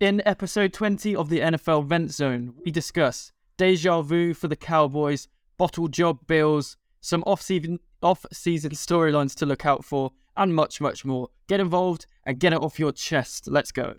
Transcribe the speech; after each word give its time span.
In 0.00 0.22
episode 0.24 0.72
20 0.72 1.14
of 1.14 1.28
the 1.28 1.40
NFL 1.40 1.84
Vent 1.84 2.10
Zone, 2.10 2.54
we 2.64 2.70
discuss 2.70 3.32
deja 3.58 4.00
vu 4.00 4.32
for 4.32 4.48
the 4.48 4.56
Cowboys, 4.56 5.28
bottle 5.58 5.88
job 5.88 6.26
bills, 6.26 6.78
some 7.02 7.22
off-season 7.26 7.80
off-season 8.00 8.70
storylines 8.70 9.34
to 9.34 9.44
look 9.44 9.66
out 9.66 9.84
for, 9.84 10.12
and 10.38 10.54
much, 10.54 10.80
much 10.80 11.04
more. 11.04 11.28
Get 11.48 11.60
involved 11.60 12.06
and 12.24 12.40
get 12.40 12.54
it 12.54 12.62
off 12.62 12.78
your 12.78 12.92
chest. 12.92 13.46
Let's 13.46 13.72
go. 13.72 13.96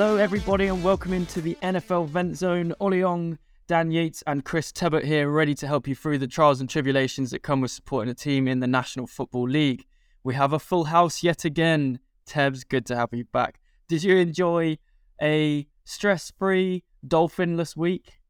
Hello, 0.00 0.16
everybody, 0.16 0.68
and 0.68 0.82
welcome 0.82 1.12
into 1.12 1.42
the 1.42 1.58
NFL 1.62 2.08
Vent 2.08 2.34
Zone. 2.34 2.72
Oli 2.80 3.04
Ong, 3.04 3.38
Dan 3.66 3.90
Yeates, 3.90 4.22
and 4.26 4.42
Chris 4.46 4.72
Tebbutt 4.72 5.04
here, 5.04 5.28
ready 5.28 5.54
to 5.56 5.66
help 5.66 5.86
you 5.86 5.94
through 5.94 6.16
the 6.16 6.26
trials 6.26 6.58
and 6.58 6.70
tribulations 6.70 7.32
that 7.32 7.42
come 7.42 7.60
with 7.60 7.70
supporting 7.70 8.10
a 8.10 8.14
team 8.14 8.48
in 8.48 8.60
the 8.60 8.66
National 8.66 9.06
Football 9.06 9.46
League. 9.46 9.84
We 10.24 10.32
have 10.36 10.54
a 10.54 10.58
full 10.58 10.84
house 10.84 11.22
yet 11.22 11.44
again. 11.44 12.00
Tebs, 12.26 12.66
good 12.66 12.86
to 12.86 12.96
have 12.96 13.10
you 13.12 13.26
back. 13.26 13.60
Did 13.88 14.02
you 14.02 14.16
enjoy 14.16 14.78
a 15.20 15.66
stress-free, 15.84 16.82
dolphinless 17.06 17.76
week? 17.76 18.20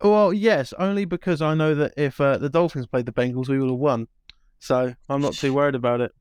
Well, 0.00 0.32
yes, 0.32 0.72
only 0.78 1.06
because 1.06 1.42
I 1.42 1.54
know 1.54 1.74
that 1.74 1.92
if 1.96 2.20
uh, 2.20 2.38
the 2.38 2.48
Dolphins 2.48 2.86
played 2.86 3.06
the 3.06 3.12
Bengals, 3.12 3.48
we 3.48 3.58
would 3.58 3.68
have 3.68 3.80
won. 3.80 4.06
So 4.60 4.94
I'm 5.08 5.20
not 5.20 5.34
too 5.34 5.52
worried 5.54 5.74
about 5.74 6.02
it. 6.02 6.12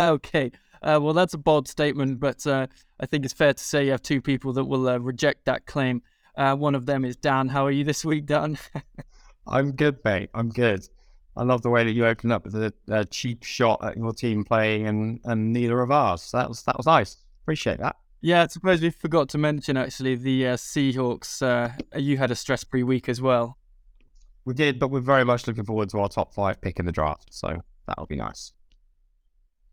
okay. 0.00 0.50
Uh, 0.82 0.98
well, 1.00 1.12
that's 1.12 1.34
a 1.34 1.38
bold 1.38 1.68
statement, 1.68 2.20
but 2.20 2.46
uh, 2.46 2.66
I 3.00 3.06
think 3.06 3.24
it's 3.24 3.34
fair 3.34 3.52
to 3.52 3.62
say 3.62 3.86
you 3.86 3.90
have 3.92 4.02
two 4.02 4.20
people 4.20 4.52
that 4.54 4.64
will 4.64 4.88
uh, 4.88 4.98
reject 4.98 5.44
that 5.46 5.66
claim. 5.66 6.02
Uh, 6.36 6.54
one 6.54 6.74
of 6.74 6.86
them 6.86 7.04
is 7.04 7.16
Dan. 7.16 7.48
How 7.48 7.66
are 7.66 7.70
you 7.70 7.84
this 7.84 8.04
week, 8.04 8.26
Dan? 8.26 8.58
I'm 9.46 9.72
good, 9.72 9.98
mate. 10.04 10.30
I'm 10.34 10.50
good. 10.50 10.88
I 11.36 11.42
love 11.42 11.62
the 11.62 11.70
way 11.70 11.84
that 11.84 11.92
you 11.92 12.06
opened 12.06 12.32
up 12.32 12.44
with 12.44 12.54
a, 12.56 12.72
a, 12.88 13.04
cheap 13.04 13.44
shot 13.44 13.82
at 13.84 13.96
your 13.96 14.12
team 14.12 14.44
playing 14.44 14.86
and, 14.86 15.20
and 15.24 15.52
neither 15.52 15.80
of 15.80 15.90
ours. 15.90 16.30
That 16.32 16.48
was 16.48 16.62
that 16.64 16.76
was 16.76 16.86
nice. 16.86 17.16
Appreciate 17.44 17.78
that. 17.78 17.96
Yeah, 18.20 18.42
I 18.42 18.46
suppose 18.48 18.82
we 18.82 18.90
forgot 18.90 19.28
to 19.30 19.38
mention 19.38 19.76
actually 19.76 20.16
the 20.16 20.48
uh, 20.48 20.56
Seahawks. 20.56 21.40
Uh, 21.40 21.72
you 21.96 22.18
had 22.18 22.32
a 22.32 22.34
stress-free 22.34 22.82
week 22.82 23.08
as 23.08 23.22
well. 23.22 23.56
We 24.44 24.54
did, 24.54 24.80
but 24.80 24.90
we're 24.90 25.00
very 25.00 25.24
much 25.24 25.46
looking 25.46 25.64
forward 25.64 25.90
to 25.90 26.00
our 26.00 26.08
top 26.08 26.34
five 26.34 26.60
pick 26.60 26.80
in 26.80 26.86
the 26.86 26.92
draft. 26.92 27.32
So 27.32 27.62
that'll 27.86 28.06
be 28.06 28.16
nice 28.16 28.52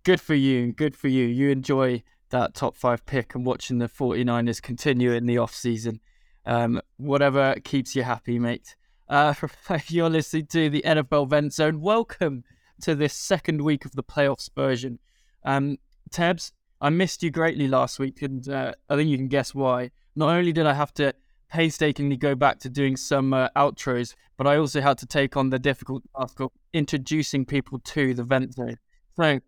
good 0.05 0.21
for 0.21 0.35
you. 0.35 0.71
Good 0.71 0.95
for 0.95 1.07
you. 1.07 1.25
You 1.25 1.49
enjoy 1.49 2.03
that 2.29 2.53
top 2.53 2.77
five 2.77 3.05
pick 3.05 3.33
and 3.35 3.43
watching 3.43 3.79
the 3.79 3.89
49ers 3.89 4.61
continue 4.61 5.11
in 5.11 5.25
the 5.25 5.39
off 5.39 5.53
season. 5.53 5.99
Um, 6.45 6.79
whatever 6.97 7.55
keeps 7.63 7.95
you 7.95 8.03
happy, 8.03 8.37
mate. 8.37 8.75
Uh, 9.09 9.33
you're 9.87 10.09
listening 10.09 10.45
to 10.47 10.69
the 10.69 10.83
NFL 10.85 11.29
Vent 11.29 11.53
Zone. 11.53 11.81
Welcome 11.81 12.43
to 12.81 12.93
this 12.93 13.13
second 13.13 13.61
week 13.61 13.83
of 13.83 13.93
the 13.93 14.03
playoffs 14.03 14.47
version. 14.55 14.99
Um, 15.43 15.77
Tebs, 16.11 16.51
I 16.79 16.91
missed 16.91 17.23
you 17.23 17.31
greatly 17.31 17.67
last 17.67 17.97
week, 17.97 18.21
and 18.21 18.47
uh, 18.47 18.73
I 18.87 18.95
think 18.95 19.09
you 19.09 19.17
can 19.17 19.27
guess 19.27 19.55
why. 19.55 19.89
Not 20.15 20.29
only 20.29 20.53
did 20.53 20.67
I 20.67 20.73
have 20.75 20.93
to 20.95 21.13
painstakingly 21.49 22.17
go 22.17 22.35
back 22.35 22.59
to 22.59 22.69
doing 22.69 22.95
some 22.95 23.33
uh, 23.33 23.49
outros, 23.55 24.13
but 24.37 24.45
I 24.45 24.57
also 24.57 24.81
had 24.81 24.99
to 24.99 25.07
take 25.07 25.35
on 25.35 25.49
the 25.49 25.57
difficult 25.57 26.03
task 26.15 26.39
of 26.41 26.51
introducing 26.73 27.43
people 27.43 27.79
to 27.79 28.13
the 28.13 28.23
Vent 28.23 28.53
Zone. 28.53 28.77
So 29.15 29.39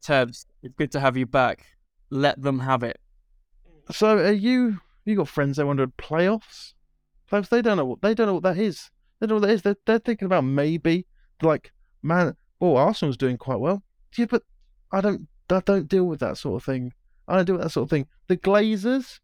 Tebs, 0.00 0.46
it's 0.62 0.74
good 0.76 0.92
to 0.92 1.00
have 1.00 1.16
you 1.16 1.26
back. 1.26 1.66
Let 2.10 2.40
them 2.42 2.58
have 2.60 2.82
it. 2.82 2.98
So, 3.90 4.18
are 4.18 4.32
you? 4.32 4.80
You 5.04 5.16
got 5.16 5.28
friends 5.28 5.56
that 5.56 5.66
want 5.66 5.78
to 5.78 5.86
playoffs? 5.88 6.74
Playoffs? 7.30 7.48
They 7.48 7.62
don't 7.62 7.76
know 7.76 7.84
what 7.84 8.02
they 8.02 8.14
don't 8.14 8.26
know 8.26 8.34
what 8.34 8.42
that 8.42 8.58
is. 8.58 8.90
They 9.18 9.26
don't 9.26 9.36
know 9.36 9.40
what 9.40 9.48
that 9.48 9.54
is. 9.54 9.62
They're, 9.62 9.76
they're 9.86 9.98
thinking 9.98 10.26
about 10.26 10.44
maybe 10.44 11.06
like, 11.42 11.72
man, 12.02 12.36
oh, 12.60 12.76
Arsenal's 12.76 13.16
doing 13.16 13.36
quite 13.36 13.60
well. 13.60 13.82
Yeah, 14.16 14.26
but 14.26 14.42
I 14.92 15.00
don't. 15.00 15.28
I 15.50 15.60
don't 15.60 15.88
deal 15.88 16.04
with 16.04 16.20
that 16.20 16.38
sort 16.38 16.62
of 16.62 16.64
thing. 16.64 16.92
I 17.26 17.36
don't 17.36 17.44
deal 17.44 17.56
with 17.56 17.64
that 17.64 17.70
sort 17.70 17.84
of 17.84 17.90
thing. 17.90 18.06
The 18.28 18.36
Glazers, 18.36 19.18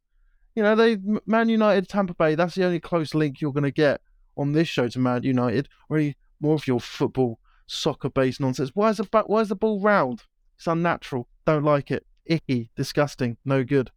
you 0.54 0.62
know, 0.62 0.74
they 0.74 0.98
Man 1.26 1.48
United, 1.48 1.88
Tampa 1.88 2.14
Bay. 2.14 2.34
That's 2.34 2.54
the 2.54 2.64
only 2.64 2.80
close 2.80 3.14
link 3.14 3.40
you're 3.40 3.52
going 3.52 3.64
to 3.64 3.70
get 3.70 4.00
on 4.36 4.52
this 4.52 4.68
show 4.68 4.88
to 4.88 4.98
Man 4.98 5.22
United. 5.22 5.68
Or 5.88 6.00
more 6.40 6.54
of 6.54 6.66
your 6.66 6.80
football, 6.80 7.38
soccer-based 7.66 8.40
nonsense. 8.40 8.70
Why 8.74 8.90
is 8.90 8.98
the 8.98 9.24
why 9.26 9.40
is 9.40 9.48
the 9.48 9.56
ball 9.56 9.80
round? 9.80 10.22
It's 10.56 10.66
unnatural. 10.66 11.28
Don't 11.44 11.64
like 11.64 11.90
it. 11.90 12.06
Icky. 12.24 12.70
Disgusting. 12.76 13.36
No 13.44 13.64
good. 13.64 13.90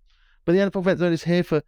But 0.45 0.53
the 0.53 0.59
NFL 0.59 0.83
Vent 0.83 0.99
Zone 0.99 1.13
is 1.13 1.23
here 1.23 1.43
for, 1.43 1.61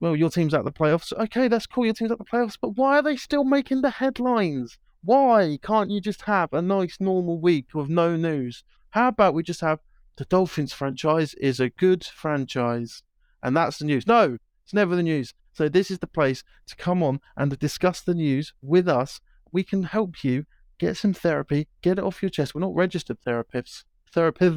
well, 0.00 0.16
your 0.16 0.30
team's 0.30 0.54
at 0.54 0.64
the 0.64 0.72
playoffs. 0.72 1.12
Okay, 1.12 1.48
that's 1.48 1.66
cool. 1.66 1.84
Your 1.84 1.94
team's 1.94 2.12
at 2.12 2.18
the 2.18 2.24
playoffs. 2.24 2.58
But 2.60 2.76
why 2.76 2.98
are 2.98 3.02
they 3.02 3.16
still 3.16 3.44
making 3.44 3.82
the 3.82 3.90
headlines? 3.90 4.78
Why 5.02 5.58
can't 5.62 5.90
you 5.90 6.00
just 6.00 6.22
have 6.22 6.52
a 6.52 6.62
nice 6.62 6.96
normal 7.00 7.38
week 7.38 7.68
with 7.74 7.88
no 7.88 8.16
news? 8.16 8.64
How 8.90 9.08
about 9.08 9.34
we 9.34 9.42
just 9.42 9.60
have 9.60 9.80
the 10.16 10.24
Dolphins 10.24 10.72
franchise 10.72 11.34
is 11.34 11.60
a 11.60 11.70
good 11.70 12.04
franchise? 12.04 13.02
And 13.42 13.56
that's 13.56 13.78
the 13.78 13.84
news. 13.84 14.06
No, 14.06 14.38
it's 14.64 14.74
never 14.74 14.96
the 14.96 15.02
news. 15.02 15.34
So 15.52 15.68
this 15.68 15.90
is 15.90 15.98
the 15.98 16.06
place 16.06 16.44
to 16.66 16.76
come 16.76 17.02
on 17.02 17.20
and 17.36 17.58
discuss 17.58 18.00
the 18.00 18.14
news 18.14 18.52
with 18.62 18.88
us. 18.88 19.20
We 19.52 19.64
can 19.64 19.84
help 19.84 20.22
you 20.22 20.44
get 20.78 20.96
some 20.96 21.12
therapy, 21.12 21.68
get 21.82 21.98
it 21.98 22.04
off 22.04 22.22
your 22.22 22.30
chest. 22.30 22.54
We're 22.54 22.60
not 22.60 22.74
registered 22.74 23.18
therapists 23.26 23.84
therapist, 24.12 24.56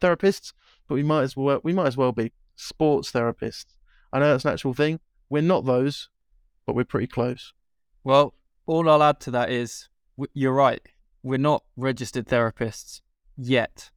therapists, 0.00 0.52
but 0.86 0.94
we 0.94 1.02
might 1.02 1.22
as 1.22 1.36
well 1.36 1.60
we 1.62 1.72
might 1.72 1.86
as 1.86 1.96
well 1.96 2.12
be 2.12 2.32
sports 2.56 3.12
therapists. 3.12 3.66
I 4.12 4.18
know 4.18 4.30
that's 4.30 4.44
an 4.44 4.52
actual 4.52 4.74
thing. 4.74 5.00
We're 5.28 5.42
not 5.42 5.66
those, 5.66 6.08
but 6.66 6.74
we're 6.74 6.84
pretty 6.84 7.06
close. 7.06 7.52
Well, 8.04 8.34
all 8.66 8.88
I'll 8.88 9.02
add 9.02 9.20
to 9.20 9.30
that 9.32 9.50
is 9.50 9.88
you're 10.32 10.52
right. 10.52 10.80
We're 11.22 11.38
not 11.38 11.64
registered 11.76 12.26
therapists 12.26 13.00
yet. 13.36 13.90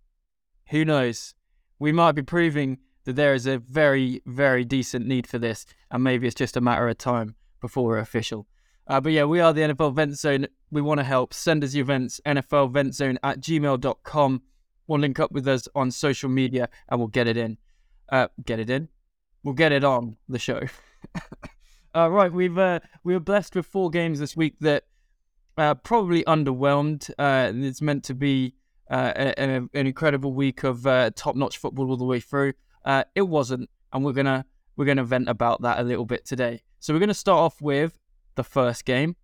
Who 0.69 0.85
knows? 0.85 1.33
We 1.79 1.91
might 1.91 2.13
be 2.13 2.21
proving 2.21 2.79
that 3.05 3.15
there 3.15 3.33
is 3.33 3.47
a 3.47 3.57
very, 3.57 4.21
very 4.25 4.63
decent 4.63 5.07
need 5.07 5.27
for 5.27 5.39
this, 5.39 5.65
and 5.89 6.03
maybe 6.03 6.27
it's 6.27 6.35
just 6.35 6.57
a 6.57 6.61
matter 6.61 6.87
of 6.87 6.97
time 6.97 7.35
before 7.59 7.85
we're 7.85 7.97
official. 7.97 8.47
Uh, 8.87 8.99
but 8.99 9.11
yeah, 9.11 9.23
we 9.23 9.39
are 9.39 9.53
the 9.53 9.61
NFL 9.61 9.95
Vent 9.95 10.17
Zone. 10.17 10.47
We 10.69 10.81
want 10.81 10.99
to 10.99 11.03
help. 11.03 11.33
Send 11.33 11.63
us 11.63 11.73
your 11.73 11.85
vents, 11.85 12.19
NFL 12.25 12.73
Vent 12.73 12.95
Zone 12.95 13.17
at 13.23 13.39
gmail.com 13.39 14.41
will 14.91 14.99
link 14.99 15.19
up 15.19 15.31
with 15.31 15.47
us 15.47 15.67
on 15.73 15.89
social 15.89 16.29
media 16.29 16.69
and 16.89 16.99
we'll 16.99 17.07
get 17.07 17.27
it 17.27 17.37
in. 17.37 17.57
Uh, 18.09 18.27
get 18.45 18.59
it 18.59 18.69
in. 18.69 18.89
We'll 19.43 19.55
get 19.55 19.71
it 19.71 19.83
on 19.83 20.17
the 20.27 20.37
show. 20.37 20.61
uh, 21.95 22.11
right, 22.11 22.31
we've 22.31 22.57
uh, 22.57 22.81
we 23.03 23.13
were 23.13 23.19
blessed 23.19 23.55
with 23.55 23.65
four 23.65 23.89
games 23.89 24.19
this 24.19 24.35
week 24.35 24.55
that 24.59 24.83
uh, 25.57 25.73
probably 25.75 26.23
underwhelmed. 26.25 27.09
Uh, 27.17 27.51
it's 27.55 27.81
meant 27.81 28.03
to 28.03 28.13
be 28.13 28.53
uh, 28.89 29.13
a, 29.15 29.33
a, 29.37 29.55
an 29.57 29.69
incredible 29.73 30.33
week 30.33 30.63
of 30.63 30.85
uh, 30.85 31.09
top-notch 31.15 31.57
football 31.57 31.89
all 31.89 31.97
the 31.97 32.05
way 32.05 32.19
through. 32.19 32.53
Uh, 32.85 33.03
it 33.15 33.21
wasn't, 33.21 33.69
and 33.93 34.03
we're 34.03 34.11
gonna 34.11 34.45
we're 34.75 34.85
gonna 34.85 35.03
vent 35.03 35.29
about 35.29 35.61
that 35.61 35.79
a 35.79 35.83
little 35.83 36.05
bit 36.05 36.25
today. 36.25 36.61
So 36.79 36.93
we're 36.93 36.99
gonna 36.99 37.13
start 37.13 37.39
off 37.39 37.61
with 37.61 37.97
the 38.35 38.43
first 38.43 38.85
game. 38.85 39.15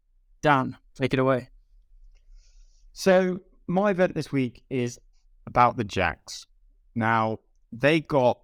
Dan, 0.42 0.78
take 0.96 1.14
it 1.14 1.20
away. 1.20 1.50
So 2.94 3.42
my 3.68 3.92
event 3.92 4.16
this 4.16 4.32
week 4.32 4.64
is 4.70 5.00
about 5.48 5.78
the 5.78 5.84
Jags. 5.84 6.46
Now, 6.94 7.40
they 7.72 8.02
got 8.02 8.40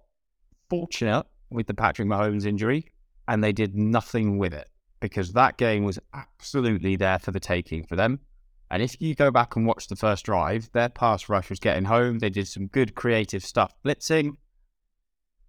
fortunate 0.68 1.26
with 1.50 1.68
the 1.68 1.74
Patrick 1.74 2.08
Mahomes 2.08 2.46
injury 2.46 2.90
and 3.28 3.44
they 3.44 3.52
did 3.52 3.76
nothing 3.76 4.38
with 4.38 4.52
it 4.52 4.68
because 5.00 5.32
that 5.32 5.56
game 5.56 5.84
was 5.84 5.98
absolutely 6.14 6.96
there 6.96 7.18
for 7.18 7.30
the 7.30 7.40
taking 7.40 7.84
for 7.84 7.94
them. 7.94 8.18
And 8.70 8.82
if 8.82 9.00
you 9.00 9.14
go 9.14 9.30
back 9.30 9.54
and 9.54 9.66
watch 9.66 9.86
the 9.86 9.96
first 9.96 10.24
drive, 10.24 10.70
their 10.72 10.88
pass 10.88 11.28
rush 11.28 11.50
was 11.50 11.60
getting 11.60 11.84
home. 11.84 12.18
They 12.18 12.30
did 12.30 12.48
some 12.48 12.66
good 12.66 12.94
creative 12.94 13.44
stuff 13.44 13.74
blitzing. 13.84 14.36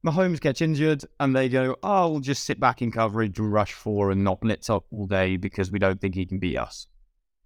Mahomes 0.06 0.40
gets 0.40 0.62
injured 0.62 1.04
and 1.20 1.36
they 1.36 1.50
go, 1.50 1.78
oh, 1.82 2.10
we'll 2.12 2.20
just 2.20 2.44
sit 2.44 2.60
back 2.60 2.82
in 2.82 2.92
coverage 2.92 3.40
and 3.40 3.52
rush 3.52 3.74
four 3.74 4.12
and 4.12 4.24
not 4.24 4.42
blitz 4.42 4.70
up 4.70 4.86
all 4.92 5.08
day 5.08 5.38
because 5.38 5.72
we 5.72 5.80
don't 5.80 6.00
think 6.00 6.14
he 6.14 6.26
can 6.26 6.38
beat 6.38 6.58
us. 6.58 6.88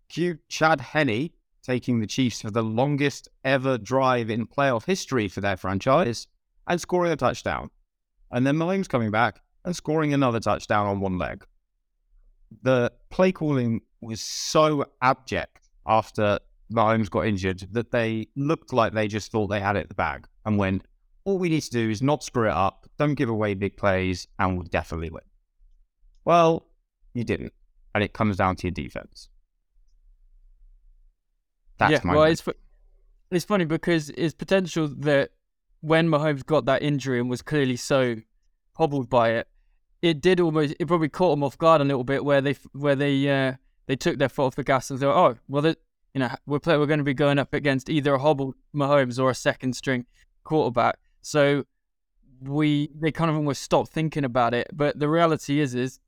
Cue 0.09 0.39
Chad 0.49 0.81
Henne 0.81 1.29
taking 1.63 1.99
the 1.99 2.07
Chiefs 2.07 2.41
for 2.41 2.51
the 2.51 2.63
longest 2.63 3.27
ever 3.43 3.77
drive 3.77 4.29
in 4.29 4.47
playoff 4.47 4.85
history 4.85 5.27
for 5.27 5.41
their 5.41 5.57
franchise 5.57 6.27
and 6.67 6.79
scoring 6.79 7.11
a 7.11 7.15
touchdown. 7.15 7.69
And 8.31 8.45
then 8.45 8.57
Mahomes 8.57 8.87
coming 8.87 9.11
back 9.11 9.41
and 9.65 9.75
scoring 9.75 10.13
another 10.13 10.39
touchdown 10.39 10.87
on 10.87 10.99
one 10.99 11.17
leg. 11.17 11.45
The 12.63 12.91
play 13.09 13.31
calling 13.31 13.81
was 14.01 14.21
so 14.21 14.85
abject 15.01 15.69
after 15.85 16.39
Mahomes 16.71 17.09
got 17.09 17.25
injured 17.25 17.67
that 17.71 17.91
they 17.91 18.27
looked 18.35 18.73
like 18.73 18.93
they 18.93 19.07
just 19.07 19.31
thought 19.31 19.47
they 19.47 19.59
had 19.59 19.75
it 19.75 19.81
in 19.81 19.87
the 19.87 19.95
bag 19.95 20.27
and 20.45 20.57
went, 20.57 20.83
all 21.25 21.37
we 21.37 21.49
need 21.49 21.61
to 21.61 21.71
do 21.71 21.89
is 21.89 22.01
not 22.01 22.23
screw 22.23 22.47
it 22.47 22.53
up, 22.53 22.87
don't 22.97 23.15
give 23.15 23.29
away 23.29 23.53
big 23.53 23.75
plays, 23.77 24.27
and 24.37 24.55
we'll 24.55 24.67
definitely 24.67 25.09
win. 25.09 25.23
Well, 26.25 26.65
you 27.13 27.23
didn't. 27.23 27.53
And 27.93 28.03
it 28.03 28.13
comes 28.13 28.37
down 28.37 28.55
to 28.57 28.67
your 28.67 28.71
defense. 28.71 29.29
That's 31.79 31.91
yeah, 31.91 32.01
my 32.03 32.15
well, 32.15 32.23
it's, 32.25 32.43
it's 33.31 33.45
funny 33.45 33.65
because 33.65 34.09
it's 34.11 34.33
potential 34.33 34.87
that 34.99 35.31
when 35.81 36.07
Mahomes 36.07 36.45
got 36.45 36.65
that 36.65 36.83
injury 36.83 37.19
and 37.19 37.29
was 37.29 37.41
clearly 37.41 37.77
so 37.77 38.17
hobbled 38.73 39.09
by 39.09 39.31
it, 39.31 39.47
it 40.01 40.21
did 40.21 40.39
almost 40.39 40.75
it 40.79 40.87
probably 40.87 41.09
caught 41.09 41.31
them 41.31 41.43
off 41.43 41.57
guard 41.57 41.81
a 41.81 41.83
little 41.83 42.03
bit 42.03 42.23
where 42.23 42.41
they 42.41 42.55
where 42.73 42.95
they 42.95 43.29
uh, 43.29 43.53
they 43.87 43.95
took 43.95 44.17
their 44.17 44.29
foot 44.29 44.47
off 44.47 44.55
the 44.55 44.63
gas 44.63 44.89
and 44.89 44.99
thought, 44.99 45.15
oh 45.15 45.37
well, 45.47 45.61
that 45.61 45.77
you 46.13 46.19
know 46.19 46.29
we're 46.45 46.59
play, 46.59 46.77
we're 46.77 46.85
going 46.85 46.99
to 46.99 47.03
be 47.03 47.13
going 47.13 47.39
up 47.39 47.53
against 47.53 47.89
either 47.89 48.13
a 48.13 48.19
hobbled 48.19 48.55
Mahomes 48.75 49.19
or 49.19 49.29
a 49.29 49.35
second 49.35 49.73
string 49.75 50.05
quarterback, 50.43 50.97
so 51.21 51.65
we 52.41 52.89
they 52.95 53.11
kind 53.11 53.29
of 53.29 53.35
almost 53.35 53.61
stopped 53.61 53.91
thinking 53.91 54.23
about 54.23 54.53
it. 54.53 54.67
But 54.73 54.99
the 54.99 55.09
reality 55.09 55.59
is 55.59 55.75
is 55.75 55.99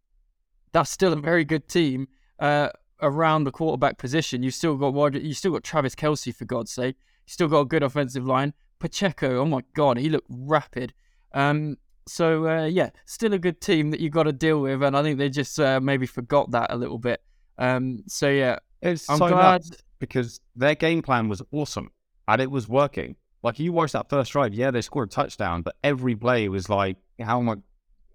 that's 0.71 0.89
still 0.89 1.13
a 1.13 1.18
very 1.18 1.44
good 1.44 1.68
team. 1.68 2.07
Uh, 2.39 2.69
around 3.01 3.44
the 3.44 3.51
quarterback 3.51 3.98
position. 3.98 4.44
You've 4.44 4.53
still 4.53 4.75
got 4.75 5.13
you 5.21 5.33
still 5.33 5.51
got 5.51 5.63
Travis 5.63 5.95
Kelce 5.95 6.33
for 6.36 6.45
God's 6.45 6.71
sake. 6.71 6.95
You 7.25 7.31
still 7.31 7.48
got 7.48 7.59
a 7.62 7.65
good 7.65 7.83
offensive 7.83 8.25
line. 8.25 8.53
Pacheco, 8.80 9.39
oh 9.39 9.45
my 9.45 9.62
God, 9.75 9.98
he 9.98 10.09
looked 10.09 10.27
rapid. 10.30 10.94
Um, 11.33 11.77
so 12.07 12.48
uh, 12.48 12.65
yeah, 12.65 12.89
still 13.06 13.33
a 13.33 13.39
good 13.39 13.62
team 13.62 13.92
that 13.92 14.00
you 14.00 14.09
got 14.09 14.24
to 14.24 14.33
deal 14.33 14.62
with, 14.62 14.81
and 14.83 14.98
I 14.98 15.03
think 15.03 15.18
they 15.18 15.30
just 15.30 15.59
uh, 15.59 15.80
maybe 15.80 16.06
forgot 16.06 16.51
that 16.51 16.71
a 16.71 16.77
little 16.77 16.98
bit. 16.98 17.21
Um, 17.57 18.03
so 18.07 18.27
yeah, 18.30 18.57
It's 18.81 19.09
I'm 19.09 19.18
so 19.19 19.30
glad- 19.30 19.63
because 20.00 20.39
their 20.56 20.74
game 20.74 21.04
plan 21.04 21.30
was 21.30 21.44
awesome 21.51 21.92
and 22.27 22.42
it 22.42 22.50
was 22.50 22.68
working. 22.68 23.15
Like 23.44 23.59
you 23.59 23.71
watched 23.71 23.94
that 23.94 24.09
first 24.09 24.31
drive, 24.31 24.54
yeah, 24.54 24.71
they 24.71 24.81
scored 24.81 25.09
a 25.09 25.12
touchdown, 25.12 25.62
but 25.62 25.75
every 25.83 26.15
play 26.15 26.50
was 26.50 26.69
like, 26.69 26.97
how 27.19 27.39
am 27.39 27.50
I, 27.50 27.56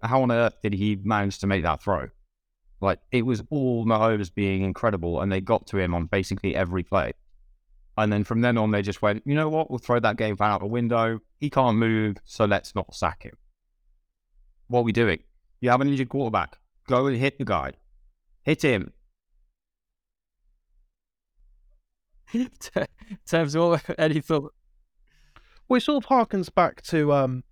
how 0.05 0.21
on 0.21 0.31
earth 0.31 0.55
did 0.61 0.73
he 0.73 0.97
manage 1.01 1.39
to 1.39 1.47
make 1.47 1.63
that 1.63 1.81
throw? 1.81 2.09
Like 2.81 2.99
it 3.11 3.25
was 3.25 3.43
all 3.49 3.85
Mahomes 3.85 4.33
being 4.33 4.61
incredible, 4.63 5.21
and 5.21 5.31
they 5.31 5.41
got 5.41 5.67
to 5.67 5.77
him 5.77 5.95
on 5.95 6.05
basically 6.05 6.55
every 6.55 6.83
play. 6.83 7.13
And 7.97 8.13
then 8.13 8.23
from 8.23 8.41
then 8.41 8.57
on, 8.57 8.69
they 8.69 8.83
just 8.83 9.01
went, 9.01 9.23
you 9.25 9.33
know 9.33 9.49
what? 9.49 9.71
We'll 9.71 9.79
throw 9.79 9.99
that 9.99 10.17
game 10.17 10.37
plan 10.37 10.51
out 10.51 10.59
the 10.59 10.67
window. 10.67 11.19
He 11.39 11.49
can't 11.49 11.77
move, 11.77 12.17
so 12.25 12.45
let's 12.45 12.75
not 12.75 12.93
sack 12.93 13.23
him. 13.23 13.35
What 14.67 14.81
are 14.81 14.83
we 14.83 14.91
doing? 14.91 15.19
You 15.61 15.71
have 15.71 15.81
an 15.81 15.87
injured 15.87 16.09
quarterback. 16.09 16.59
Go 16.87 17.07
and 17.07 17.17
hit 17.17 17.39
the 17.39 17.45
guy. 17.45 17.73
Hit 18.43 18.61
him. 18.61 18.93
in 22.33 22.49
terms 23.25 23.55
of 23.55 23.69
what 23.69 23.95
Eddie 23.97 24.21
thought. 24.21 24.53
Well, 25.67 25.77
it 25.77 25.81
sort 25.81 26.03
of 26.03 26.09
harkens 26.09 26.53
back 26.53 26.81
to 26.83 27.13
um, 27.13 27.43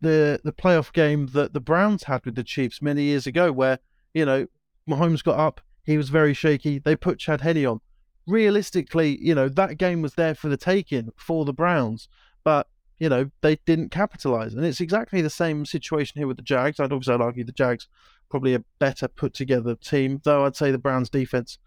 the 0.00 0.40
the 0.44 0.52
playoff 0.52 0.92
game 0.92 1.28
that 1.28 1.52
the 1.52 1.60
Browns 1.60 2.04
had 2.04 2.24
with 2.24 2.34
the 2.34 2.44
Chiefs 2.44 2.80
many 2.80 3.02
years 3.02 3.26
ago, 3.26 3.52
where 3.52 3.78
you 4.14 4.24
know 4.24 4.46
Mahomes 4.90 5.22
got 5.22 5.38
up, 5.38 5.60
he 5.84 5.96
was 5.96 6.08
very 6.08 6.34
shaky. 6.34 6.78
They 6.78 6.96
put 6.96 7.18
Chad 7.18 7.40
Henne 7.40 7.64
on. 7.66 7.80
Realistically, 8.26 9.18
you 9.20 9.34
know 9.34 9.48
that 9.48 9.78
game 9.78 10.02
was 10.02 10.14
there 10.14 10.34
for 10.34 10.48
the 10.48 10.56
taking 10.56 11.10
for 11.16 11.44
the 11.44 11.52
Browns, 11.52 12.08
but 12.44 12.68
you 12.98 13.08
know 13.08 13.30
they 13.40 13.56
didn't 13.66 13.90
capitalize, 13.90 14.54
and 14.54 14.64
it's 14.64 14.80
exactly 14.80 15.20
the 15.22 15.30
same 15.30 15.64
situation 15.64 16.20
here 16.20 16.26
with 16.26 16.36
the 16.36 16.42
Jags. 16.42 16.78
I'd 16.78 16.92
obviously 16.92 17.14
argue 17.14 17.44
the 17.44 17.52
Jags 17.52 17.88
probably 18.28 18.54
a 18.54 18.64
better 18.78 19.08
put 19.08 19.34
together 19.34 19.74
team, 19.74 20.20
though 20.24 20.44
I'd 20.44 20.54
say 20.54 20.70
the 20.70 20.78
Browns 20.78 21.10
defense 21.10 21.58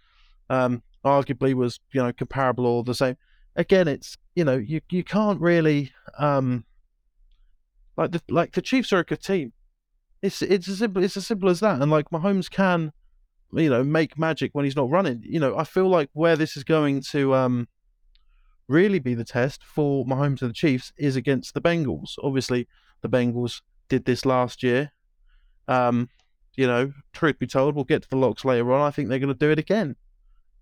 um, 0.50 0.84
arguably 1.04 1.54
was 1.54 1.80
you 1.92 2.02
know 2.02 2.14
comparable 2.14 2.66
or 2.66 2.84
the 2.84 2.96
same. 2.96 3.18
Again, 3.56 3.88
it's 3.88 4.18
you 4.36 4.44
know 4.44 4.58
you 4.58 4.82
you 4.90 5.04
can't 5.04 5.42
really 5.42 5.92
um, 6.18 6.66
like 7.98 8.12
the 8.12 8.22
like 8.30 8.54
the 8.54 8.62
Chiefs 8.62 8.94
are 8.94 9.00
a 9.00 9.04
good 9.04 9.22
team. 9.22 9.54
It's 10.22 10.42
it's 10.42 10.68
as 10.68 10.80
simple 10.80 11.04
it's 11.04 11.18
as 11.18 11.28
simple 11.28 11.50
as 11.50 11.60
that. 11.60 11.82
And 11.82 11.92
like 11.92 12.10
Mahomes 12.10 12.50
can, 12.50 12.94
you 13.56 13.70
know, 13.70 13.84
make 13.84 14.18
magic 14.18 14.52
when 14.54 14.66
he's 14.66 14.76
not 14.76 14.90
running. 14.90 15.22
You 15.24 15.40
know, 15.40 15.58
I 15.58 15.64
feel 15.64 15.88
like 15.88 16.10
where 16.14 16.36
this 16.36 16.58
is 16.58 16.64
going 16.64 17.02
to 17.12 17.34
um 17.34 17.68
really 18.68 19.00
be 19.00 19.14
the 19.14 19.24
test 19.24 19.64
for 19.64 20.06
Mahomes 20.06 20.42
and 20.42 20.50
the 20.50 20.54
Chiefs 20.54 20.92
is 20.98 21.16
against 21.16 21.54
the 21.54 21.62
Bengals. 21.62 22.14
Obviously, 22.24 22.68
the 23.02 23.10
Bengals 23.10 23.62
did 23.90 24.06
this 24.06 24.26
last 24.26 24.64
year. 24.64 24.92
Um, 25.68 26.10
you 26.56 26.68
know, 26.68 26.94
truth 27.14 27.40
be 27.40 27.48
told, 27.48 27.76
we'll 27.76 27.84
get 27.84 28.04
to 28.04 28.10
the 28.10 28.18
locks 28.18 28.46
later 28.46 28.72
on. 28.74 28.82
I 28.82 28.92
think 28.92 29.10
they're 29.10 29.20
going 29.20 29.34
to 29.34 29.34
do 29.34 29.52
it 29.52 29.60
again. 29.60 29.96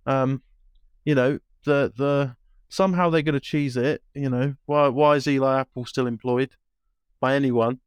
Um, 0.06 0.42
you 1.06 1.16
know, 1.16 1.40
the 1.66 1.92
the 1.96 2.36
somehow 2.70 3.10
they're 3.10 3.22
going 3.22 3.34
to 3.34 3.40
cheese 3.40 3.78
it. 3.78 4.02
You 4.14 4.30
know, 4.30 4.56
why 4.66 4.88
why 4.88 5.16
is 5.16 5.28
Eli 5.28 5.60
Apple 5.60 5.86
still 5.86 6.08
employed 6.08 6.52
by 7.20 7.36
anyone? 7.36 7.80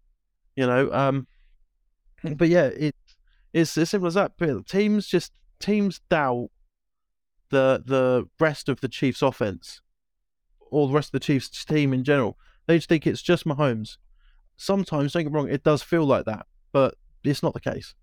You 0.57 0.67
know, 0.67 0.93
um, 0.93 1.27
but 2.37 2.49
yeah, 2.49 2.67
it 2.67 2.95
it's 3.55 3.79
as 3.79 3.89
simple 3.89 4.09
as 4.09 4.15
that. 4.15 4.33
But 4.37 4.67
teams 4.67 5.07
just 5.07 5.33
teams 5.61 6.01
doubt 6.11 6.51
the 7.51 7.83
the 7.87 8.29
rest 8.39 8.69
of 8.69 8.81
the 8.81 8.89
Chiefs' 8.89 9.23
offense 9.23 9.81
or 10.71 10.89
the 10.89 10.93
rest 10.93 11.09
of 11.09 11.13
the 11.13 11.21
Chiefs' 11.21 11.65
team 11.65 11.95
in 11.95 12.05
general. 12.05 12.37
They 12.67 12.77
just 12.77 12.89
think 12.89 13.07
it's 13.07 13.23
just 13.23 13.47
Mahomes. 13.47 13.97
Sometimes, 14.57 15.13
don't 15.13 15.23
get 15.23 15.33
me 15.33 15.37
wrong, 15.37 15.49
it 15.49 15.65
does 15.65 15.83
feel 15.83 16.05
like 16.05 16.27
that, 16.27 16.47
but 16.73 16.97
it's 17.23 17.43
not 17.43 17.55
the 17.55 17.61
case. 17.61 17.95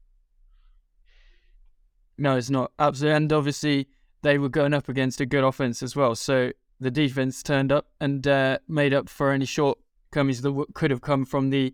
No, 2.18 2.38
it's 2.38 2.50
not 2.50 2.72
absolutely, 2.80 3.18
and 3.18 3.34
obviously 3.34 3.88
they 4.22 4.38
were 4.38 4.50
going 4.50 4.74
up 4.74 4.88
against 4.88 5.20
a 5.22 5.26
good 5.26 5.44
offense 5.44 5.82
as 5.82 5.96
well. 5.96 6.16
So 6.16 6.52
the 6.80 6.92
defense 6.92 7.44
turned 7.44 7.72
up 7.72 7.88
and 8.00 8.26
uh, 8.28 8.60
made 8.68 8.94
up 8.94 9.10
for 9.10 9.32
any 9.32 9.46
shortcomings 9.46 10.42
that 10.42 10.66
could 10.74 10.92
have 10.92 11.02
come 11.02 11.26
from 11.26 11.50
the 11.50 11.74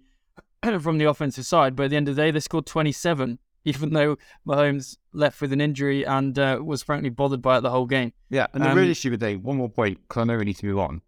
from 0.80 0.98
the 0.98 1.06
offensive 1.06 1.46
side. 1.46 1.76
But 1.76 1.84
at 1.84 1.90
the 1.92 1.98
end 1.98 2.10
of 2.10 2.16
the 2.16 2.22
day, 2.22 2.32
they 2.32 2.40
scored 2.40 2.66
27, 2.66 3.40
even 3.68 3.92
though 3.92 4.18
Mahomes 4.48 4.98
left 5.12 5.42
with 5.42 5.52
an 5.52 5.60
injury 5.60 6.06
and 6.06 6.40
uh, 6.40 6.60
was 6.64 6.82
frankly 6.82 7.10
bothered 7.10 7.42
by 7.42 7.58
it 7.58 7.62
the 7.62 7.70
whole 7.70 7.86
game. 7.86 8.14
Yeah, 8.30 8.48
and 8.54 8.64
the 8.64 8.70
Um, 8.70 8.78
really 8.78 8.94
stupid 8.94 9.20
thing, 9.20 9.44
one 9.44 9.58
more 9.58 9.70
point, 9.70 10.00
because 10.08 10.22
I 10.22 10.24
know 10.24 10.38
we 10.38 10.46
need 10.46 10.58
to 10.58 10.66
move 10.66 10.80
on. 10.80 11.02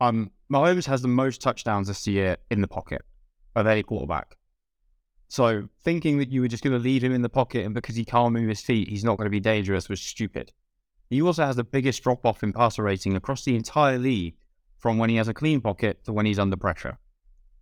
Um, 0.00 0.30
Mahomes 0.50 0.86
has 0.86 1.02
the 1.02 1.08
most 1.08 1.40
touchdowns 1.40 1.88
this 1.88 2.06
year 2.06 2.36
in 2.50 2.60
the 2.60 2.68
pocket 2.68 3.02
of 3.56 3.66
any 3.66 3.82
quarterback. 3.82 4.36
So 5.26 5.68
thinking 5.82 6.18
that 6.18 6.30
you 6.30 6.40
were 6.40 6.48
just 6.48 6.62
going 6.62 6.72
to 6.72 6.82
leave 6.82 7.02
him 7.02 7.12
in 7.12 7.22
the 7.22 7.28
pocket 7.28 7.66
and 7.66 7.74
because 7.74 7.96
he 7.96 8.04
can't 8.04 8.32
move 8.32 8.48
his 8.48 8.60
feet, 8.62 8.88
he's 8.88 9.04
not 9.04 9.18
going 9.18 9.26
to 9.26 9.30
be 9.30 9.40
dangerous 9.40 9.88
was 9.88 10.00
stupid. 10.00 10.52
He 11.10 11.20
also 11.20 11.44
has 11.44 11.56
the 11.56 11.64
biggest 11.64 12.02
drop 12.02 12.24
off 12.24 12.42
in 12.42 12.52
passer 12.52 12.84
rating 12.84 13.16
across 13.16 13.44
the 13.44 13.56
entire 13.56 13.98
league 13.98 14.36
from 14.78 14.98
when 14.98 15.10
he 15.10 15.16
has 15.16 15.28
a 15.28 15.34
clean 15.34 15.60
pocket 15.60 16.04
to 16.04 16.12
when 16.12 16.26
he's 16.26 16.38
under 16.38 16.56
pressure. 16.56 16.96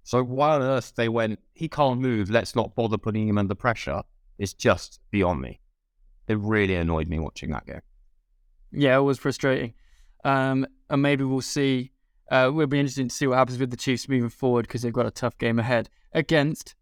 So 0.03 0.23
why 0.23 0.55
on 0.57 0.63
earth 0.63 0.93
they 0.95 1.09
went, 1.09 1.41
he 1.55 1.69
can't 1.69 2.01
move, 2.01 2.31
let's 2.31 2.55
not 2.55 2.77
bother 2.77 2.99
putting 2.99 3.27
him 3.27 3.39
under 3.39 3.55
pressure, 3.57 4.03
is 4.39 4.55
just 4.55 5.01
beyond 5.11 5.41
me. 5.41 5.61
It 6.29 6.39
really 6.39 6.75
annoyed 6.75 7.09
me 7.09 7.19
watching 7.19 7.51
that 7.51 7.67
game. 7.67 7.81
Yeah, 8.73 8.97
it 8.99 9.03
was 9.03 9.19
frustrating. 9.19 9.75
Um, 10.25 10.67
and 10.91 11.03
maybe 11.03 11.25
we'll 11.25 11.41
see. 11.41 11.93
Uh, 12.31 12.51
we'll 12.53 12.67
be 12.67 12.81
interested 12.81 13.09
to 13.09 13.15
see 13.15 13.27
what 13.27 13.39
happens 13.39 13.59
with 13.59 13.71
the 13.71 13.77
Chiefs 13.77 14.09
moving 14.09 14.29
forward 14.29 14.67
because 14.67 14.83
they've 14.83 14.93
got 14.93 15.07
a 15.07 15.11
tough 15.11 15.39
game 15.39 15.59
ahead 15.59 15.89
against 16.13 16.75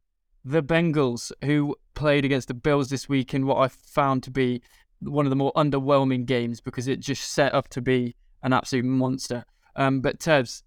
the 0.44 0.62
Bengals, 0.62 1.30
who 1.44 1.76
played 1.94 2.24
against 2.24 2.48
the 2.48 2.54
Bills 2.54 2.88
this 2.88 3.08
week 3.08 3.34
in 3.34 3.46
what 3.46 3.58
I 3.58 3.68
found 3.68 4.22
to 4.24 4.30
be 4.30 4.62
one 5.00 5.26
of 5.26 5.30
the 5.30 5.36
more 5.36 5.52
underwhelming 5.54 6.24
games 6.24 6.60
because 6.60 6.88
it 6.88 7.00
just 7.00 7.32
set 7.32 7.52
up 7.54 7.68
to 7.68 7.82
be 7.82 8.14
an 8.42 8.52
absolute 8.52 8.84
monster. 8.84 9.44
Um, 9.76 10.00
but 10.00 10.18
Tebs, 10.18 10.62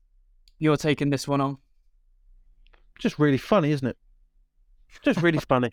you're 0.59 0.77
taking 0.77 1.09
this 1.09 1.27
one 1.27 1.41
on. 1.41 1.57
just 2.99 3.17
really 3.17 3.37
funny, 3.37 3.71
isn't 3.71 3.87
it? 3.87 3.97
Just 5.01 5.21
really 5.21 5.39
funny. 5.49 5.71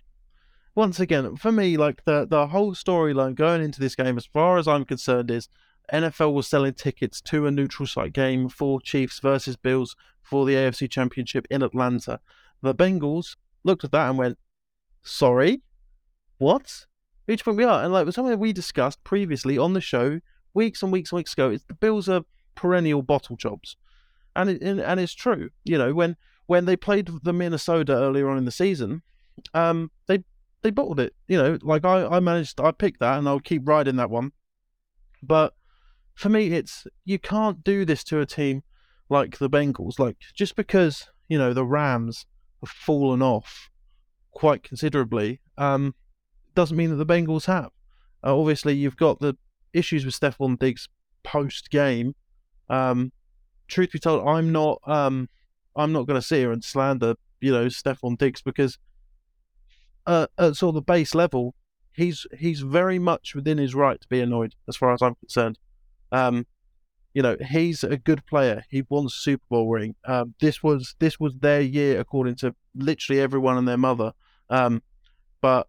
Once 0.76 0.99
again, 0.99 1.37
for 1.37 1.52
me, 1.52 1.76
like 1.76 2.04
the 2.04 2.26
the 2.26 2.49
whole 2.49 2.75
storyline 2.75 3.35
going 3.35 3.62
into 3.62 3.78
this 3.78 3.95
game, 3.95 4.16
as 4.16 4.26
far 4.26 4.59
as 4.59 4.66
I'm 4.66 4.85
concerned, 4.85 5.31
is 5.31 5.49
NFL 5.93 6.33
was 6.33 6.49
selling 6.49 6.75
tickets 6.75 7.21
to 7.23 7.47
a 7.47 7.50
neutral 7.50 7.87
site 7.87 8.12
game 8.12 8.49
for 8.49 8.81
Chiefs 8.81 9.21
versus 9.21 9.57
Bills 9.57 9.95
for 10.23 10.45
the 10.45 10.54
AFC 10.54 10.90
Championship 10.90 11.47
in 11.50 11.62
Atlanta. 11.62 12.19
The 12.62 12.75
Bengals 12.75 13.37
looked 13.62 13.85
at 13.85 13.93
that 13.93 14.09
and 14.09 14.19
went, 14.19 14.38
"Sorry, 15.02 15.62
what?" 16.38 16.87
Which 17.26 17.45
point 17.45 17.57
we 17.57 17.64
are, 17.64 17.83
and 17.83 17.93
like 17.93 18.04
was 18.04 18.16
something 18.16 18.38
we 18.38 18.52
discussed 18.52 19.02
previously 19.04 19.57
on 19.57 19.73
the 19.73 19.81
show 19.81 20.21
weeks 20.54 20.83
and 20.83 20.93
weeks 20.93 21.12
and 21.12 21.19
weeks 21.19 21.33
ago. 21.33 21.50
It's 21.50 21.64
the 21.64 21.75
Bills 21.75 22.09
are 22.09 22.23
perennial 22.54 23.02
bottle 23.02 23.37
jobs, 23.37 23.76
and 24.35 24.50
it, 24.50 24.62
and 24.62 25.00
it's 25.00 25.14
true. 25.14 25.50
You 25.64 25.78
know 25.78 25.95
when 25.95 26.16
when 26.47 26.64
they 26.64 26.76
played 26.76 27.11
the 27.23 27.33
Minnesota 27.33 27.95
earlier 27.95 28.28
on 28.28 28.38
in 28.38 28.45
the 28.45 28.50
season, 28.50 29.02
um, 29.54 29.90
they 30.07 30.25
they 30.64 30.71
bottled 30.71 30.99
it. 30.99 31.14
You 31.28 31.37
know, 31.37 31.59
like 31.62 31.85
I, 31.85 32.06
I 32.06 32.21
managed, 32.21 32.61
I 32.61 32.73
picked 32.73 33.00
that, 33.00 33.18
and 33.18 33.28
I'll 33.28 33.38
keep 33.38 33.68
riding 33.68 33.97
that 33.97 34.11
one. 34.11 34.33
But 35.23 35.52
for 36.14 36.30
me, 36.30 36.49
it's 36.49 36.87
you 37.04 37.18
can't 37.21 37.62
do 37.62 37.85
this 37.85 38.02
to 38.04 38.21
a 38.21 38.26
team 38.26 38.62
like 39.09 39.38
the 39.38 39.50
Bengals. 39.50 39.99
Like 39.99 40.16
just 40.35 40.56
because 40.56 41.06
you 41.28 41.38
know 41.38 41.52
the 41.52 41.64
Rams 41.64 42.26
have 42.62 42.71
fallen 42.71 43.23
off 43.23 43.71
quite 44.33 44.62
considerably, 44.62 45.40
um, 45.59 45.94
doesn't 46.54 46.76
mean 46.76 46.90
that 46.90 46.97
the 46.97 47.06
Bengals 47.06 47.44
have. 47.44 47.71
Uh, 48.25 48.37
obviously, 48.37 48.75
you've 48.75 48.97
got 48.97 49.21
the 49.21 49.37
issues 49.75 50.06
with 50.06 50.18
Stefon 50.18 50.59
Diggs 50.59 50.88
post 51.23 51.71
game. 51.71 52.14
Um, 52.71 53.12
truth 53.68 53.92
be 53.92 53.99
told, 53.99 54.26
I'm 54.26 54.50
not. 54.50 54.80
Um, 54.87 55.28
I'm 55.76 55.92
not 55.92 56.06
going 56.06 56.21
to 56.21 56.26
sit 56.26 56.38
here 56.38 56.52
and 56.52 56.64
slander, 56.64 57.16
you 57.40 57.52
know, 57.52 57.66
Stefon 57.66 58.16
Diggs 58.16 58.40
because 58.40 58.78
uh, 60.06 60.26
at 60.38 60.56
sort 60.56 60.70
of 60.70 60.75
the 60.75 60.82
base 60.82 61.14
level, 61.14 61.54
he's 61.92 62.26
he's 62.38 62.61
very 62.61 62.99
much 62.99 63.34
within 63.34 63.58
his 63.58 63.75
right 63.75 64.00
to 64.00 64.08
be 64.08 64.20
annoyed, 64.20 64.54
as 64.68 64.76
far 64.76 64.92
as 64.92 65.02
I'm 65.02 65.14
concerned. 65.16 65.58
Um, 66.12 66.46
you 67.14 67.23
know, 67.23 67.37
he's 67.49 67.84
a 67.84 67.96
good 67.96 68.26
player. 68.26 68.64
He 68.68 68.84
won 68.88 69.08
Super 69.08 69.44
Bowl 69.49 69.68
ring. 69.68 69.94
Um, 70.04 70.34
this 70.40 70.62
was 70.62 70.96
this 70.99 71.20
was 71.20 71.34
their 71.37 71.61
year, 71.61 72.00
according 72.00 72.34
to 72.37 72.54
literally 72.75 73.20
everyone 73.20 73.56
and 73.56 73.68
their 73.68 73.76
mother. 73.76 74.12
Um, 74.50 74.82
but 75.40 75.68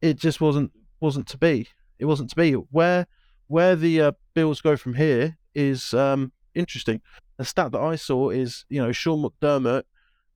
it 0.00 0.18
just 0.18 0.40
wasn't 0.40 0.70
wasn't 1.00 1.26
to 1.28 1.38
be. 1.38 1.68
It 1.98 2.04
wasn't 2.04 2.30
to 2.30 2.36
be. 2.36 2.52
Where 2.52 3.06
where 3.48 3.76
the 3.76 4.00
uh, 4.00 4.12
Bills 4.34 4.60
go 4.60 4.76
from 4.76 4.94
here 4.94 5.38
is 5.54 5.92
um, 5.92 6.32
interesting. 6.54 7.00
A 7.38 7.44
stat 7.44 7.72
that 7.72 7.80
I 7.80 7.96
saw 7.96 8.30
is, 8.30 8.64
you 8.68 8.80
know, 8.80 8.92
Sean 8.92 9.22
McDermott 9.24 9.82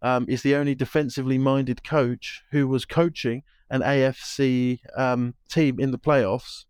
um, 0.03 0.27
is 0.29 0.43
the 0.43 0.55
only 0.55 0.75
defensively 0.75 1.39
minded 1.39 1.83
coach 1.85 2.43
who 2.51 2.69
was 2.69 2.85
coaching 2.85 3.43
an 3.71 3.81
AFC 3.81 4.81
um, 4.97 5.35
team 5.49 5.81
in 5.81 5.91
the 5.91 5.99
playoffs. 5.99 6.65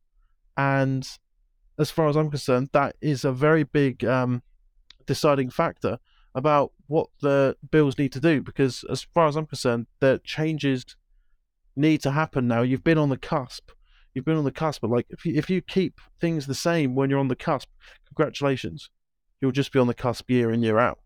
And 0.56 1.06
as 1.78 1.90
far 1.90 2.09
as 2.09 2.16
I'm 2.16 2.30
concerned, 2.30 2.71
that 2.73 2.97
is 3.00 3.25
a 3.25 3.33
very 3.33 3.64
big 3.64 4.04
um, 4.04 4.42
deciding 5.06 5.50
factor 5.50 5.99
about 6.35 6.73
what 6.87 7.09
the 7.21 7.56
Bills 7.71 7.99
need 7.99 8.12
to 8.12 8.21
do. 8.21 8.40
Because 8.40 8.85
as 8.90 9.02
far 9.02 9.26
as 9.26 9.37
I'm 9.37 9.47
concerned, 9.47 9.87
the 10.00 10.21
changes 10.25 10.85
need 11.75 12.00
to 12.02 12.11
happen 12.11 12.49
now. 12.49 12.62
You've 12.62 12.85
been 12.85 12.99
on 12.99 13.11
the 13.11 13.18
cusp. 13.18 13.71
You've 14.14 14.25
been 14.25 14.38
on 14.38 14.45
the 14.45 14.52
cusp, 14.52 14.80
but 14.80 14.90
like 14.90 15.06
if 15.11 15.26
you, 15.26 15.35
if 15.35 15.50
you 15.50 15.61
keep 15.61 16.00
things 16.21 16.47
the 16.47 16.54
same 16.54 16.95
when 16.95 17.11
you're 17.11 17.18
on 17.18 17.28
the 17.28 17.37
cusp, 17.37 17.68
congratulations, 18.06 18.88
you'll 19.40 19.52
just 19.52 19.73
be 19.73 19.78
on 19.78 19.87
the 19.87 19.95
cusp 19.95 20.30
year 20.30 20.50
in 20.50 20.62
year 20.62 20.78
out. 20.78 20.99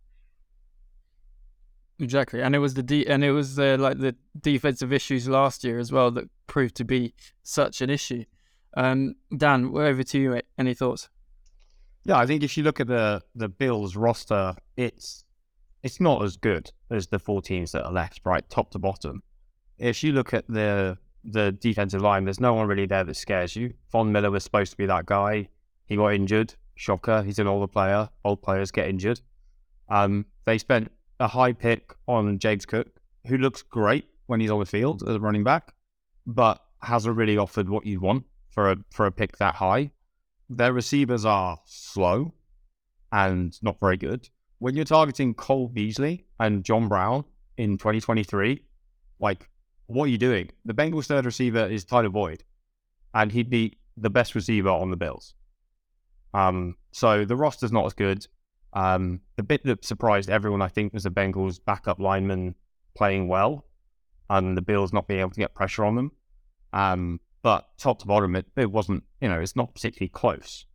Exactly, 2.00 2.40
and 2.40 2.54
it 2.54 2.60
was 2.60 2.74
the 2.74 2.82
de- 2.82 3.06
and 3.06 3.22
it 3.22 3.32
was 3.32 3.58
uh, 3.58 3.76
like 3.78 3.98
the 3.98 4.16
defensive 4.40 4.90
issues 4.90 5.28
last 5.28 5.62
year 5.62 5.78
as 5.78 5.92
well 5.92 6.10
that 6.12 6.30
proved 6.46 6.74
to 6.76 6.84
be 6.84 7.14
such 7.42 7.82
an 7.82 7.90
issue. 7.90 8.24
Um, 8.74 9.16
Dan, 9.36 9.70
we're 9.70 9.86
over 9.86 10.02
to 10.02 10.18
you. 10.18 10.40
Any 10.58 10.72
thoughts? 10.72 11.10
Yeah, 12.04 12.16
I 12.16 12.24
think 12.24 12.42
if 12.42 12.56
you 12.56 12.62
look 12.62 12.80
at 12.80 12.86
the 12.86 13.20
the 13.34 13.50
Bills 13.50 13.96
roster, 13.96 14.54
it's 14.78 15.24
it's 15.82 16.00
not 16.00 16.24
as 16.24 16.38
good 16.38 16.72
as 16.90 17.08
the 17.08 17.18
four 17.18 17.42
teams 17.42 17.72
that 17.72 17.84
are 17.84 17.92
left, 17.92 18.20
right, 18.24 18.48
top 18.48 18.70
to 18.70 18.78
bottom. 18.78 19.22
If 19.76 20.02
you 20.02 20.12
look 20.12 20.32
at 20.32 20.48
the 20.48 20.96
the 21.22 21.52
defensive 21.52 22.00
line, 22.00 22.24
there's 22.24 22.40
no 22.40 22.54
one 22.54 22.66
really 22.66 22.86
there 22.86 23.04
that 23.04 23.16
scares 23.16 23.54
you. 23.54 23.74
Von 23.92 24.10
Miller 24.10 24.30
was 24.30 24.42
supposed 24.42 24.70
to 24.70 24.78
be 24.78 24.86
that 24.86 25.04
guy. 25.04 25.48
He 25.84 25.96
got 25.96 26.14
injured. 26.14 26.54
Shocker. 26.76 27.22
He's 27.22 27.38
an 27.38 27.46
older 27.46 27.66
player. 27.66 28.08
Old 28.24 28.40
players 28.40 28.70
get 28.70 28.88
injured. 28.88 29.20
Um, 29.90 30.24
they 30.46 30.56
spent 30.56 30.90
a 31.20 31.28
high 31.28 31.52
pick 31.52 31.94
on 32.08 32.38
James 32.38 32.66
Cook, 32.66 32.88
who 33.26 33.38
looks 33.38 33.62
great 33.62 34.06
when 34.26 34.40
he's 34.40 34.50
on 34.50 34.58
the 34.58 34.66
field 34.66 35.02
as 35.08 35.14
a 35.14 35.20
running 35.20 35.44
back, 35.44 35.74
but 36.26 36.60
hasn't 36.82 37.16
really 37.16 37.36
offered 37.36 37.68
what 37.68 37.86
you'd 37.86 38.00
want 38.00 38.24
for 38.48 38.70
a 38.70 38.76
for 38.90 39.06
a 39.06 39.12
pick 39.12 39.36
that 39.36 39.54
high. 39.54 39.92
Their 40.48 40.72
receivers 40.72 41.24
are 41.24 41.60
slow 41.66 42.32
and 43.12 43.56
not 43.62 43.78
very 43.78 43.96
good. 43.96 44.28
When 44.58 44.74
you're 44.74 44.84
targeting 44.84 45.34
Cole 45.34 45.68
Beasley 45.68 46.24
and 46.40 46.64
John 46.64 46.88
Brown 46.88 47.24
in 47.56 47.78
2023, 47.78 48.62
like 49.20 49.48
what 49.86 50.04
are 50.04 50.08
you 50.08 50.18
doing? 50.18 50.50
The 50.64 50.74
Bengals' 50.74 51.06
third 51.06 51.26
receiver 51.26 51.66
is 51.66 51.84
Tyler 51.84 52.08
Boyd, 52.08 52.44
and 53.14 53.30
he'd 53.30 53.50
be 53.50 53.78
the 53.96 54.10
best 54.10 54.34
receiver 54.34 54.68
on 54.68 54.90
the 54.90 54.96
Bills. 54.96 55.34
Um, 56.32 56.76
so 56.92 57.24
the 57.24 57.36
roster's 57.36 57.72
not 57.72 57.86
as 57.86 57.92
good. 57.92 58.26
Um, 58.72 59.20
the 59.36 59.42
bit 59.42 59.64
that 59.64 59.84
surprised 59.84 60.30
everyone, 60.30 60.62
I 60.62 60.68
think, 60.68 60.92
was 60.92 61.04
the 61.04 61.10
Bengals' 61.10 61.58
backup 61.64 61.98
lineman 61.98 62.54
playing 62.96 63.28
well 63.28 63.64
and 64.28 64.56
the 64.56 64.62
Bills 64.62 64.92
not 64.92 65.08
being 65.08 65.20
able 65.20 65.30
to 65.30 65.40
get 65.40 65.54
pressure 65.54 65.84
on 65.84 65.96
them. 65.96 66.12
Um, 66.72 67.20
but 67.42 67.68
top 67.78 67.98
to 68.00 68.06
bottom, 68.06 68.36
it, 68.36 68.46
it 68.56 68.70
wasn't, 68.70 69.02
you 69.20 69.28
know, 69.28 69.40
it's 69.40 69.56
not 69.56 69.74
particularly 69.74 70.10
close. 70.10 70.66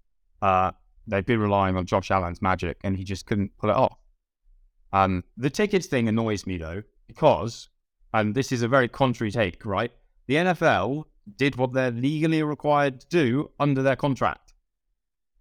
Uh, 0.42 0.72
they've 1.08 1.26
been 1.26 1.40
relying 1.40 1.78
on 1.78 1.86
Josh 1.86 2.12
Allen's 2.12 2.42
magic 2.42 2.78
and 2.84 2.98
he 2.98 3.04
just 3.04 3.26
couldn't 3.26 3.58
pull 3.58 3.70
it 3.70 3.76
off. 3.76 3.98
Um, 4.92 5.24
the 5.38 5.50
tickets 5.50 5.88
thing 5.88 6.08
annoys 6.08 6.46
me 6.46 6.58
though, 6.58 6.84
because, 7.08 7.70
and 8.14 8.36
this 8.36 8.52
is 8.52 8.62
a 8.62 8.68
very 8.68 8.88
contrary 8.88 9.32
take, 9.32 9.66
right? 9.66 9.92
The 10.28 10.36
NFL 10.36 11.06
did 11.38 11.56
what 11.56 11.74
they're 11.74 11.92
legally 11.92 12.44
required 12.44 13.02
to 13.02 13.08
do 13.08 13.52
under 13.60 13.82
their 13.82 13.96
contract. 13.96 14.54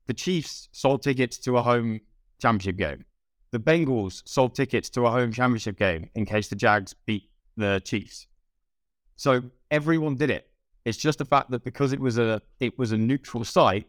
The 0.07 0.15
Chiefs 0.15 0.69
sold 0.73 1.03
tickets 1.03 1.39
to 1.39 1.57
a 1.57 1.63
home 1.63 2.01
championship 2.45 2.77
game. 2.77 3.05
The 3.53 3.59
Bengals 3.59 4.23
sold 4.27 4.55
tickets 4.55 4.91
to 4.91 5.07
a 5.07 5.11
home 5.11 5.33
championship 5.33 5.79
game 5.79 6.11
in 6.15 6.27
case 6.27 6.49
the 6.49 6.57
Jags 6.57 6.95
beat 7.07 7.31
the 7.57 7.81
Chiefs. 7.85 8.27
So 9.17 9.43
everyone 9.71 10.17
did 10.17 10.31
it. 10.31 10.49
It's 10.85 10.99
just 10.99 11.19
the 11.19 11.25
fact 11.25 11.51
that 11.51 11.65
because 11.65 11.93
it 11.93 12.01
was 12.01 12.19
a 12.19 12.43
it 12.61 12.79
was 12.79 12.93
a 12.93 12.99
neutral 12.99 13.45
site, 13.45 13.87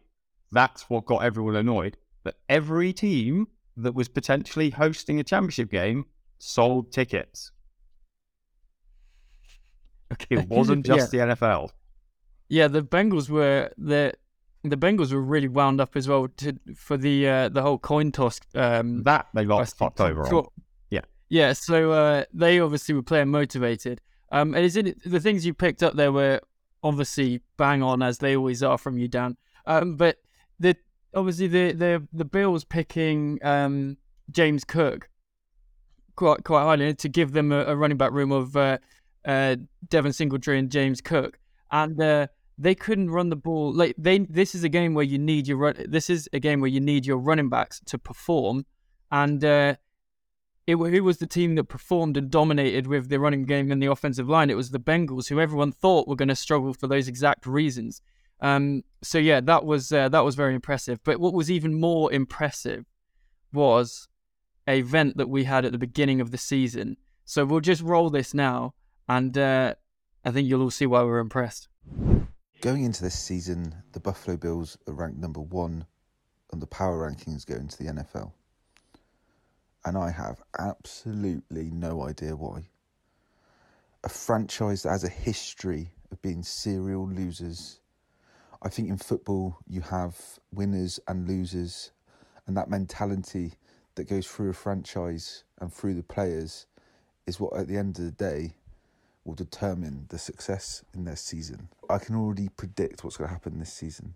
that's 0.51 0.89
what 0.89 1.05
got 1.05 1.23
everyone 1.23 1.57
annoyed. 1.57 1.97
That 2.23 2.35
every 2.47 2.93
team 2.93 3.47
that 3.75 3.93
was 3.93 4.07
potentially 4.07 4.69
hosting 4.69 5.19
a 5.19 5.23
championship 5.23 5.69
game 5.69 6.05
sold 6.39 6.93
tickets. 6.93 7.51
Okay. 10.13 10.35
It 10.35 10.47
wasn't 10.57 10.85
just 10.85 11.13
yeah. 11.13 11.25
the 11.25 11.35
NFL. 11.35 11.71
Yeah, 12.47 12.67
the 12.69 12.83
Bengals 12.83 13.29
were 13.29 13.71
the 13.77 14.13
the 14.71 14.77
Bengals 14.77 15.11
were 15.11 15.21
really 15.21 15.47
wound 15.47 15.81
up 15.81 15.95
as 15.95 16.07
well 16.07 16.27
to, 16.37 16.57
for 16.75 16.97
the 16.97 17.27
uh, 17.27 17.49
the 17.49 17.61
whole 17.61 17.77
coin 17.77 18.11
toss. 18.11 18.39
Um, 18.53 19.03
that 19.03 19.27
they 19.33 19.45
got 19.45 19.67
fucked 19.69 20.01
over 20.01 20.27
on. 20.27 20.45
Yeah, 20.89 21.01
yeah. 21.29 21.53
So 21.53 21.91
uh, 21.91 22.25
they 22.33 22.59
obviously 22.59 22.95
were 22.95 23.03
playing 23.03 23.29
motivated. 23.29 24.01
Um, 24.31 24.53
and 24.53 24.65
is 24.65 24.75
it 24.75 25.03
the 25.03 25.19
things 25.19 25.45
you 25.45 25.53
picked 25.53 25.83
up 25.83 25.95
there 25.95 26.11
were 26.11 26.41
obviously 26.83 27.41
bang 27.57 27.81
on 27.81 28.01
as 28.01 28.19
they 28.19 28.35
always 28.35 28.61
are 28.61 28.77
from 28.77 28.97
you, 28.97 29.07
Dan. 29.07 29.37
Um, 29.65 29.95
but 29.95 30.17
the 30.59 30.75
obviously 31.13 31.47
the 31.47 31.71
the 31.71 32.07
the 32.13 32.25
Bills 32.25 32.63
picking 32.63 33.39
um, 33.43 33.97
James 34.31 34.63
Cook 34.63 35.09
quite 36.15 36.43
quite 36.43 36.63
highly 36.63 36.93
to 36.93 37.09
give 37.09 37.33
them 37.33 37.51
a, 37.51 37.65
a 37.65 37.75
running 37.75 37.97
back 37.97 38.11
room 38.11 38.31
of 38.31 38.55
uh, 38.55 38.77
uh, 39.25 39.55
Devin 39.89 40.13
Singletary 40.13 40.59
and 40.59 40.69
James 40.69 41.01
Cook, 41.01 41.39
and 41.71 41.99
uh, 42.01 42.27
they 42.57 42.75
couldn't 42.75 43.11
run 43.11 43.29
the 43.29 43.35
ball. 43.35 43.73
Like 43.73 43.95
they, 43.97 44.19
this 44.19 44.55
is 44.55 44.63
a 44.63 44.69
game 44.69 44.93
where 44.93 45.03
you 45.05 45.17
need 45.17 45.47
your 45.47 45.57
run. 45.57 45.75
This 45.87 46.09
is 46.09 46.29
a 46.33 46.39
game 46.39 46.61
where 46.61 46.69
you 46.69 46.79
need 46.79 47.05
your 47.05 47.17
running 47.17 47.49
backs 47.49 47.81
to 47.85 47.97
perform, 47.97 48.65
and 49.11 49.43
uh, 49.43 49.75
it 50.67 50.75
who 50.75 51.03
was 51.03 51.17
the 51.17 51.27
team 51.27 51.55
that 51.55 51.65
performed 51.65 52.17
and 52.17 52.31
dominated 52.31 52.87
with 52.87 53.09
the 53.09 53.19
running 53.19 53.45
game 53.45 53.71
and 53.71 53.81
the 53.81 53.91
offensive 53.91 54.29
line? 54.29 54.49
It 54.49 54.57
was 54.57 54.71
the 54.71 54.79
Bengals, 54.79 55.27
who 55.27 55.39
everyone 55.39 55.71
thought 55.71 56.07
were 56.07 56.15
going 56.15 56.29
to 56.29 56.35
struggle 56.35 56.73
for 56.73 56.87
those 56.87 57.07
exact 57.07 57.45
reasons. 57.45 58.01
Um, 58.41 58.83
so 59.01 59.17
yeah, 59.17 59.41
that 59.41 59.65
was 59.65 59.91
uh, 59.91 60.09
that 60.09 60.25
was 60.25 60.35
very 60.35 60.55
impressive. 60.55 60.99
But 61.03 61.19
what 61.19 61.33
was 61.33 61.51
even 61.51 61.79
more 61.79 62.11
impressive 62.11 62.85
was 63.53 64.07
a 64.67 64.79
event 64.79 65.17
that 65.17 65.29
we 65.29 65.43
had 65.43 65.65
at 65.65 65.71
the 65.71 65.77
beginning 65.77 66.19
of 66.19 66.31
the 66.31 66.37
season. 66.37 66.97
So 67.25 67.45
we'll 67.45 67.59
just 67.59 67.81
roll 67.81 68.09
this 68.09 68.33
now, 68.33 68.73
and 69.07 69.37
uh, 69.37 69.75
I 70.23 70.31
think 70.31 70.47
you'll 70.47 70.63
all 70.63 70.71
see 70.71 70.85
why 70.85 71.03
we're 71.03 71.19
impressed. 71.19 71.67
Going 72.65 72.83
into 72.83 73.03
this 73.03 73.13
season, 73.13 73.75
the 73.91 73.99
Buffalo 73.99 74.37
Bills 74.37 74.75
are 74.87 74.93
ranked 74.95 75.19
number 75.19 75.39
one 75.39 75.85
on 76.51 76.59
the 76.59 76.65
power 76.65 77.07
rankings 77.07 77.45
going 77.45 77.67
to 77.67 77.77
the 77.77 77.91
NFL 77.91 78.31
and 79.85 79.95
I 79.95 80.09
have 80.09 80.41
absolutely 80.57 81.69
no 81.69 82.01
idea 82.01 82.35
why. 82.35 82.63
A 84.03 84.09
franchise 84.09 84.81
that 84.81 84.89
has 84.89 85.03
a 85.03 85.09
history 85.09 85.91
of 86.11 86.19
being 86.23 86.41
serial 86.41 87.07
losers. 87.07 87.81
I 88.63 88.69
think 88.69 88.89
in 88.89 88.97
football 88.97 89.57
you 89.67 89.81
have 89.81 90.17
winners 90.51 90.99
and 91.07 91.27
losers, 91.27 91.91
and 92.47 92.57
that 92.57 92.67
mentality 92.67 93.53
that 93.93 94.09
goes 94.09 94.25
through 94.25 94.49
a 94.49 94.53
franchise 94.53 95.43
and 95.61 95.71
through 95.71 95.93
the 95.93 96.01
players 96.01 96.65
is 97.27 97.39
what 97.39 97.55
at 97.55 97.67
the 97.67 97.77
end 97.77 97.99
of 97.99 98.05
the 98.05 98.11
day 98.11 98.55
will 99.25 99.33
determine 99.33 100.05
the 100.09 100.19
success 100.19 100.85
in 100.93 101.03
their 101.03 101.15
season. 101.15 101.67
I 101.89 101.97
can 101.97 102.15
already 102.15 102.47
predict 102.49 103.03
what's 103.03 103.17
going 103.17 103.27
to 103.27 103.33
happen 103.33 103.59
this 103.59 103.73
season. 103.73 104.13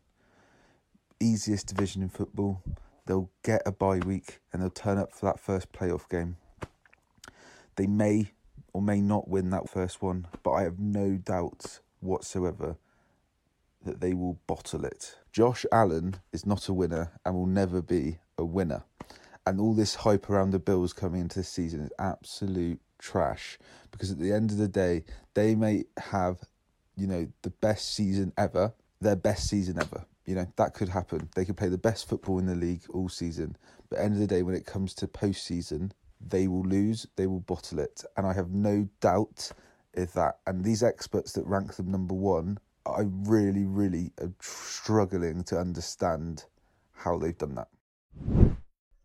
Easiest 1.19 1.67
division 1.67 2.01
in 2.01 2.09
football, 2.09 2.61
they'll 3.05 3.29
get 3.43 3.63
a 3.65 3.71
bye 3.71 3.97
week 3.97 4.39
and 4.53 4.61
they'll 4.61 4.69
turn 4.69 4.97
up 4.97 5.11
for 5.11 5.25
that 5.25 5.39
first 5.39 5.73
playoff 5.73 6.07
game. 6.07 6.37
They 7.75 7.87
may 7.87 8.31
or 8.71 8.81
may 8.81 9.01
not 9.01 9.27
win 9.27 9.49
that 9.49 9.69
first 9.69 10.01
one, 10.01 10.27
but 10.43 10.51
I 10.51 10.61
have 10.63 10.79
no 10.79 11.15
doubt 11.15 11.79
whatsoever 11.99 12.77
that 13.83 13.99
they 13.99 14.13
will 14.13 14.39
bottle 14.45 14.85
it. 14.85 15.15
Josh 15.31 15.65
Allen 15.71 16.17
is 16.31 16.45
not 16.45 16.67
a 16.67 16.73
winner 16.73 17.11
and 17.25 17.35
will 17.35 17.45
never 17.45 17.81
be 17.81 18.19
a 18.37 18.45
winner. 18.45 18.83
And 19.49 19.59
all 19.59 19.73
this 19.73 19.95
hype 19.95 20.29
around 20.29 20.51
the 20.51 20.59
Bills 20.59 20.93
coming 20.93 21.21
into 21.21 21.39
this 21.39 21.49
season 21.49 21.79
is 21.79 21.89
absolute 21.97 22.79
trash 22.99 23.57
because 23.89 24.11
at 24.11 24.19
the 24.19 24.31
end 24.31 24.51
of 24.51 24.57
the 24.57 24.67
day, 24.67 25.05
they 25.33 25.55
may 25.55 25.85
have, 25.97 26.37
you 26.95 27.07
know, 27.07 27.27
the 27.41 27.49
best 27.49 27.95
season 27.95 28.31
ever, 28.37 28.75
their 29.01 29.15
best 29.15 29.49
season 29.49 29.79
ever. 29.79 30.05
You 30.27 30.35
know, 30.35 30.45
that 30.57 30.75
could 30.75 30.89
happen. 30.89 31.29
They 31.35 31.45
could 31.45 31.57
play 31.57 31.69
the 31.69 31.79
best 31.79 32.07
football 32.07 32.37
in 32.37 32.45
the 32.45 32.53
league 32.53 32.83
all 32.91 33.09
season. 33.09 33.57
But 33.89 33.97
end 33.97 34.13
of 34.13 34.19
the 34.19 34.27
day, 34.27 34.43
when 34.43 34.53
it 34.53 34.67
comes 34.67 34.93
to 34.93 35.07
postseason, 35.07 35.93
they 36.21 36.47
will 36.47 36.61
lose, 36.61 37.07
they 37.15 37.25
will 37.25 37.39
bottle 37.39 37.79
it. 37.79 38.03
And 38.17 38.27
I 38.27 38.33
have 38.33 38.51
no 38.51 38.87
doubt 39.01 39.51
if 39.95 40.13
that. 40.13 40.41
And 40.45 40.63
these 40.63 40.83
experts 40.83 41.31
that 41.31 41.47
rank 41.47 41.75
them 41.75 41.89
number 41.89 42.13
one, 42.13 42.59
I 42.85 43.05
really, 43.07 43.65
really 43.65 44.11
am 44.21 44.35
struggling 44.41 45.43
to 45.45 45.57
understand 45.57 46.45
how 46.93 47.17
they've 47.17 47.35
done 47.35 47.55
that. 47.55 47.69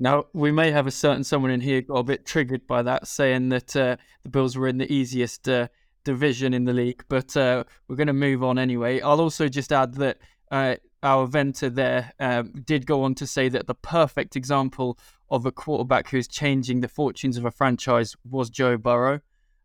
Now, 0.01 0.27
we 0.33 0.51
may 0.51 0.71
have 0.73 0.87
a 0.87 0.91
certain 0.91 1.25
someone 1.25 1.51
in 1.51 1.61
here 1.61 1.81
got 1.81 1.95
a 1.95 2.03
bit 2.03 2.27
triggered 2.27 2.67
by 2.67 2.83
that, 2.83 3.07
saying 3.07 3.51
that 3.51 3.77
uh, 3.77 3.97
the 4.25 4.29
Bills 4.29 4.57
were 4.57 4.67
in 4.67 4.79
the 4.79 4.93
easiest 4.93 5.49
uh, 5.49 5.69
division 6.05 6.53
in 6.53 6.65
the 6.65 6.73
league, 6.73 7.05
but 7.09 7.37
uh, 7.37 7.65
we're 7.89 7.97
going 7.97 8.09
to 8.09 8.13
move 8.13 8.43
on 8.43 8.59
anyway. 8.59 9.01
I'll 9.01 9.21
also 9.21 9.49
just 9.49 9.73
add 9.73 9.95
that 9.95 10.19
uh, 10.51 10.77
our 11.03 11.27
venter 11.27 11.71
there 11.71 12.13
um, 12.19 12.53
did 12.65 12.87
go 12.87 13.03
on 13.03 13.15
to 13.17 13.27
say 13.27 13.49
that 13.49 13.67
the 13.67 13.75
perfect 13.75 14.37
example 14.37 14.99
of 15.31 15.47
a 15.47 15.53
quarterback 15.53 16.09
who's 16.09 16.27
changing 16.29 16.81
the 16.81 16.89
fortunes 16.89 17.37
of 17.37 17.45
a 17.45 17.51
franchise 17.51 18.17
was 18.29 18.51
Joe 18.51 18.77
Burrow. 18.77 19.21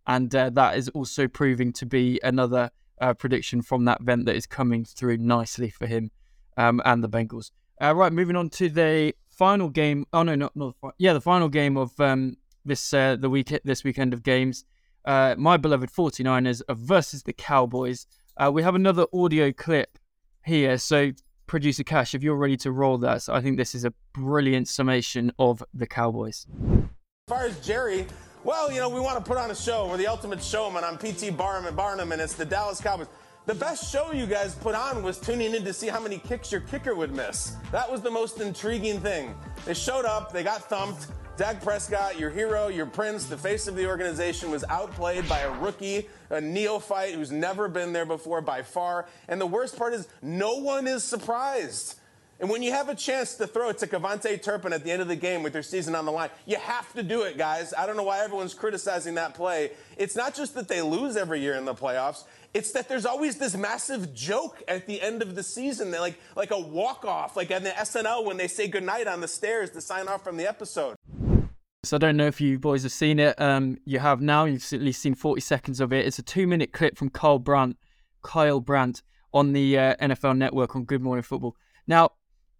And 0.07 0.33
uh, 0.33 0.49
that 0.51 0.77
is 0.77 0.89
also 0.89 1.27
proving 1.27 1.71
to 1.73 1.85
be 1.85 2.19
another 2.23 2.71
uh, 2.99 3.13
prediction 3.13 3.61
from 3.61 3.85
that 3.85 4.01
vent 4.01 4.25
that 4.25 4.35
is 4.35 4.45
coming 4.45 4.83
through 4.83 5.17
nicely 5.17 5.69
for 5.69 5.87
him 5.87 6.11
um, 6.57 6.81
and 6.85 7.03
the 7.03 7.09
Bengals. 7.09 7.51
right, 7.81 8.11
moving 8.11 8.35
on 8.35 8.49
to 8.51 8.69
the 8.69 9.13
final 9.39 9.69
game. 9.69 10.05
Oh 10.11 10.23
no, 10.23 10.35
not 10.35 10.55
not 10.55 10.75
yeah, 10.97 11.13
the 11.13 11.21
final 11.21 11.47
game 11.47 11.77
of 11.77 11.97
um, 11.99 12.35
this 12.65 12.93
uh, 12.93 13.15
the 13.15 13.29
week 13.29 13.57
this 13.63 13.83
weekend 13.83 14.13
of 14.13 14.21
games. 14.21 14.65
Uh, 15.05 15.33
my 15.37 15.55
beloved 15.55 15.89
49ers 15.89 16.61
versus 16.69 17.23
the 17.23 17.33
Cowboys. 17.33 18.05
Uh, 18.35 18.51
we 18.53 18.61
have 18.61 18.75
another 18.75 19.05
audio 19.13 19.51
clip 19.51 19.97
here. 20.45 20.77
So, 20.77 21.11
producer 21.47 21.83
Cash, 21.83 22.13
if 22.13 22.21
you're 22.21 22.35
ready 22.35 22.57
to 22.57 22.71
roll 22.71 22.97
that, 22.99 23.21
so 23.23 23.33
I 23.33 23.41
think 23.41 23.57
this 23.57 23.73
is 23.73 23.85
a 23.85 23.93
brilliant 24.13 24.67
summation 24.67 25.31
of 25.39 25.63
the 25.73 25.87
Cowboys. 25.87 26.45
As 26.73 27.29
far 27.29 27.45
as 27.45 27.59
Jerry, 27.65 28.05
well, 28.43 28.69
you 28.71 28.79
know, 28.81 28.89
we 28.89 28.99
want 28.99 29.23
to 29.23 29.27
put 29.27 29.37
on 29.37 29.49
a 29.51 29.55
show. 29.55 29.87
We're 29.87 29.97
the 29.97 30.07
ultimate 30.07 30.43
showman. 30.43 30.83
I'm 30.83 30.97
PT 30.97 31.35
Barnum, 31.35 31.65
and 31.65 31.77
Barnum 31.77 32.11
and 32.11 32.21
it's 32.21 32.35
the 32.35 32.45
Dallas 32.45 32.81
Cowboys. 32.81 33.07
The 33.49 33.55
best 33.55 33.91
show 33.91 34.11
you 34.11 34.27
guys 34.27 34.53
put 34.53 34.75
on 34.75 35.01
was 35.01 35.17
tuning 35.17 35.55
in 35.55 35.63
to 35.63 35.73
see 35.73 35.87
how 35.87 35.99
many 35.99 36.19
kicks 36.19 36.51
your 36.51 36.61
kicker 36.61 36.93
would 36.93 37.11
miss. 37.15 37.55
That 37.71 37.91
was 37.91 37.99
the 37.99 38.11
most 38.11 38.39
intriguing 38.41 38.99
thing. 38.99 39.33
They 39.65 39.73
showed 39.73 40.05
up, 40.05 40.31
they 40.31 40.43
got 40.43 40.69
thumped. 40.69 41.07
Dak 41.35 41.59
Prescott, 41.63 42.19
your 42.19 42.29
hero, 42.29 42.67
your 42.67 42.85
prince, 42.85 43.25
the 43.25 43.35
face 43.35 43.67
of 43.67 43.75
the 43.75 43.87
organization, 43.87 44.51
was 44.51 44.63
outplayed 44.69 45.27
by 45.27 45.39
a 45.39 45.51
rookie, 45.61 46.07
a 46.29 46.39
neophyte 46.39 47.15
who's 47.15 47.31
never 47.31 47.67
been 47.67 47.91
there 47.91 48.05
before 48.05 48.39
by 48.39 48.61
far. 48.61 49.07
And 49.27 49.41
the 49.41 49.47
worst 49.47 49.75
part 49.75 49.95
is, 49.95 50.07
no 50.21 50.57
one 50.57 50.87
is 50.87 51.03
surprised. 51.03 51.95
And 52.39 52.49
when 52.49 52.63
you 52.63 52.71
have 52.71 52.87
a 52.87 52.95
chance 52.95 53.35
to 53.35 53.47
throw 53.47 53.67
it 53.67 53.79
to 53.79 53.87
KaVontae 53.87 54.41
Turpin 54.41 54.71
at 54.71 54.85
the 54.85 54.91
end 54.91 55.01
of 55.01 55.09
the 55.09 55.15
game 55.15 55.43
with 55.43 55.53
your 55.53 55.63
season 55.63 55.93
on 55.93 56.05
the 56.05 56.11
line, 56.11 56.29
you 56.45 56.55
have 56.55 56.93
to 56.93 57.03
do 57.03 57.23
it, 57.23 57.37
guys. 57.37 57.73
I 57.77 57.85
don't 57.85 57.97
know 57.97 58.03
why 58.03 58.19
everyone's 58.19 58.53
criticizing 58.53 59.15
that 59.15 59.33
play. 59.33 59.71
It's 59.97 60.15
not 60.15 60.35
just 60.35 60.55
that 60.55 60.69
they 60.69 60.81
lose 60.81 61.17
every 61.17 61.41
year 61.41 61.55
in 61.55 61.65
the 61.65 61.75
playoffs. 61.75 62.23
It's 62.53 62.71
that 62.71 62.89
there's 62.89 63.05
always 63.05 63.37
this 63.37 63.55
massive 63.55 64.13
joke 64.13 64.63
at 64.67 64.87
the 64.87 65.01
end 65.01 65.21
of 65.21 65.35
the 65.35 65.43
season, 65.43 65.91
like 65.91 66.19
like 66.35 66.51
a 66.51 66.59
walk 66.59 67.05
off, 67.05 67.35
like 67.35 67.51
on 67.51 67.63
the 67.63 67.69
SNL 67.69 68.25
when 68.25 68.37
they 68.37 68.47
say 68.47 68.67
goodnight 68.67 69.07
on 69.07 69.21
the 69.21 69.27
stairs 69.27 69.69
to 69.71 69.81
sign 69.81 70.07
off 70.07 70.23
from 70.23 70.37
the 70.37 70.47
episode. 70.47 70.95
So 71.83 71.95
I 71.95 71.99
don't 71.99 72.17
know 72.17 72.27
if 72.27 72.41
you 72.41 72.59
boys 72.59 72.83
have 72.83 72.91
seen 72.91 73.19
it. 73.19 73.39
Um, 73.39 73.77
you 73.85 73.99
have 73.99 74.19
now. 74.19 74.45
You've 74.45 74.65
at 74.73 74.81
least 74.81 75.01
seen 75.01 75.15
40 75.15 75.41
seconds 75.41 75.79
of 75.79 75.93
it. 75.93 76.05
It's 76.05 76.19
a 76.19 76.23
two-minute 76.23 76.73
clip 76.73 76.97
from 76.97 77.09
Kyle 77.09 77.39
Brandt, 77.39 77.77
Kyle 78.21 78.59
Brandt 78.59 79.01
on 79.33 79.53
the 79.53 79.77
uh, 79.77 79.95
NFL 79.95 80.37
Network 80.37 80.75
on 80.75 80.83
Good 80.83 81.01
Morning 81.01 81.23
Football. 81.23 81.55
Now, 81.87 82.11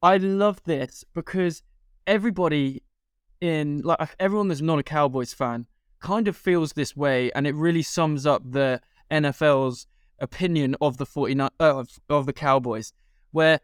I 0.02 0.18
love 0.18 0.64
this 0.64 1.04
because 1.14 1.64
everybody 2.08 2.84
in 3.42 3.82
like 3.82 4.16
everyone 4.20 4.48
that's 4.48 4.62
not 4.62 4.80
a 4.80 4.84
Cowboys 4.84 5.34
fan 5.34 5.66
kind 6.00 6.28
of 6.28 6.38
feels 6.38 6.74
this 6.74 6.96
way, 6.96 7.32
and 7.34 7.46
it 7.46 7.56
really 7.56 7.82
sums 7.82 8.26
up 8.26 8.44
the 8.46 8.82
NFL's 9.12 9.88
opinion 10.20 10.76
of 10.82 10.98
the 10.98 11.06
49 11.06 11.50
uh, 11.60 11.78
of, 11.78 12.00
of 12.10 12.26
the 12.26 12.34
Cowboys, 12.34 12.94
where 13.32 13.60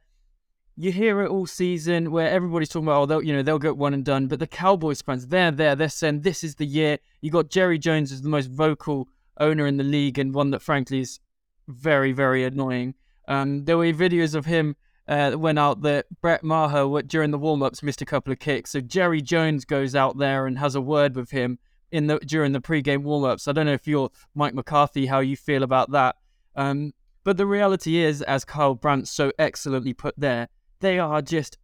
you 0.77 0.91
hear 0.91 1.21
it 1.21 1.29
all 1.29 1.45
season 1.45 2.11
where 2.11 2.29
everybody's 2.29 2.69
talking 2.69 2.87
about, 2.87 3.01
oh, 3.01 3.05
they'll, 3.05 3.23
you 3.23 3.33
know, 3.33 3.41
they'll 3.41 3.59
get 3.59 3.77
one 3.77 3.93
and 3.93 4.03
done. 4.03 4.27
But 4.27 4.39
the 4.39 4.47
Cowboys 4.47 5.01
fans, 5.01 5.27
they're 5.27 5.51
there. 5.51 5.75
They're 5.75 5.89
saying 5.89 6.21
this 6.21 6.43
is 6.43 6.55
the 6.55 6.65
year. 6.65 6.99
You 7.21 7.31
got 7.31 7.49
Jerry 7.49 7.79
Jones 7.79 8.11
as 8.11 8.21
the 8.21 8.29
most 8.29 8.49
vocal 8.49 9.07
owner 9.39 9.65
in 9.67 9.77
the 9.77 9.83
league 9.83 10.19
and 10.19 10.33
one 10.33 10.51
that, 10.51 10.61
frankly, 10.61 10.99
is 10.99 11.19
very, 11.67 12.11
very 12.11 12.43
annoying. 12.43 12.95
Um, 13.27 13.65
there 13.65 13.77
were 13.77 13.91
videos 13.93 14.35
of 14.35 14.45
him 14.45 14.75
uh, 15.07 15.33
went 15.35 15.59
out 15.59 15.81
that 15.81 16.07
Brett 16.21 16.43
Maher 16.43 17.01
during 17.03 17.31
the 17.31 17.37
warm 17.37 17.63
ups 17.63 17.83
missed 17.83 18.01
a 18.01 18.05
couple 18.05 18.33
of 18.33 18.39
kicks. 18.39 18.71
So 18.71 18.81
Jerry 18.81 19.21
Jones 19.21 19.65
goes 19.65 19.95
out 19.95 20.17
there 20.17 20.45
and 20.45 20.59
has 20.59 20.75
a 20.75 20.81
word 20.81 21.15
with 21.15 21.31
him 21.31 21.59
in 21.95 22.07
the 22.07 22.19
during 22.19 22.51
the 22.51 22.61
pre-game 22.61 23.03
warm 23.03 23.23
ups. 23.23 23.47
I 23.47 23.51
don't 23.51 23.65
know 23.65 23.73
if 23.73 23.87
you're 23.87 24.09
Mike 24.33 24.53
McCarthy, 24.53 25.05
how 25.05 25.19
you 25.19 25.35
feel 25.35 25.63
about 25.63 25.91
that. 25.91 26.15
Um, 26.55 26.93
but 27.23 27.37
the 27.37 27.45
reality 27.45 27.97
is, 27.97 28.21
as 28.21 28.45
Kyle 28.45 28.75
Brandt 28.75 29.07
so 29.07 29.31
excellently 29.39 29.93
put 29.93 30.13
there, 30.17 30.47
they 30.79 30.99
are 30.99 31.21
just 31.21 31.57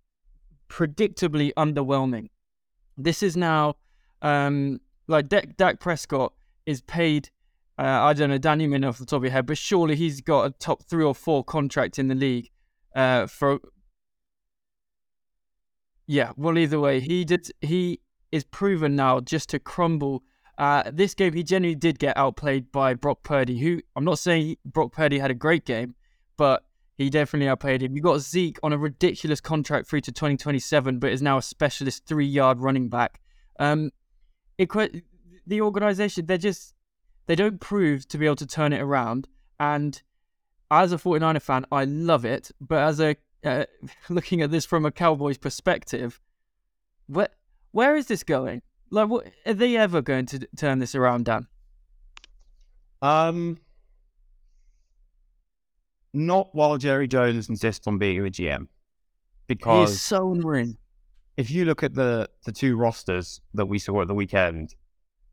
predictably 0.70 1.52
underwhelming. 1.58 2.30
This 2.98 3.22
is 3.22 3.38
now 3.38 3.76
um, 4.22 4.80
like 5.08 5.28
Dak, 5.28 5.58
Dak 5.58 5.80
Prescott 5.80 6.34
is 6.66 6.82
paid. 6.82 7.30
Uh, 7.78 7.84
I 7.84 8.14
don't 8.14 8.30
know, 8.30 8.38
Danny 8.38 8.68
Min 8.68 8.84
off 8.84 8.98
the 8.98 9.06
top 9.06 9.18
of 9.18 9.24
your 9.24 9.32
head, 9.32 9.46
but 9.46 9.58
surely 9.58 9.96
he's 9.96 10.22
got 10.22 10.46
a 10.46 10.52
top 10.52 10.84
three 10.84 11.04
or 11.04 11.16
four 11.16 11.44
contract 11.44 11.98
in 11.98 12.08
the 12.08 12.16
league 12.16 12.50
uh, 12.96 13.28
for 13.28 13.60
yeah, 16.12 16.34
well, 16.36 16.58
either 16.58 16.78
way, 16.78 17.00
he 17.00 17.24
did. 17.24 17.50
He 17.62 18.02
is 18.32 18.44
proven 18.46 18.96
now 18.96 19.20
just 19.20 19.50
to 19.50 19.60
crumble. 19.60 20.24
Uh, 20.58 20.84
this 20.92 21.14
game, 21.14 21.34
he 21.34 21.44
genuinely 21.44 21.76
did 21.76 22.00
get 22.00 22.16
outplayed 22.18 22.72
by 22.72 22.94
Brock 22.94 23.24
Purdy, 23.24 23.58
who 23.60 23.82
I'm 23.96 24.06
not 24.06 24.20
saying 24.20 24.58
Brock 24.66 24.92
Purdy 24.92 25.20
had 25.20 25.32
a 25.32 25.36
great 25.36 25.66
game, 25.66 25.96
but 26.38 26.64
he 26.98 27.10
definitely 27.10 27.48
outplayed 27.48 27.82
him. 27.82 27.96
You 27.96 28.02
got 28.02 28.22
Zeke 28.22 28.60
on 28.62 28.74
a 28.74 28.78
ridiculous 28.78 29.42
contract 29.42 29.88
through 29.88 30.02
to 30.02 30.12
2027, 30.12 31.00
but 31.00 31.12
is 31.12 31.22
now 31.22 31.38
a 31.38 31.42
specialist 31.42 32.06
three 32.06 32.28
yard 32.28 32.60
running 32.60 32.90
back. 32.90 33.22
Um, 33.60 33.92
it 34.58 34.70
the 35.48 35.62
organization 35.62 36.26
they're 36.28 36.38
just 36.38 36.76
they 37.26 37.36
don't 37.36 37.60
prove 37.60 38.08
to 38.10 38.18
be 38.18 38.26
able 38.26 38.36
to 38.38 38.48
turn 38.48 38.74
it 38.74 38.82
around, 38.82 39.28
and 39.60 40.02
as 40.70 40.92
a 40.92 40.98
49er 40.98 41.42
fan, 41.42 41.66
I 41.72 41.86
love 41.86 42.24
it. 42.24 42.52
But 42.62 42.84
as 42.84 43.00
a 43.00 43.16
uh, 43.44 43.66
looking 44.10 44.42
at 44.42 44.52
this 44.52 44.66
from 44.66 44.86
a 44.86 44.92
Cowboys 44.92 45.38
perspective, 45.38 46.20
where 47.08 47.30
where 47.72 47.96
is 47.96 48.08
this 48.08 48.24
going? 48.24 48.62
Like, 48.90 49.08
what, 49.10 49.28
are 49.46 49.54
they 49.54 49.78
ever 49.78 50.02
going 50.02 50.26
to 50.28 50.40
turn 50.58 50.80
this 50.80 50.96
around, 50.96 51.26
Dan? 51.26 51.48
Um, 53.02 53.58
not 56.14 56.54
while 56.54 56.78
Jerry 56.78 57.08
Jones 57.08 57.50
insists 57.50 57.88
on 57.88 57.98
being 57.98 58.20
a 58.20 58.30
GM, 58.30 58.68
because 59.48 59.92
he's 59.92 60.02
so 60.02 60.34
in. 60.52 60.78
If 61.38 61.50
you 61.50 61.66
look 61.66 61.82
at 61.82 61.96
the 61.96 62.30
the 62.46 62.52
two 62.52 62.76
rosters 62.76 63.42
that 63.54 63.66
we 63.66 63.80
saw 63.80 64.02
at 64.02 64.08
the 64.08 64.14
weekend, 64.14 64.76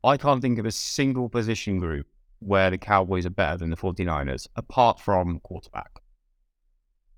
I 0.03 0.17
can't 0.17 0.41
think 0.41 0.57
of 0.57 0.65
a 0.65 0.71
single 0.71 1.29
position 1.29 1.77
group 1.77 2.07
where 2.39 2.71
the 2.71 2.77
Cowboys 2.77 3.25
are 3.25 3.31
better 3.31 3.57
than 3.57 3.69
the 3.69 3.75
49ers, 3.75 4.47
apart 4.55 4.99
from 4.99 5.41
quarterback. 5.41 5.91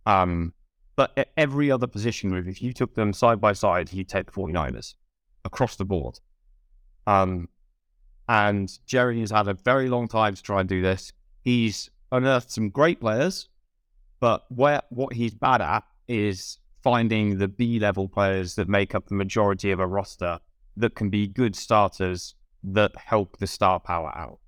Um, 0.08 0.54
but 0.96 1.30
every 1.38 1.72
other 1.72 1.86
position 1.86 2.32
group, 2.32 2.48
if 2.48 2.62
you 2.62 2.74
took 2.74 2.96
them 2.96 3.14
side 3.14 3.40
by 3.40 3.54
side, 3.54 3.94
you'd 3.94 4.10
take 4.10 4.26
the 4.26 4.32
49ers 4.32 4.96
across 5.46 5.76
the 5.76 5.86
board. 5.86 6.20
Um, 7.08 7.50
and 8.28 8.72
Jerry 8.86 9.20
has 9.22 9.32
had 9.32 9.48
a 9.48 9.54
very 9.54 9.90
long 9.90 10.08
time 10.08 10.36
to 10.36 10.42
try 10.42 10.60
and 10.60 10.70
do 10.70 10.82
this. 10.82 11.12
He's 11.44 11.90
unearthed 12.12 12.52
some 12.52 12.70
great 12.70 13.00
players, 13.02 13.50
but 14.20 14.46
where 14.50 14.82
what 14.90 15.14
he's 15.14 15.34
bad 15.34 15.62
at 15.62 15.84
is 16.08 16.60
finding 16.84 17.38
the 17.38 17.48
B 17.48 17.80
level 17.80 18.08
players 18.08 18.56
that 18.56 18.70
make 18.70 18.96
up 18.96 19.08
the 19.08 19.16
majority 19.16 19.72
of 19.72 19.80
a 19.80 19.88
roster 19.88 20.40
that 20.78 20.96
can 20.96 21.10
be 21.10 21.28
good 21.28 21.56
starters 21.56 22.36
that 22.64 22.92
help 22.96 23.38
the 23.38 23.48
star 23.48 23.80
power 23.80 24.16
out. 24.16 24.40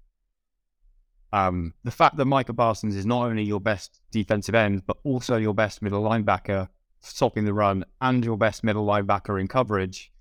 Um, 1.34 1.74
the 1.84 1.92
fact 1.92 2.16
that 2.18 2.26
Micah 2.26 2.54
Parsons 2.54 2.96
is 2.96 3.06
not 3.06 3.26
only 3.26 3.44
your 3.44 3.60
best 3.60 4.00
defensive 4.12 4.54
end, 4.54 4.86
but 4.86 4.98
also 5.04 5.38
your 5.38 5.56
best 5.56 5.82
middle 5.82 6.04
linebacker 6.04 6.70
stopping 7.02 7.44
the 7.44 7.54
run 7.54 7.84
and 8.02 8.24
your 8.24 8.38
best 8.38 8.64
middle 8.64 8.86
linebacker 8.86 9.42
in 9.42 9.48
coverage 9.48 10.13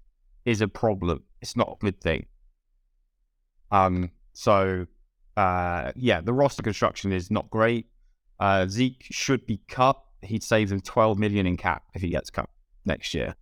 is 0.44 0.60
a 0.60 0.68
problem. 0.68 1.22
It's 1.40 1.56
not 1.56 1.68
a 1.80 1.84
good 1.84 2.00
thing. 2.00 2.26
Um, 3.70 4.10
so 4.32 4.86
uh, 5.36 5.92
yeah, 5.96 6.20
the 6.20 6.32
roster 6.32 6.62
construction 6.62 7.12
is 7.12 7.30
not 7.30 7.48
great. 7.50 7.86
Uh, 8.40 8.66
Zeke 8.66 9.04
should 9.10 9.46
be 9.46 9.60
cut. 9.68 9.96
He'd 10.22 10.42
save 10.42 10.68
them 10.68 10.80
12 10.80 11.18
million 11.18 11.46
in 11.46 11.56
cap 11.56 11.84
if 11.94 12.02
he 12.02 12.08
gets 12.10 12.30
cut 12.30 12.48
next 12.84 13.14
year. 13.14 13.34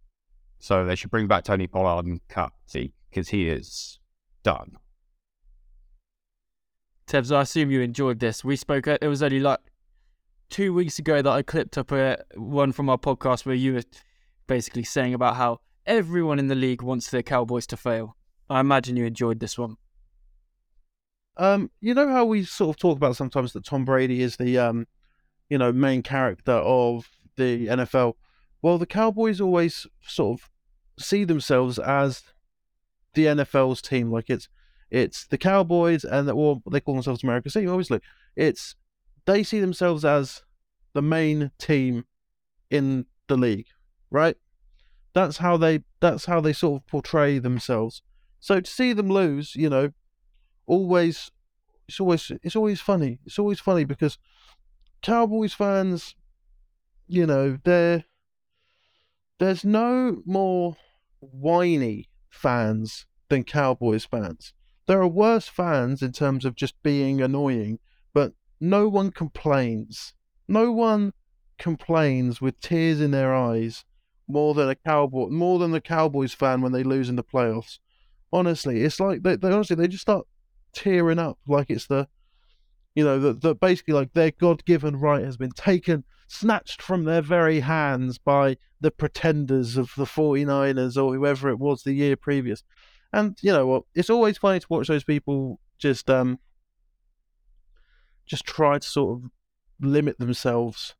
So 0.59 0.85
they 0.85 0.95
should 0.95 1.11
bring 1.11 1.27
back 1.27 1.45
Tony 1.45 1.67
Pollard 1.67 2.07
and 2.07 2.21
cut 2.29 2.53
Zeke 2.71 2.95
because 3.11 3.29
he 3.31 3.49
is 3.49 3.99
done. 4.43 4.77
Tebs, 7.07 7.35
I 7.35 7.43
assume 7.43 7.71
you 7.71 7.81
enjoyed 7.81 8.21
this. 8.21 8.45
We 8.45 8.57
spoke. 8.57 8.87
uh, 8.87 8.99
It 9.01 9.09
was 9.09 9.23
only 9.23 9.41
like 9.41 9.59
two 10.49 10.73
weeks 10.73 10.99
ago 10.99 11.23
that 11.23 11.31
I 11.31 11.43
clipped 11.43 11.77
up 11.77 11.91
a 11.93 12.19
one 12.37 12.73
from 12.73 12.89
our 12.89 12.99
podcast 12.99 13.47
where 13.47 13.55
you 13.55 13.75
were 13.75 13.83
basically 14.47 14.85
saying 14.85 15.15
about 15.15 15.37
how 15.37 15.61
everyone 15.91 16.39
in 16.39 16.47
the 16.47 16.55
league 16.55 16.83
wants 16.83 17.11
the 17.11 17.23
Cowboys 17.23 17.67
to 17.67 17.77
fail. 17.77 18.17
I 18.49 18.61
imagine 18.61 18.97
you 18.97 19.05
enjoyed 19.05 19.41
this 19.41 19.59
one. 19.59 19.77
Um, 21.37 21.71
you 21.81 21.95
know 21.95 22.09
how 22.09 22.25
we 22.25 22.45
sort 22.45 22.77
of 22.77 22.81
talk 22.81 22.97
about 22.97 23.17
sometimes 23.17 23.53
that 23.53 23.65
Tom 23.65 23.85
Brady 23.85 24.23
is 24.23 24.37
the 24.37 24.57
um, 24.59 24.87
you 25.49 25.59
know, 25.59 25.73
main 25.73 26.03
character 26.03 26.53
of 26.53 27.11
the 27.37 27.67
NFL. 27.67 28.15
Well, 28.63 28.79
the 28.79 28.87
Cowboys 28.87 29.41
always 29.41 29.87
sort 30.03 30.41
of 30.41 30.51
see 31.03 31.25
themselves 31.25 31.79
as 31.79 32.23
the 33.15 33.27
NFL's 33.27 33.83
team. 33.83 34.13
Like 34.13 34.31
it's 34.31 34.49
it's 34.91 35.27
the 35.27 35.39
Cowboys 35.39 36.05
and 36.05 36.29
the, 36.29 36.37
well, 36.37 36.63
they 36.71 36.81
call 36.81 36.95
themselves 36.95 37.25
America's 37.25 37.55
team. 37.55 37.69
Obviously, 37.69 38.01
it's 38.37 38.77
they 39.27 39.43
see 39.43 39.61
themselves 39.61 40.05
as 40.05 40.43
the 40.93 41.03
main 41.03 41.51
team 41.59 42.05
in 42.71 43.07
the 43.27 43.37
league, 43.37 43.67
right? 44.11 44.37
That's 45.13 45.39
how 45.39 45.57
they 45.57 45.85
that's 46.01 46.27
how 46.27 46.41
they 46.41 46.53
sort 46.53 46.83
of 46.83 46.87
portray 46.87 47.39
themselves. 47.39 48.03
So 48.39 48.61
to 48.61 48.71
see 48.71 48.93
them 48.93 49.09
lose, 49.09 49.55
you 49.55 49.69
know, 49.69 49.91
always 50.67 51.31
it's 51.89 52.01
always 52.01 52.31
it's 52.43 52.57
always 52.57 52.81
funny. 52.81 53.19
It's 53.27 53.39
always 53.39 53.61
funny 53.61 53.85
because 53.85 54.19
Cowboys 55.03 55.55
fans, 55.55 56.15
you 57.09 57.27
know, 57.27 57.59
they're 57.65 58.05
there's 59.39 59.65
no 59.65 60.23
more 60.25 60.77
whiny 61.21 62.09
fans 62.29 63.07
than 63.29 63.45
Cowboys 63.45 64.05
fans. 64.05 64.53
There 64.87 65.01
are 65.01 65.09
worse 65.09 65.49
fans 65.49 66.03
in 66.03 66.13
terms 66.13 66.45
of 66.45 66.55
just 66.55 66.81
being 66.83 67.21
annoying, 67.21 67.79
but 68.13 68.35
no 68.61 68.89
one 68.89 69.11
complains. 69.11 70.15
No 70.47 70.73
one 70.73 71.13
complains 71.59 72.41
with 72.41 72.61
tears 72.61 73.01
in 73.01 73.11
their 73.11 73.35
eyes 73.35 73.85
more 74.31 74.55
than 74.55 74.69
a 74.69 74.75
cowboy 74.75 75.29
more 75.29 75.59
than 75.59 75.73
the 75.73 75.81
Cowboys 75.81 76.35
fan 76.35 76.61
when 76.61 76.73
they 76.73 76.83
lose 76.83 77.09
in 77.09 77.17
the 77.17 77.25
playoffs. 77.25 77.79
Honestly, 78.33 78.83
it's 78.83 79.01
like 79.01 79.23
they, 79.23 79.37
they 79.37 79.51
honestly 79.51 79.77
they 79.77 79.89
just 79.89 80.03
start 80.03 80.27
tearing 80.73 81.19
up 81.19 81.39
like 81.47 81.71
it's 81.71 81.87
the 81.87 82.09
you 82.95 83.05
know 83.05 83.19
that 83.19 83.41
that 83.43 83.61
basically 83.61 83.95
like 83.95 84.13
their 84.13 84.31
god-given 84.31 84.97
right 84.97 85.25
has 85.25 85.37
been 85.37 85.51
taken 85.51 86.05
snatched 86.29 86.81
from 86.81 87.05
their 87.05 87.23
very 87.23 87.61
hands 87.61 88.19
by 88.19 88.57
the 88.81 88.91
pretenders 88.91 89.77
of 89.77 89.93
the 89.97 90.05
49ers 90.05 90.97
or 90.97 91.15
whoever 91.15 91.49
it 91.49 91.59
was 91.59 91.83
the 91.83 91.93
year 91.93 92.17
previous 92.17 92.63
and 93.13 93.37
you 93.43 93.53
know 93.53 93.67
what 93.67 93.83
it's 93.95 94.11
always 94.11 94.39
funny 94.39 94.61
to 94.61 94.67
watch 94.69 94.89
those 94.89 95.05
people 95.05 95.61
just 95.79 96.09
um 96.09 96.39
just 98.27 98.45
try 98.45 98.79
to 98.79 98.87
sort 98.87 99.19
of 99.19 99.31
limit 99.81 100.19
themselves 100.19 100.95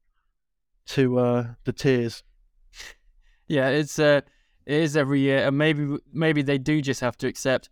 to 0.87 1.19
uh 1.19 1.47
the 1.65 1.73
tears 1.73 2.23
Yeah, 3.51 3.69
it's 3.71 3.99
uh, 3.99 4.21
it 4.65 4.75
is 4.81 4.97
every 4.97 5.21
year, 5.21 5.45
and 5.47 5.59
maybe 5.59 5.97
maybe 6.13 6.41
they 6.43 6.57
do 6.57 6.81
just 6.81 7.01
have 7.01 7.19
to 7.19 7.27
accept 7.27 7.69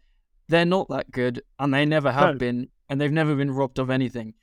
they're 0.48 0.64
not 0.64 0.88
that 0.88 1.10
good, 1.12 1.40
and 1.60 1.72
they 1.72 1.86
never 1.86 2.10
have 2.10 2.34
No. 2.34 2.38
been, 2.38 2.68
and 2.88 3.00
they've 3.00 3.12
never 3.12 3.36
been 3.36 3.52
robbed 3.52 3.78
of 3.78 3.88
anything. 3.88 4.34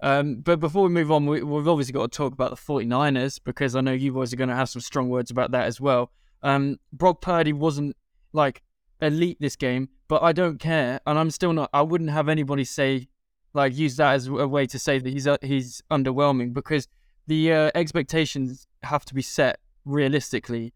Um, 0.00 0.36
but 0.36 0.60
before 0.60 0.84
we 0.84 0.90
move 0.90 1.10
on, 1.10 1.26
we, 1.26 1.42
we've 1.42 1.66
obviously 1.66 1.92
got 1.94 2.12
to 2.12 2.16
talk 2.16 2.32
about 2.32 2.50
the 2.50 2.56
49ers 2.56 3.40
because 3.42 3.74
I 3.74 3.80
know 3.80 3.92
you 3.92 4.12
boys 4.12 4.32
are 4.32 4.36
going 4.36 4.50
to 4.50 4.54
have 4.54 4.68
some 4.68 4.82
strong 4.82 5.08
words 5.08 5.30
about 5.32 5.50
that 5.52 5.64
as 5.66 5.80
well. 5.80 6.12
Um, 6.42 6.78
Brock 6.92 7.20
Purdy 7.22 7.52
wasn't 7.52 7.96
like 8.32 8.62
elite 9.00 9.38
this 9.40 9.56
game, 9.56 9.88
but 10.06 10.22
I 10.22 10.32
don't 10.32 10.58
care, 10.60 11.00
and 11.06 11.18
I'm 11.18 11.30
still 11.32 11.52
not. 11.52 11.70
I 11.72 11.82
wouldn't 11.82 12.10
have 12.10 12.28
anybody 12.28 12.64
say 12.64 13.08
like 13.52 13.76
use 13.76 13.96
that 13.96 14.12
as 14.12 14.28
a 14.28 14.46
way 14.46 14.66
to 14.66 14.78
say 14.78 15.00
that 15.00 15.12
he's 15.12 15.26
uh, 15.26 15.38
he's 15.42 15.82
underwhelming 15.90 16.52
because 16.52 16.86
the 17.26 17.52
uh, 17.52 17.70
expectations 17.74 18.68
have 18.84 19.04
to 19.06 19.14
be 19.14 19.22
set 19.22 19.58
realistically. 19.84 20.72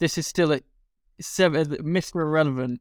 This 0.00 0.18
is 0.18 0.26
still 0.26 0.52
a 0.52 0.60
seven, 1.20 1.66
Mr. 1.66 2.16
Irrelevant 2.16 2.80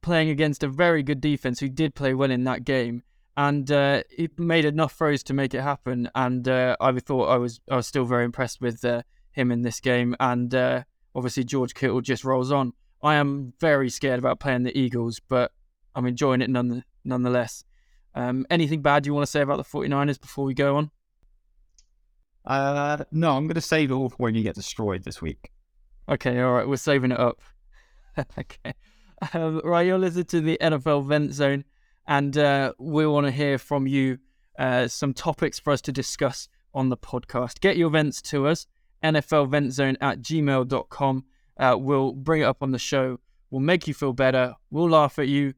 playing 0.00 0.30
against 0.30 0.62
a 0.62 0.68
very 0.68 1.02
good 1.02 1.20
defense 1.20 1.60
who 1.60 1.68
did 1.68 1.94
play 1.94 2.14
well 2.14 2.30
in 2.30 2.44
that 2.44 2.64
game, 2.64 3.02
and 3.36 3.70
uh, 3.70 4.02
he 4.08 4.30
made 4.38 4.64
enough 4.64 4.94
throws 4.94 5.22
to 5.24 5.34
make 5.34 5.52
it 5.52 5.60
happen. 5.60 6.08
And 6.14 6.48
uh, 6.48 6.76
I 6.80 6.98
thought 7.00 7.26
I 7.26 7.36
was 7.36 7.60
I 7.70 7.76
was 7.76 7.86
still 7.86 8.04
very 8.04 8.24
impressed 8.24 8.62
with 8.62 8.84
uh, 8.84 9.02
him 9.32 9.50
in 9.50 9.62
this 9.62 9.80
game. 9.80 10.14
And 10.20 10.54
uh, 10.54 10.84
obviously 11.14 11.44
George 11.44 11.74
Kittle 11.74 12.00
just 12.00 12.24
rolls 12.24 12.52
on. 12.52 12.72
I 13.02 13.14
am 13.14 13.52
very 13.60 13.88
scared 13.90 14.18
about 14.18 14.40
playing 14.40 14.62
the 14.62 14.78
Eagles, 14.78 15.20
but 15.20 15.52
I'm 15.94 16.06
enjoying 16.06 16.42
it 16.42 16.50
none, 16.50 16.84
nonetheless. 17.04 17.64
Um, 18.14 18.46
anything 18.50 18.82
bad 18.82 19.06
you 19.06 19.14
want 19.14 19.24
to 19.24 19.30
say 19.30 19.40
about 19.40 19.56
the 19.56 19.64
49ers 19.64 20.20
before 20.20 20.44
we 20.44 20.54
go 20.54 20.76
on? 20.76 20.90
Uh, 22.44 23.04
no, 23.10 23.36
I'm 23.36 23.46
going 23.46 23.54
to 23.54 23.60
save 23.60 23.90
it 23.90 23.94
all 23.94 24.08
for 24.08 24.16
when 24.16 24.34
you 24.34 24.42
get 24.42 24.54
destroyed 24.54 25.04
this 25.04 25.22
week. 25.22 25.50
Okay, 26.08 26.40
all 26.40 26.52
right, 26.52 26.68
we're 26.68 26.76
saving 26.76 27.12
it 27.12 27.20
up. 27.20 27.40
okay. 28.38 28.74
Um, 29.32 29.60
right, 29.64 29.86
you're 29.86 29.98
listening 29.98 30.24
to 30.26 30.40
the 30.40 30.58
NFL 30.60 31.06
Vent 31.06 31.34
Zone, 31.34 31.64
and 32.06 32.36
uh, 32.36 32.72
we 32.78 33.06
want 33.06 33.26
to 33.26 33.30
hear 33.30 33.58
from 33.58 33.86
you 33.86 34.18
uh, 34.58 34.88
some 34.88 35.14
topics 35.14 35.58
for 35.58 35.72
us 35.72 35.80
to 35.82 35.92
discuss 35.92 36.48
on 36.74 36.88
the 36.88 36.96
podcast. 36.96 37.60
Get 37.60 37.76
your 37.76 37.90
vents 37.90 38.22
to 38.22 38.46
us, 38.46 38.66
NFLVentZone 39.02 39.96
at 40.00 40.20
gmail.com. 40.20 41.24
Uh, 41.56 41.76
we'll 41.78 42.12
bring 42.12 42.42
it 42.42 42.44
up 42.44 42.62
on 42.62 42.70
the 42.70 42.78
show. 42.78 43.18
We'll 43.50 43.60
make 43.60 43.88
you 43.88 43.94
feel 43.94 44.12
better. 44.12 44.54
We'll 44.70 44.88
laugh 44.88 45.18
at 45.18 45.28
you 45.28 45.54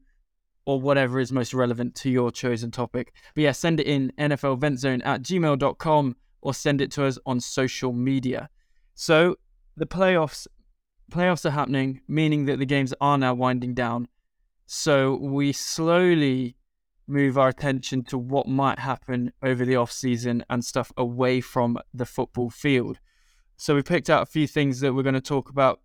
or 0.65 0.79
whatever 0.79 1.19
is 1.19 1.31
most 1.31 1.53
relevant 1.53 1.95
to 1.95 2.09
your 2.09 2.31
chosen 2.31 2.71
topic. 2.71 3.13
But 3.35 3.41
yeah, 3.41 3.51
send 3.51 3.79
it 3.79 3.87
in 3.87 4.11
NFLVentZone 4.17 5.05
at 5.05 5.21
gmail.com 5.21 6.15
or 6.41 6.53
send 6.53 6.81
it 6.81 6.91
to 6.91 7.05
us 7.05 7.17
on 7.25 7.39
social 7.39 7.91
media. 7.91 8.49
So 8.95 9.35
the 9.75 9.85
playoffs 9.85 10.47
playoffs 11.11 11.45
are 11.45 11.51
happening, 11.51 12.01
meaning 12.07 12.45
that 12.45 12.59
the 12.59 12.65
games 12.65 12.93
are 12.99 13.17
now 13.17 13.33
winding 13.33 13.73
down. 13.73 14.07
So 14.65 15.15
we 15.15 15.51
slowly 15.51 16.55
move 17.07 17.37
our 17.37 17.49
attention 17.49 18.03
to 18.03 18.17
what 18.17 18.47
might 18.47 18.79
happen 18.79 19.31
over 19.43 19.65
the 19.65 19.75
off 19.75 19.91
season 19.91 20.43
and 20.49 20.63
stuff 20.63 20.91
away 20.97 21.41
from 21.41 21.77
the 21.93 22.05
football 22.05 22.49
field. 22.49 22.99
So 23.57 23.75
we 23.75 23.83
picked 23.83 24.09
out 24.09 24.23
a 24.23 24.25
few 24.25 24.47
things 24.47 24.79
that 24.79 24.93
we're 24.93 25.03
going 25.03 25.13
to 25.13 25.21
talk 25.21 25.49
about 25.49 25.81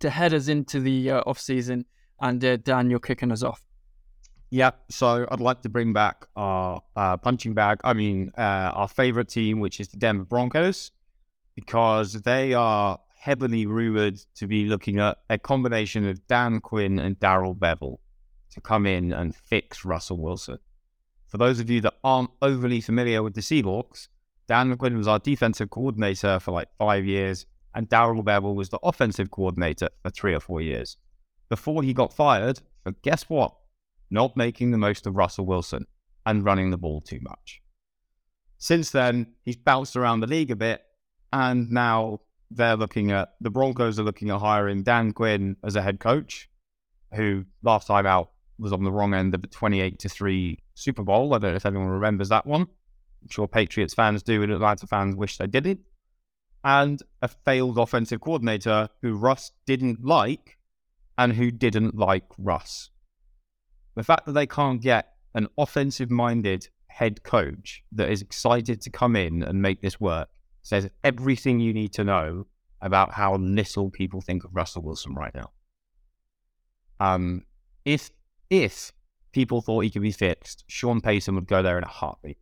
to 0.00 0.10
head 0.10 0.32
us 0.32 0.48
into 0.48 0.80
the 0.80 1.10
uh, 1.10 1.22
off 1.26 1.38
season. 1.38 1.84
And 2.20 2.42
uh, 2.44 2.56
Dan, 2.56 2.88
you're 2.88 3.00
kicking 3.00 3.32
us 3.32 3.42
off. 3.42 3.62
Yeah, 4.50 4.70
so 4.88 5.26
I'd 5.30 5.40
like 5.40 5.62
to 5.62 5.68
bring 5.68 5.92
back 5.92 6.26
our 6.36 6.80
uh, 6.94 7.16
punching 7.16 7.54
bag. 7.54 7.80
I 7.82 7.92
mean, 7.92 8.30
uh, 8.38 8.70
our 8.74 8.88
favorite 8.88 9.28
team, 9.28 9.58
which 9.58 9.80
is 9.80 9.88
the 9.88 9.96
Denver 9.96 10.24
Broncos, 10.24 10.92
because 11.56 12.12
they 12.22 12.54
are 12.54 12.98
heavily 13.26 13.66
rumored 13.66 14.16
to 14.36 14.46
be 14.46 14.66
looking 14.66 15.00
at 15.00 15.18
a 15.28 15.36
combination 15.36 16.08
of 16.08 16.24
Dan 16.28 16.60
Quinn 16.60 17.00
and 17.00 17.18
Darrell 17.18 17.56
Bevell 17.56 17.96
to 18.52 18.60
come 18.60 18.86
in 18.86 19.12
and 19.12 19.34
fix 19.34 19.84
Russell 19.84 20.18
Wilson. 20.18 20.58
For 21.26 21.36
those 21.36 21.58
of 21.58 21.68
you 21.68 21.80
that 21.80 21.94
aren't 22.04 22.30
overly 22.40 22.80
familiar 22.80 23.24
with 23.24 23.34
the 23.34 23.40
Seahawks, 23.40 24.06
Dan 24.46 24.76
Quinn 24.76 24.96
was 24.96 25.08
our 25.08 25.18
defensive 25.18 25.70
coordinator 25.70 26.38
for 26.38 26.52
like 26.52 26.68
five 26.78 27.04
years, 27.04 27.46
and 27.74 27.88
Darrell 27.88 28.22
Bevell 28.22 28.54
was 28.54 28.68
the 28.68 28.78
offensive 28.84 29.32
coordinator 29.32 29.88
for 30.04 30.10
three 30.10 30.32
or 30.32 30.38
four 30.38 30.60
years. 30.60 30.96
Before 31.48 31.82
he 31.82 31.92
got 31.92 32.12
fired, 32.12 32.60
for 32.84 32.92
guess 33.02 33.24
what? 33.24 33.56
Not 34.08 34.36
making 34.36 34.70
the 34.70 34.78
most 34.78 35.04
of 35.04 35.16
Russell 35.16 35.46
Wilson 35.46 35.86
and 36.24 36.44
running 36.44 36.70
the 36.70 36.78
ball 36.78 37.00
too 37.00 37.18
much. 37.22 37.60
Since 38.58 38.92
then, 38.92 39.34
he's 39.44 39.56
bounced 39.56 39.96
around 39.96 40.20
the 40.20 40.28
league 40.28 40.52
a 40.52 40.56
bit, 40.56 40.82
and 41.32 41.72
now 41.72 42.20
they're 42.50 42.76
looking 42.76 43.10
at 43.10 43.34
the 43.40 43.50
Broncos 43.50 43.98
are 43.98 44.04
looking 44.04 44.30
at 44.30 44.40
hiring 44.40 44.82
Dan 44.82 45.12
Quinn 45.12 45.56
as 45.64 45.76
a 45.76 45.82
head 45.82 46.00
coach, 46.00 46.48
who 47.14 47.44
last 47.62 47.86
time 47.86 48.06
out 48.06 48.30
was 48.58 48.72
on 48.72 48.84
the 48.84 48.92
wrong 48.92 49.14
end 49.14 49.34
of 49.34 49.42
the 49.42 49.48
28 49.48 49.98
to 49.98 50.08
3 50.08 50.58
Super 50.74 51.02
Bowl. 51.02 51.34
I 51.34 51.38
don't 51.38 51.50
know 51.50 51.56
if 51.56 51.66
anyone 51.66 51.88
remembers 51.88 52.28
that 52.30 52.46
one. 52.46 52.62
I'm 52.62 53.28
sure 53.30 53.48
Patriots 53.48 53.94
fans 53.94 54.22
do, 54.22 54.42
and 54.42 54.52
Atlanta 54.52 54.86
fans 54.86 55.16
wish 55.16 55.38
they 55.38 55.46
did 55.46 55.66
it. 55.66 55.78
And 56.64 57.02
a 57.22 57.28
failed 57.28 57.78
offensive 57.78 58.20
coordinator 58.20 58.88
who 59.02 59.14
Russ 59.16 59.52
didn't 59.66 60.04
like 60.04 60.58
and 61.18 61.32
who 61.32 61.50
didn't 61.50 61.96
like 61.96 62.24
Russ. 62.38 62.90
The 63.94 64.02
fact 64.02 64.26
that 64.26 64.32
they 64.32 64.46
can't 64.46 64.80
get 64.80 65.14
an 65.34 65.48
offensive 65.58 66.10
minded 66.10 66.68
head 66.88 67.22
coach 67.22 67.82
that 67.92 68.10
is 68.10 68.22
excited 68.22 68.80
to 68.80 68.90
come 68.90 69.16
in 69.16 69.42
and 69.42 69.60
make 69.60 69.82
this 69.82 70.00
work 70.00 70.28
says 70.66 70.90
everything 71.04 71.60
you 71.60 71.72
need 71.72 71.92
to 71.92 72.02
know 72.02 72.44
about 72.80 73.12
how 73.12 73.36
little 73.36 73.88
people 73.88 74.20
think 74.20 74.42
of 74.42 74.50
Russell 74.52 74.82
Wilson 74.82 75.14
right 75.14 75.32
now. 75.32 75.52
Um, 76.98 77.44
if 77.84 78.10
if 78.50 78.90
people 79.30 79.60
thought 79.62 79.84
he 79.84 79.90
could 79.90 80.02
be 80.02 80.10
fixed, 80.10 80.64
Sean 80.66 81.00
Payton 81.00 81.36
would 81.36 81.46
go 81.46 81.62
there 81.62 81.78
in 81.78 81.84
a 81.84 81.88
heartbeat. 81.88 82.38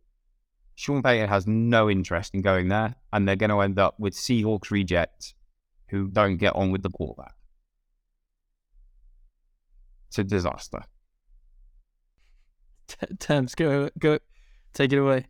Sean 0.73 1.03
Payton 1.03 1.29
has 1.29 1.45
no 1.45 1.87
interest 1.87 2.33
in 2.33 2.41
going 2.41 2.67
there, 2.67 2.95
and 3.13 3.27
they're 3.27 3.35
going 3.35 3.51
to 3.51 3.61
end 3.61 3.77
up 3.77 3.99
with 3.99 4.15
Seahawks 4.15 4.71
rejects 4.71 5.35
who 5.89 6.07
don't 6.07 6.37
get 6.37 6.55
on 6.55 6.71
with 6.71 6.81
the 6.81 6.89
quarterback. 6.89 7.35
It's 10.07 10.17
a 10.17 10.23
disaster. 10.23 10.81
T- 12.87 13.15
Thames, 13.19 13.53
go 13.53 13.91
go, 13.99 14.17
take 14.73 14.91
it 14.93 14.97
away. 14.97 15.27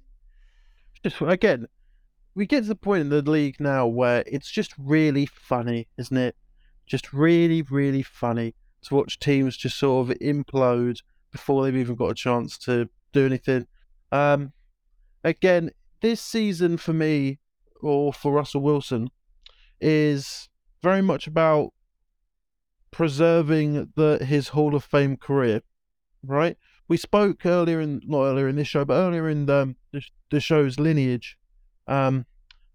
Just 1.04 1.20
again, 1.20 1.68
we 2.36 2.46
get 2.46 2.62
to 2.62 2.68
the 2.68 2.76
point 2.76 3.02
in 3.02 3.10
the 3.10 3.22
league 3.22 3.60
now 3.60 3.88
where 3.88 4.24
it's 4.28 4.52
just 4.52 4.74
really 4.78 5.26
funny, 5.26 5.88
isn't 5.98 6.18
it? 6.18 6.36
Just 6.86 7.14
really, 7.14 7.62
really 7.62 8.04
funny 8.04 8.54
to 8.84 8.96
watch 8.96 9.20
teams 9.20 9.58
just 9.58 9.78
sort 9.78 10.10
of 10.10 10.18
implode 10.20 11.00
before 11.32 11.64
they've 11.64 11.78
even 11.78 11.96
got 11.96 12.12
a 12.12 12.16
chance 12.16 12.58
to 12.60 12.90
do 13.14 13.26
anything. 13.26 13.66
Um, 14.12 14.52
again, 15.24 15.72
this 16.02 16.22
season 16.22 16.78
for 16.78 16.94
me, 16.94 17.40
or 17.82 18.14
for 18.14 18.34
Russell 18.34 18.62
Wilson, 18.62 19.10
is 19.80 20.50
very 20.84 21.02
much 21.02 21.28
about 21.28 21.74
preserving 22.92 23.92
the 23.96 24.24
his 24.24 24.50
Hall 24.50 24.76
of 24.76 24.84
Fame 24.84 25.18
career. 25.18 25.62
Right? 26.24 26.58
We 26.88 26.98
spoke 26.98 27.46
earlier 27.46 27.82
in 27.82 28.02
not 28.06 28.24
earlier 28.24 28.48
in 28.48 28.58
this 28.58 28.68
show, 28.68 28.86
but 28.86 28.96
earlier 28.96 29.30
in 29.30 29.46
the 29.46 29.76
the, 29.92 30.02
the 30.30 30.40
show's 30.40 30.80
lineage, 30.80 31.38
um, 31.88 32.26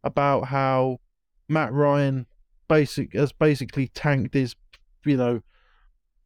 about 0.05 0.47
how 0.47 0.99
Matt 1.49 1.73
Ryan 1.73 2.27
basic 2.69 3.15
has 3.15 3.33
basically 3.33 3.89
tanked 3.89 4.35
his, 4.35 4.55
you 5.05 5.17
know, 5.17 5.41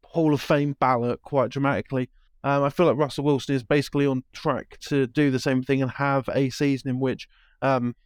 Hall 0.04 0.34
of 0.34 0.40
Fame 0.40 0.76
ballot 0.78 1.20
quite 1.22 1.50
dramatically. 1.50 2.10
Um, 2.44 2.62
I 2.62 2.68
feel 2.68 2.86
like 2.86 2.98
Russell 2.98 3.24
Wilson 3.24 3.54
is 3.54 3.62
basically 3.62 4.06
on 4.06 4.22
track 4.32 4.78
to 4.88 5.06
do 5.06 5.30
the 5.30 5.38
same 5.38 5.62
thing 5.62 5.80
and 5.80 5.90
have 5.92 6.28
a 6.32 6.50
season 6.50 6.90
in 6.90 7.00
which 7.00 7.26
um, 7.62 7.96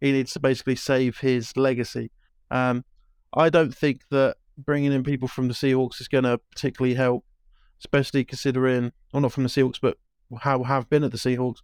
he 0.00 0.12
needs 0.12 0.32
to 0.34 0.40
basically 0.40 0.76
save 0.76 1.18
his 1.18 1.56
legacy. 1.56 2.10
Um, 2.50 2.84
I 3.34 3.48
don't 3.48 3.74
think 3.74 4.02
that 4.10 4.36
bringing 4.58 4.92
in 4.92 5.02
people 5.02 5.28
from 5.28 5.48
the 5.48 5.54
Seahawks 5.54 6.00
is 6.00 6.08
going 6.08 6.24
to 6.24 6.38
particularly 6.52 6.94
help, 6.94 7.24
especially 7.80 8.24
considering, 8.24 8.92
well, 9.12 9.22
not 9.22 9.32
from 9.32 9.44
the 9.44 9.48
Seahawks, 9.48 9.80
but 9.80 9.96
how 10.40 10.62
have 10.62 10.90
been 10.90 11.04
at 11.04 11.12
the 11.12 11.18
Seahawks. 11.18 11.58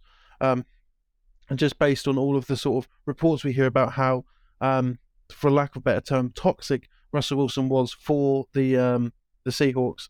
And 1.49 1.59
just 1.59 1.77
based 1.77 2.07
on 2.07 2.17
all 2.17 2.35
of 2.35 2.47
the 2.47 2.57
sort 2.57 2.85
of 2.85 2.89
reports 3.05 3.43
we 3.43 3.53
hear 3.53 3.65
about 3.65 3.93
how, 3.93 4.25
um, 4.61 4.99
for 5.29 5.51
lack 5.51 5.75
of 5.75 5.81
a 5.81 5.83
better 5.83 6.01
term, 6.01 6.31
toxic 6.35 6.87
Russell 7.11 7.37
Wilson 7.37 7.69
was 7.69 7.93
for 7.93 8.47
the 8.53 8.77
um, 8.77 9.13
the 9.45 9.51
Seahawks. 9.51 10.09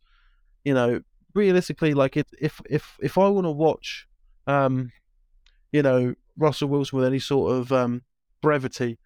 You 0.63 0.73
know, 0.73 1.01
realistically, 1.35 1.93
like 1.93 2.17
it, 2.17 2.27
if 2.39 2.61
if 2.69 2.97
if 3.01 3.17
I 3.17 3.27
want 3.27 3.45
to 3.45 3.51
watch, 3.51 4.07
um, 4.47 4.91
you 5.71 5.81
know, 5.81 6.15
Russell 6.37 6.69
Wilson 6.69 6.97
with 6.97 7.07
any 7.07 7.19
sort 7.19 7.51
of 7.51 7.71
um, 7.71 8.03
brevity, 8.41 8.97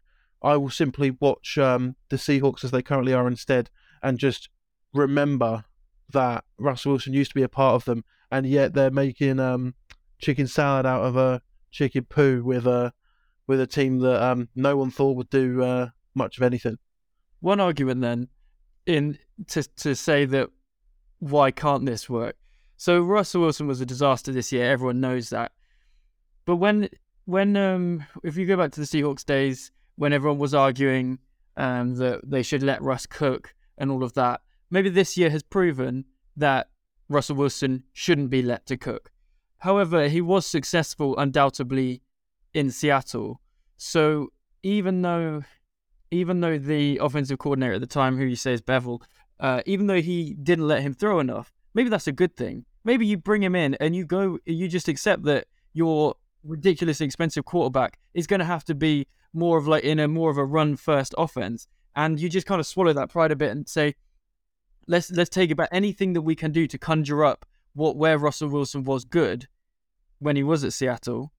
I 0.43 0.57
will 0.57 0.69
simply 0.69 1.11
watch 1.11 1.57
um, 1.57 1.95
the 2.09 2.17
Seahawks 2.17 2.63
as 2.63 2.71
they 2.71 2.83
currently 2.83 3.13
are 3.13 3.27
instead, 3.27 3.69
and 4.03 4.19
just 4.19 4.49
remember 4.93 5.65
that 6.13 6.45
Russell 6.57 6.91
Wilson 6.91 7.13
used 7.13 7.31
to 7.31 7.35
be 7.35 7.43
a 7.43 7.49
part 7.49 7.75
of 7.75 7.85
them, 7.85 8.05
and 8.31 8.45
yet 8.45 8.73
they're 8.73 8.91
making 8.91 9.39
um, 9.39 9.73
chicken 10.19 10.47
salad 10.47 10.85
out 10.85 11.03
of 11.03 11.17
a 11.17 11.41
chicken 11.71 12.05
poo 12.05 12.43
with 12.43 12.67
a 12.67 12.93
with 13.47 13.61
a 13.61 13.67
team 13.67 13.99
that 13.99 14.21
um, 14.21 14.49
no 14.55 14.75
one 14.75 14.91
thought 14.91 15.15
would 15.15 15.29
do 15.29 15.63
uh, 15.63 15.87
much 16.15 16.37
of 16.37 16.43
anything. 16.43 16.77
One 17.39 17.59
argument 17.59 18.01
then, 18.01 18.27
in 18.85 19.17
to 19.47 19.63
to 19.63 19.95
say 19.95 20.25
that 20.25 20.49
why 21.19 21.51
can't 21.51 21.85
this 21.85 22.09
work? 22.09 22.35
So 22.77 23.01
Russell 23.01 23.41
Wilson 23.41 23.67
was 23.67 23.81
a 23.81 23.85
disaster 23.85 24.31
this 24.31 24.51
year. 24.51 24.69
Everyone 24.69 25.01
knows 25.01 25.29
that. 25.29 25.51
But 26.45 26.57
when 26.57 26.89
when 27.25 27.57
um 27.57 28.05
if 28.23 28.37
you 28.37 28.45
go 28.45 28.57
back 28.57 28.71
to 28.73 28.79
the 28.79 28.85
Seahawks 28.85 29.25
days 29.25 29.71
when 29.95 30.13
everyone 30.13 30.39
was 30.39 30.53
arguing 30.53 31.19
um 31.57 31.95
that 31.95 32.21
they 32.23 32.43
should 32.43 32.63
let 32.63 32.81
Russ 32.81 33.05
cook 33.05 33.53
and 33.77 33.91
all 33.91 34.03
of 34.03 34.13
that, 34.13 34.41
maybe 34.69 34.89
this 34.89 35.17
year 35.17 35.29
has 35.29 35.43
proven 35.43 36.05
that 36.35 36.69
Russell 37.09 37.35
Wilson 37.35 37.83
shouldn't 37.93 38.29
be 38.29 38.41
let 38.41 38.65
to 38.67 38.77
cook. 38.77 39.11
However, 39.59 40.07
he 40.07 40.21
was 40.21 40.45
successful 40.45 41.17
undoubtedly 41.17 42.01
in 42.53 42.71
Seattle. 42.71 43.41
So 43.77 44.31
even 44.63 45.01
though 45.01 45.43
even 46.09 46.39
though 46.39 46.57
the 46.57 46.97
offensive 46.99 47.37
coordinator 47.37 47.73
at 47.73 47.81
the 47.81 47.87
time, 47.87 48.17
who 48.17 48.23
you 48.23 48.35
say 48.35 48.53
is 48.53 48.61
Bevell, 48.61 49.01
uh, 49.39 49.61
even 49.65 49.87
though 49.87 50.01
he 50.01 50.35
didn't 50.35 50.67
let 50.67 50.81
him 50.81 50.93
throw 50.93 51.19
enough, 51.19 51.51
maybe 51.73 51.89
that's 51.89 52.07
a 52.07 52.13
good 52.13 52.35
thing. 52.35 52.65
Maybe 52.85 53.05
you 53.05 53.17
bring 53.17 53.43
him 53.43 53.55
in 53.55 53.75
and 53.75 53.93
you 53.95 54.05
go, 54.05 54.39
you 54.45 54.69
just 54.69 54.87
accept 54.87 55.23
that 55.23 55.47
your 55.73 56.15
ridiculously 56.43 57.05
expensive 57.05 57.43
quarterback 57.43 57.99
is 58.13 58.25
going 58.25 58.39
to 58.39 58.45
have 58.45 58.63
to 58.65 58.75
be 58.75 59.07
more 59.33 59.57
of 59.57 59.67
like 59.67 59.83
in 59.83 59.99
a 59.99 60.07
more 60.07 60.31
of 60.31 60.37
a 60.37 60.45
run 60.45 60.77
first 60.77 61.13
offense, 61.17 61.67
and 61.95 62.19
you 62.19 62.29
just 62.29 62.47
kind 62.47 62.59
of 62.59 62.65
swallow 62.65 62.93
that 62.93 63.09
pride 63.09 63.31
a 63.31 63.35
bit 63.35 63.51
and 63.51 63.67
say, 63.67 63.93
let's 64.87 65.11
let's 65.11 65.29
take 65.29 65.51
about 65.51 65.67
anything 65.71 66.13
that 66.13 66.21
we 66.21 66.35
can 66.35 66.51
do 66.51 66.65
to 66.67 66.77
conjure 66.77 67.25
up 67.25 67.45
what 67.77 67.95
where 67.95 68.17
Russell 68.17 68.49
Wilson 68.49 68.83
was 68.83 69.05
good 69.05 69.47
when 70.17 70.35
he 70.35 70.43
was 70.43 70.63
at 70.63 70.73
Seattle. 70.73 71.31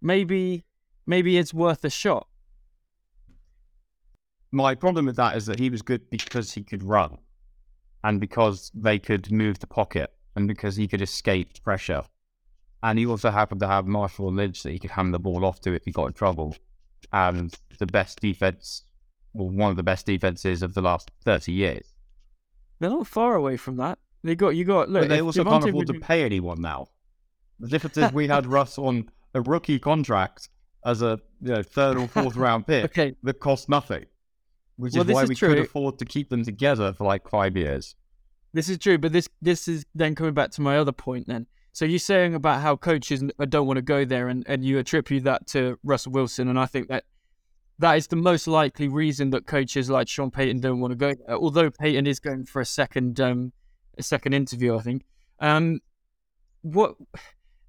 Maybe 0.00 0.64
maybe 1.06 1.36
it's 1.36 1.52
worth 1.52 1.84
a 1.84 1.90
shot. 1.90 2.28
My 4.52 4.76
problem 4.76 5.06
with 5.06 5.16
that 5.16 5.36
is 5.36 5.46
that 5.46 5.58
he 5.58 5.70
was 5.70 5.82
good 5.82 6.08
because 6.08 6.52
he 6.52 6.62
could 6.62 6.84
run 6.84 7.18
and 8.04 8.20
because 8.20 8.70
they 8.74 8.98
could 8.98 9.32
move 9.32 9.58
the 9.58 9.66
pocket 9.66 10.12
and 10.36 10.46
because 10.46 10.76
he 10.76 10.86
could 10.86 11.02
escape 11.02 11.62
pressure. 11.64 12.04
And 12.84 12.98
he 12.98 13.06
also 13.06 13.30
happened 13.30 13.60
to 13.60 13.68
have 13.68 13.86
Marshawn 13.86 14.36
Lynch 14.36 14.62
that 14.62 14.72
he 14.72 14.78
could 14.78 14.90
hand 14.90 15.12
the 15.12 15.18
ball 15.18 15.44
off 15.44 15.60
to 15.62 15.72
if 15.72 15.84
he 15.84 15.90
got 15.90 16.06
in 16.06 16.12
trouble. 16.12 16.56
And 17.12 17.56
the 17.78 17.86
best 17.86 18.20
defense, 18.20 18.82
well, 19.32 19.48
one 19.48 19.70
of 19.70 19.76
the 19.76 19.82
best 19.82 20.06
defenses 20.06 20.62
of 20.62 20.74
the 20.74 20.82
last 20.82 21.10
30 21.24 21.52
years. 21.52 21.94
They're 22.78 22.90
not 22.90 23.06
far 23.06 23.34
away 23.34 23.56
from 23.56 23.76
that. 23.76 23.98
They 24.24 24.36
got 24.36 24.50
you 24.50 24.64
got 24.64 24.88
look. 24.88 25.02
but 25.02 25.08
they 25.08 25.20
also 25.20 25.42
Devontae 25.42 25.50
can't 25.50 25.68
afford 25.68 25.86
to 25.88 25.94
pay 25.94 26.24
anyone 26.24 26.60
now. 26.60 26.88
The 27.60 27.68
difference 27.68 27.96
is 27.96 28.12
we 28.12 28.28
had 28.28 28.46
Russ 28.46 28.78
on 28.78 29.10
a 29.34 29.40
rookie 29.40 29.78
contract 29.78 30.48
as 30.84 31.02
a 31.02 31.20
you 31.40 31.52
know, 31.54 31.62
third 31.62 31.96
or 31.96 32.08
fourth 32.08 32.36
round 32.36 32.66
pick 32.66 32.84
Okay, 32.84 33.14
that 33.22 33.40
cost 33.40 33.68
nothing, 33.68 34.04
which 34.76 34.94
Well, 34.94 35.08
is 35.08 35.14
why 35.14 35.22
is 35.24 35.28
we 35.28 35.36
could 35.36 35.58
afford 35.58 35.98
to 35.98 36.04
keep 36.04 36.28
them 36.28 36.44
together 36.44 36.92
for 36.92 37.04
like 37.04 37.28
five 37.28 37.56
years. 37.56 37.94
This 38.52 38.68
is 38.68 38.78
true, 38.78 38.98
but 38.98 39.12
this 39.12 39.28
this 39.40 39.66
is 39.68 39.86
then 39.94 40.14
coming 40.14 40.34
back 40.34 40.50
to 40.52 40.60
my 40.60 40.76
other 40.76 40.92
point. 40.92 41.26
Then, 41.26 41.46
so 41.72 41.84
you're 41.84 41.98
saying 41.98 42.34
about 42.34 42.60
how 42.60 42.76
coaches 42.76 43.22
n- 43.22 43.30
don't 43.48 43.66
want 43.66 43.78
to 43.78 43.82
go 43.82 44.04
there, 44.04 44.28
and, 44.28 44.44
and 44.46 44.64
you 44.64 44.78
attribute 44.78 45.24
that 45.24 45.46
to 45.48 45.78
Russell 45.82 46.12
Wilson, 46.12 46.48
and 46.48 46.58
I 46.58 46.66
think 46.66 46.88
that 46.88 47.04
that 47.78 47.94
is 47.94 48.06
the 48.08 48.16
most 48.16 48.46
likely 48.46 48.88
reason 48.88 49.30
that 49.30 49.46
coaches 49.46 49.88
like 49.88 50.08
Sean 50.08 50.30
Payton 50.30 50.60
don't 50.60 50.80
want 50.80 50.92
to 50.92 50.96
go 50.96 51.14
there. 51.14 51.36
Although 51.36 51.70
Payton 51.70 52.06
is 52.06 52.20
going 52.20 52.44
for 52.44 52.60
a 52.60 52.66
second 52.66 53.20
um 53.20 53.52
a 53.98 54.02
second 54.02 54.32
interview, 54.34 54.76
I 54.76 54.80
think. 54.80 55.04
Um, 55.40 55.80
what 56.62 56.94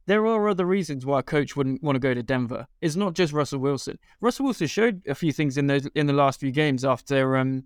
there 0.05 0.25
are 0.25 0.49
other 0.49 0.65
reasons 0.65 1.05
why 1.05 1.19
a 1.19 1.23
coach 1.23 1.55
wouldn't 1.55 1.81
want 1.81 1.95
to 1.95 1.99
go 1.99 2.13
to 2.13 2.23
Denver. 2.23 2.67
It's 2.81 2.95
not 2.95 3.13
just 3.13 3.33
Russell 3.33 3.59
Wilson. 3.59 3.97
Russell 4.21 4.45
Wilson 4.45 4.67
showed 4.67 5.01
a 5.07 5.15
few 5.15 5.31
things 5.31 5.57
in 5.57 5.67
those 5.67 5.87
in 5.95 6.07
the 6.07 6.13
last 6.13 6.39
few 6.39 6.51
games 6.51 6.83
after 6.83 7.37
um 7.37 7.63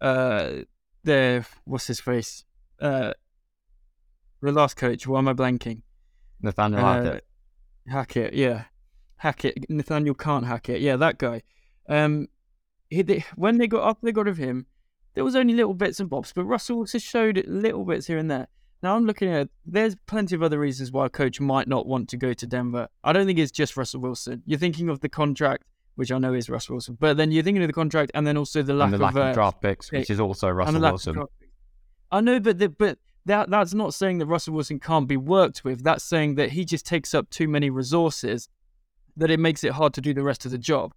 uh 0.00 0.52
the 1.04 1.46
what's 1.64 1.86
his 1.86 2.00
face 2.00 2.44
uh 2.80 3.12
the 4.42 4.52
last 4.52 4.76
coach. 4.76 5.06
Why 5.06 5.18
am 5.18 5.28
I 5.28 5.32
blanking? 5.32 5.82
Nathaniel 6.42 6.84
Uh, 6.84 7.02
Hackett. 7.02 7.24
Hackett, 7.88 8.34
yeah, 8.34 8.64
Hackett. 9.16 9.68
Nathaniel 9.68 10.14
can't 10.14 10.46
hack 10.46 10.68
it. 10.68 10.80
Yeah, 10.80 10.96
that 10.96 11.18
guy. 11.18 11.42
Um, 11.88 12.28
he 12.88 13.02
they, 13.02 13.24
when 13.36 13.58
they 13.58 13.66
got 13.66 13.88
up, 13.88 13.98
they 14.02 14.12
got 14.12 14.28
of 14.28 14.36
him. 14.36 14.66
There 15.14 15.24
was 15.24 15.36
only 15.36 15.54
little 15.54 15.74
bits 15.74 16.00
and 16.00 16.08
bobs, 16.08 16.32
but 16.32 16.44
Russell 16.44 16.78
also 16.78 16.98
showed 16.98 17.44
little 17.46 17.84
bits 17.84 18.06
here 18.06 18.18
and 18.18 18.30
there. 18.30 18.46
Now 18.82 18.96
I'm 18.96 19.04
looking 19.04 19.28
at. 19.28 19.48
There's 19.66 19.94
plenty 20.06 20.34
of 20.34 20.42
other 20.42 20.58
reasons 20.58 20.90
why 20.90 21.06
a 21.06 21.10
coach 21.10 21.40
might 21.40 21.68
not 21.68 21.86
want 21.86 22.08
to 22.10 22.16
go 22.16 22.32
to 22.32 22.46
Denver. 22.46 22.88
I 23.04 23.12
don't 23.12 23.26
think 23.26 23.38
it's 23.38 23.52
just 23.52 23.76
Russell 23.76 24.00
Wilson. 24.00 24.42
You're 24.46 24.58
thinking 24.58 24.88
of 24.88 25.00
the 25.00 25.08
contract, 25.08 25.64
which 25.96 26.10
I 26.10 26.18
know 26.18 26.32
is 26.32 26.48
Russell 26.48 26.76
Wilson, 26.76 26.96
but 26.98 27.16
then 27.16 27.30
you're 27.30 27.42
thinking 27.42 27.62
of 27.62 27.68
the 27.68 27.74
contract, 27.74 28.12
and 28.14 28.26
then 28.26 28.36
also 28.36 28.62
the 28.62 28.72
lack 28.72 28.90
the 28.90 28.98
lack 28.98 29.12
of, 29.12 29.18
of 29.18 29.26
uh, 29.28 29.32
draft 29.32 29.60
picks, 29.60 29.90
pick. 29.90 30.00
which 30.00 30.10
is 30.10 30.20
also 30.20 30.48
Russell 30.48 30.74
the 30.74 30.80
lack 30.80 30.94
of 30.94 31.06
Wilson. 31.06 31.26
I 32.12 32.20
know, 32.20 32.40
but 32.40 32.58
the, 32.58 32.68
but 32.70 32.98
that 33.26 33.50
that's 33.50 33.74
not 33.74 33.92
saying 33.92 34.18
that 34.18 34.26
Russell 34.26 34.54
Wilson 34.54 34.80
can't 34.80 35.06
be 35.06 35.16
worked 35.16 35.62
with. 35.62 35.84
That's 35.84 36.02
saying 36.02 36.36
that 36.36 36.52
he 36.52 36.64
just 36.64 36.86
takes 36.86 37.14
up 37.14 37.28
too 37.28 37.48
many 37.48 37.68
resources, 37.68 38.48
that 39.16 39.30
it 39.30 39.38
makes 39.38 39.62
it 39.62 39.72
hard 39.72 39.92
to 39.94 40.00
do 40.00 40.14
the 40.14 40.22
rest 40.22 40.46
of 40.46 40.52
the 40.52 40.58
job. 40.58 40.94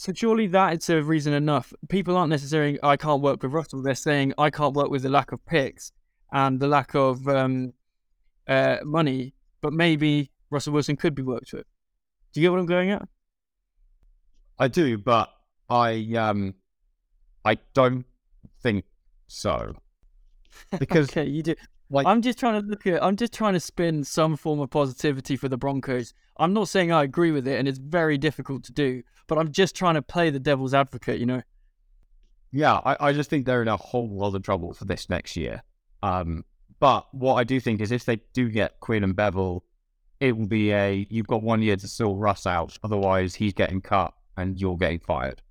So 0.00 0.14
surely 0.14 0.46
that 0.46 0.78
is 0.78 0.88
a 0.88 1.02
reason 1.02 1.34
enough. 1.34 1.74
People 1.90 2.16
aren't 2.16 2.30
necessarily 2.30 2.78
I 2.82 2.96
can't 2.96 3.20
work 3.20 3.42
with 3.42 3.52
Russell. 3.52 3.82
They're 3.82 3.94
saying 3.94 4.32
I 4.38 4.48
can't 4.48 4.74
work 4.74 4.88
with 4.88 5.02
the 5.02 5.10
lack 5.10 5.30
of 5.30 5.44
picks 5.44 5.92
and 6.32 6.58
the 6.58 6.68
lack 6.68 6.94
of 6.94 7.28
um, 7.28 7.74
uh, 8.48 8.78
money. 8.82 9.34
But 9.60 9.74
maybe 9.74 10.30
Russell 10.48 10.72
Wilson 10.72 10.96
could 10.96 11.14
be 11.14 11.20
worked 11.20 11.52
with. 11.52 11.66
Do 12.32 12.40
you 12.40 12.46
get 12.46 12.50
what 12.50 12.60
I'm 12.60 12.64
going 12.64 12.92
at? 12.92 13.06
I 14.58 14.68
do, 14.68 14.96
but 14.96 15.28
I 15.68 16.14
um, 16.16 16.54
I 17.44 17.58
don't 17.74 18.06
think 18.62 18.86
so 19.26 19.74
because 20.78 21.10
Okay, 21.10 21.26
you 21.26 21.42
do. 21.42 21.54
Like 21.90 22.06
I'm 22.06 22.22
just 22.22 22.38
trying 22.38 22.58
to 22.58 22.66
look 22.66 22.86
at. 22.86 23.04
I'm 23.04 23.16
just 23.16 23.34
trying 23.34 23.52
to 23.52 23.60
spin 23.60 24.02
some 24.04 24.36
form 24.36 24.60
of 24.60 24.70
positivity 24.70 25.36
for 25.36 25.50
the 25.50 25.58
Broncos. 25.58 26.14
I'm 26.38 26.54
not 26.54 26.70
saying 26.70 26.90
I 26.90 27.02
agree 27.02 27.32
with 27.32 27.46
it, 27.46 27.58
and 27.58 27.68
it's 27.68 27.78
very 27.78 28.16
difficult 28.16 28.64
to 28.64 28.72
do. 28.72 29.02
But 29.30 29.38
I'm 29.38 29.52
just 29.52 29.76
trying 29.76 29.94
to 29.94 30.02
play 30.02 30.30
the 30.30 30.40
devil's 30.40 30.74
advocate. 30.74 31.20
You 31.20 31.26
know. 31.26 31.42
Yeah, 32.50 32.80
I, 32.84 32.96
I 32.98 33.12
just 33.12 33.30
think 33.30 33.46
they're 33.46 33.62
in 33.62 33.68
a 33.68 33.76
whole 33.76 34.08
lot 34.10 34.34
of 34.34 34.42
trouble 34.42 34.74
for 34.74 34.84
this 34.84 35.08
next 35.08 35.36
year. 35.36 35.62
Um, 36.02 36.44
but 36.80 37.06
what 37.14 37.34
I 37.34 37.44
do 37.44 37.60
think 37.60 37.80
is 37.80 37.92
if 37.92 38.04
they 38.04 38.16
do 38.32 38.48
get 38.48 38.80
Quinn 38.80 39.04
and 39.04 39.14
Bevell, 39.14 39.60
it 40.18 40.36
will 40.36 40.48
be 40.48 40.72
a 40.72 41.06
you've 41.08 41.28
got 41.28 41.44
one 41.44 41.62
year 41.62 41.76
to 41.76 41.86
sort 41.86 42.18
Russ 42.18 42.44
out. 42.44 42.76
Otherwise, 42.82 43.36
he's 43.36 43.52
getting 43.52 43.80
cut 43.80 44.12
and 44.36 44.60
you're 44.60 44.76
getting 44.76 44.98
fired. 44.98 45.42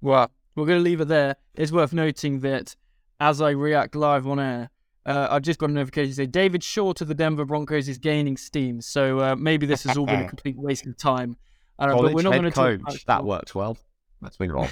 Well, 0.00 0.30
we're 0.54 0.64
going 0.64 0.78
to 0.78 0.82
leave 0.82 1.02
it 1.02 1.08
there. 1.08 1.36
It's 1.54 1.70
worth 1.70 1.92
noting 1.92 2.40
that 2.40 2.74
as 3.20 3.42
I 3.42 3.50
react 3.50 3.94
live 3.96 4.26
on 4.26 4.40
air, 4.40 4.70
uh, 5.04 5.28
I've 5.30 5.42
just 5.42 5.58
got 5.58 5.68
a 5.68 5.74
notification 5.74 6.14
say 6.14 6.24
David 6.24 6.64
Shaw 6.64 6.94
to 6.94 7.04
the 7.04 7.14
Denver 7.14 7.44
Broncos 7.44 7.86
is 7.86 7.98
gaining 7.98 8.38
steam. 8.38 8.80
So 8.80 9.20
uh, 9.20 9.36
maybe 9.36 9.66
this 9.66 9.82
has 9.82 9.98
all 9.98 10.06
been 10.06 10.22
a 10.22 10.28
complete 10.34 10.56
waste 10.56 10.86
of 10.86 10.96
time. 10.96 11.36
College 11.78 12.12
but 12.12 12.14
we're 12.14 12.22
not 12.22 12.32
head 12.34 12.40
going 12.40 12.52
to 12.52 12.84
coach. 12.84 12.94
talk 12.94 13.04
that 13.06 13.24
worked 13.24 13.54
well. 13.54 13.76
Let's 14.20 14.38
move 14.40 14.56
on. 14.56 14.68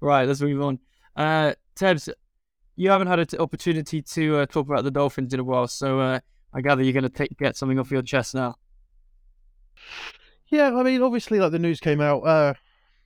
right, 0.00 0.26
let's 0.26 0.40
move 0.40 0.60
on. 0.60 0.78
Uh, 1.16 1.54
Tebs, 1.76 2.08
you 2.76 2.90
haven't 2.90 3.06
had 3.06 3.20
an 3.20 3.26
t- 3.26 3.38
opportunity 3.38 4.02
to 4.02 4.38
uh, 4.38 4.46
talk 4.46 4.66
about 4.66 4.84
the 4.84 4.90
Dolphins 4.90 5.32
in 5.32 5.40
a 5.40 5.44
while, 5.44 5.68
so 5.68 6.00
uh, 6.00 6.20
I 6.52 6.60
gather 6.60 6.82
you're 6.82 6.92
going 6.92 7.08
to 7.08 7.28
get 7.38 7.56
something 7.56 7.78
off 7.78 7.90
your 7.90 8.02
chest 8.02 8.34
now. 8.34 8.56
Yeah, 10.48 10.74
I 10.74 10.82
mean, 10.82 11.02
obviously, 11.02 11.38
like 11.38 11.52
the 11.52 11.58
news 11.58 11.80
came 11.80 12.00
out, 12.00 12.20
uh, 12.20 12.54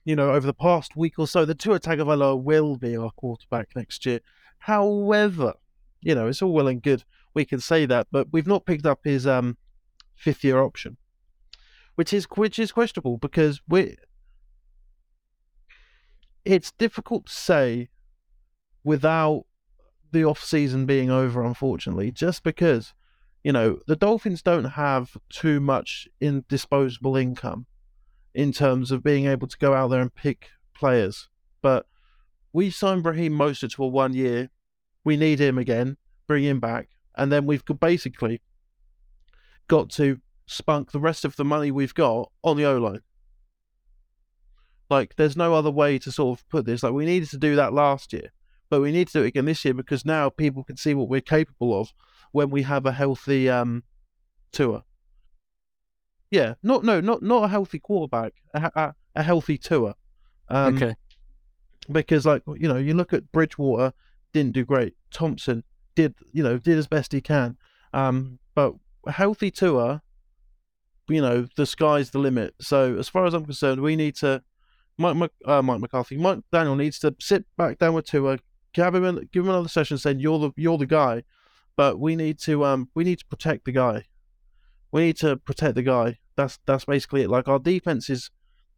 you 0.05 0.15
know, 0.15 0.31
over 0.31 0.47
the 0.47 0.53
past 0.53 0.95
week 0.95 1.19
or 1.19 1.27
so, 1.27 1.45
the 1.45 1.55
Tua 1.55 1.79
Tagovailoa 1.79 2.41
will 2.41 2.75
be 2.75 2.97
our 2.97 3.11
quarterback 3.11 3.69
next 3.75 4.05
year. 4.05 4.19
However, 4.59 5.53
you 6.01 6.15
know, 6.15 6.27
it's 6.27 6.41
all 6.41 6.53
well 6.53 6.67
and 6.67 6.81
good 6.81 7.03
we 7.33 7.45
can 7.45 7.59
say 7.59 7.85
that, 7.85 8.07
but 8.11 8.27
we've 8.31 8.47
not 8.47 8.65
picked 8.65 8.85
up 8.85 8.99
his 9.03 9.27
um 9.27 9.57
fifth 10.15 10.43
year 10.43 10.61
option, 10.61 10.97
which 11.99 12.13
is 12.13 12.25
which 12.35 12.57
is 12.57 12.71
questionable 12.71 13.17
because 13.17 13.59
we. 13.67 13.97
It's 16.45 16.71
difficult 16.71 17.25
to 17.25 17.33
say 17.33 17.89
without 18.85 19.43
the 20.13 20.23
off 20.23 20.41
season 20.41 20.85
being 20.85 21.11
over, 21.11 21.43
unfortunately, 21.43 22.09
just 22.09 22.41
because 22.41 22.93
you 23.43 23.51
know 23.51 23.79
the 23.85 23.97
Dolphins 23.97 24.41
don't 24.41 24.79
have 24.85 25.17
too 25.27 25.59
much 25.59 26.07
in 26.21 26.45
disposable 26.47 27.17
income 27.17 27.65
in 28.33 28.53
terms 28.53 28.91
of 28.91 29.03
being 29.03 29.25
able 29.25 29.49
to 29.49 29.57
go 29.57 29.73
out 29.73 29.89
there 29.89 29.99
and 29.99 30.15
pick 30.15 30.51
players. 30.73 31.27
But 31.61 31.85
we 32.53 32.69
signed 32.69 33.03
Raheem 33.03 33.33
Mostert 33.33 33.75
to 33.75 33.83
a 33.83 33.87
one 33.89 34.13
year. 34.13 34.51
We 35.03 35.17
need 35.17 35.39
him 35.39 35.57
again, 35.57 35.97
bring 36.27 36.45
him 36.45 36.61
back, 36.61 36.87
and 37.17 37.29
then 37.29 37.45
we've 37.45 37.65
basically 37.81 38.41
got 39.67 39.89
to 39.89 40.21
spunk 40.49 40.91
the 40.91 40.99
rest 40.99 41.25
of 41.25 41.35
the 41.35 41.45
money 41.45 41.69
we've 41.69 41.93
got 41.93 42.31
on 42.43 42.57
the 42.57 42.65
O 42.65 42.77
line. 42.77 43.01
Like, 44.89 45.15
there's 45.15 45.37
no 45.37 45.53
other 45.53 45.69
way 45.69 45.99
to 45.99 46.11
sort 46.11 46.39
of 46.39 46.49
put 46.49 46.65
this. 46.65 46.81
Like, 46.81 46.93
we 46.93 47.05
needed 47.05 47.29
to 47.29 47.37
do 47.37 47.55
that 47.55 47.73
last 47.73 48.11
year, 48.11 48.31
but 48.69 48.81
we 48.81 48.91
need 48.91 49.07
to 49.09 49.19
do 49.19 49.23
it 49.23 49.27
again 49.27 49.45
this 49.45 49.63
year 49.63 49.75
because 49.75 50.03
now 50.03 50.29
people 50.29 50.63
can 50.63 50.77
see 50.77 50.95
what 50.95 51.07
we're 51.07 51.21
capable 51.21 51.79
of 51.79 51.93
when 52.31 52.49
we 52.49 52.63
have 52.63 52.85
a 52.85 52.91
healthy 52.91 53.49
um 53.49 53.83
Tua. 54.51 54.83
Yeah, 56.31 56.55
not 56.63 56.83
no, 56.83 56.99
not 56.99 57.21
not 57.21 57.43
a 57.43 57.47
healthy 57.47 57.77
quarterback, 57.77 58.33
a, 58.55 58.71
a, 58.75 58.93
a 59.15 59.23
healthy 59.23 59.59
Tua. 59.59 59.95
Um, 60.47 60.75
okay. 60.75 60.95
Because 61.91 62.25
like 62.25 62.41
you 62.57 62.67
know, 62.67 62.77
you 62.77 62.95
look 62.95 63.13
at 63.13 63.31
Bridgewater, 63.31 63.93
didn't 64.33 64.53
do 64.53 64.65
great. 64.65 64.95
Thompson 65.11 65.63
did 65.93 66.15
you 66.31 66.41
know 66.41 66.57
did 66.57 66.79
as 66.79 66.87
best 66.87 67.11
he 67.11 67.21
can. 67.21 67.57
Um, 67.93 68.39
but 68.55 68.73
a 69.05 69.11
healthy 69.11 69.51
Tua, 69.51 70.01
you 71.09 71.21
know, 71.21 71.47
the 71.55 71.65
sky's 71.65 72.11
the 72.11 72.19
limit. 72.19 72.53
So 72.61 72.97
as 72.97 73.09
far 73.09 73.25
as 73.25 73.33
I'm 73.33 73.45
concerned, 73.45 73.81
we 73.81 73.95
need 73.95 74.15
to. 74.17 74.43
Mike, 74.97 75.15
Mike, 75.15 75.31
uh, 75.45 75.61
Mike 75.61 75.79
McCarthy, 75.79 76.17
Mike 76.17 76.39
McDaniel 76.51 76.75
needs 76.75 76.99
to 76.99 77.15
sit 77.21 77.45
back 77.55 77.79
down 77.79 77.93
with 77.93 78.05
Tua, 78.05 78.37
give 78.73 78.93
him, 78.93 79.29
give 79.31 79.43
him 79.43 79.49
another 79.49 79.69
session, 79.69 79.97
saying 79.97 80.19
you're 80.19 80.39
the 80.39 80.51
you're 80.57 80.77
the 80.77 80.85
guy, 80.85 81.23
but 81.77 81.99
we 81.99 82.15
need 82.15 82.37
to 82.39 82.65
um 82.65 82.89
we 82.95 83.05
need 83.05 83.19
to 83.19 83.25
protect 83.25 83.65
the 83.65 83.71
guy. 83.71 84.05
We 84.91 85.01
need 85.01 85.17
to 85.17 85.37
protect 85.37 85.75
the 85.75 85.83
guy. 85.83 86.17
That's 86.35 86.59
that's 86.65 86.85
basically 86.85 87.21
it. 87.21 87.29
Like 87.29 87.47
our 87.47 87.59
defense 87.59 88.09
is, 88.09 88.29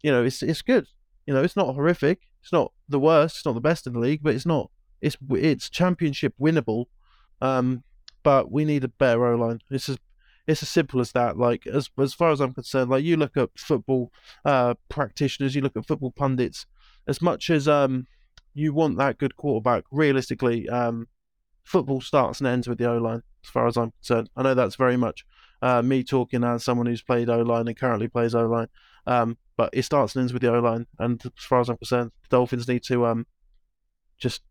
you 0.03 0.11
know, 0.11 0.23
it's 0.23 0.43
it's 0.43 0.61
good. 0.61 0.87
You 1.25 1.33
know, 1.33 1.43
it's 1.43 1.55
not 1.55 1.73
horrific. 1.73 2.19
It's 2.41 2.53
not 2.53 2.71
the 2.87 2.99
worst. 2.99 3.37
It's 3.37 3.45
not 3.45 3.55
the 3.55 3.61
best 3.61 3.87
in 3.87 3.93
the 3.93 3.99
league, 3.99 4.21
but 4.21 4.35
it's 4.35 4.45
not. 4.45 4.69
It's 5.01 5.17
it's 5.31 5.69
championship 5.69 6.35
winnable. 6.39 6.85
Um, 7.41 7.83
but 8.23 8.51
we 8.51 8.65
need 8.65 8.83
a 8.83 8.87
better 8.87 9.25
O 9.25 9.35
line. 9.35 9.59
It's 9.69 9.89
as 9.89 9.97
it's 10.47 10.63
as 10.63 10.69
simple 10.69 10.99
as 10.99 11.11
that. 11.13 11.37
Like 11.37 11.67
as 11.67 11.89
as 11.97 12.13
far 12.13 12.31
as 12.31 12.39
I'm 12.39 12.53
concerned, 12.53 12.89
like 12.89 13.03
you 13.03 13.17
look 13.17 13.37
at 13.37 13.49
football 13.57 14.11
uh, 14.45 14.75
practitioners, 14.89 15.55
you 15.55 15.61
look 15.61 15.75
at 15.75 15.87
football 15.87 16.11
pundits. 16.11 16.65
As 17.07 17.21
much 17.21 17.49
as 17.49 17.67
um 17.67 18.07
you 18.53 18.73
want 18.73 18.97
that 18.97 19.17
good 19.17 19.37
quarterback, 19.37 19.85
realistically, 19.91 20.67
um, 20.69 21.07
football 21.63 22.01
starts 22.01 22.39
and 22.39 22.47
ends 22.47 22.67
with 22.67 22.77
the 22.77 22.89
O 22.89 22.97
line. 22.97 23.23
As 23.43 23.49
far 23.49 23.67
as 23.67 23.77
I'm 23.77 23.91
concerned, 23.91 24.29
I 24.35 24.43
know 24.43 24.53
that's 24.53 24.75
very 24.75 24.97
much 24.97 25.25
uh, 25.61 25.81
me 25.81 26.03
talking 26.03 26.43
as 26.43 26.63
someone 26.63 26.85
who's 26.85 27.01
played 27.01 27.29
O 27.29 27.41
line 27.41 27.67
and 27.67 27.77
currently 27.77 28.07
plays 28.07 28.35
O 28.35 28.45
line. 28.47 28.67
Um, 29.07 29.37
but 29.57 29.69
it 29.73 29.83
starts 29.83 30.15
and 30.15 30.21
ends 30.21 30.33
with 30.33 30.41
the 30.41 30.53
O 30.53 30.59
line. 30.59 30.87
And 30.99 31.21
as 31.25 31.43
far 31.43 31.59
as 31.59 31.69
I'm 31.69 31.77
concerned, 31.77 32.11
the 32.23 32.37
Dolphins 32.37 32.67
need 32.67 32.83
to 32.83 33.05
um 33.05 33.25
just 34.17 34.41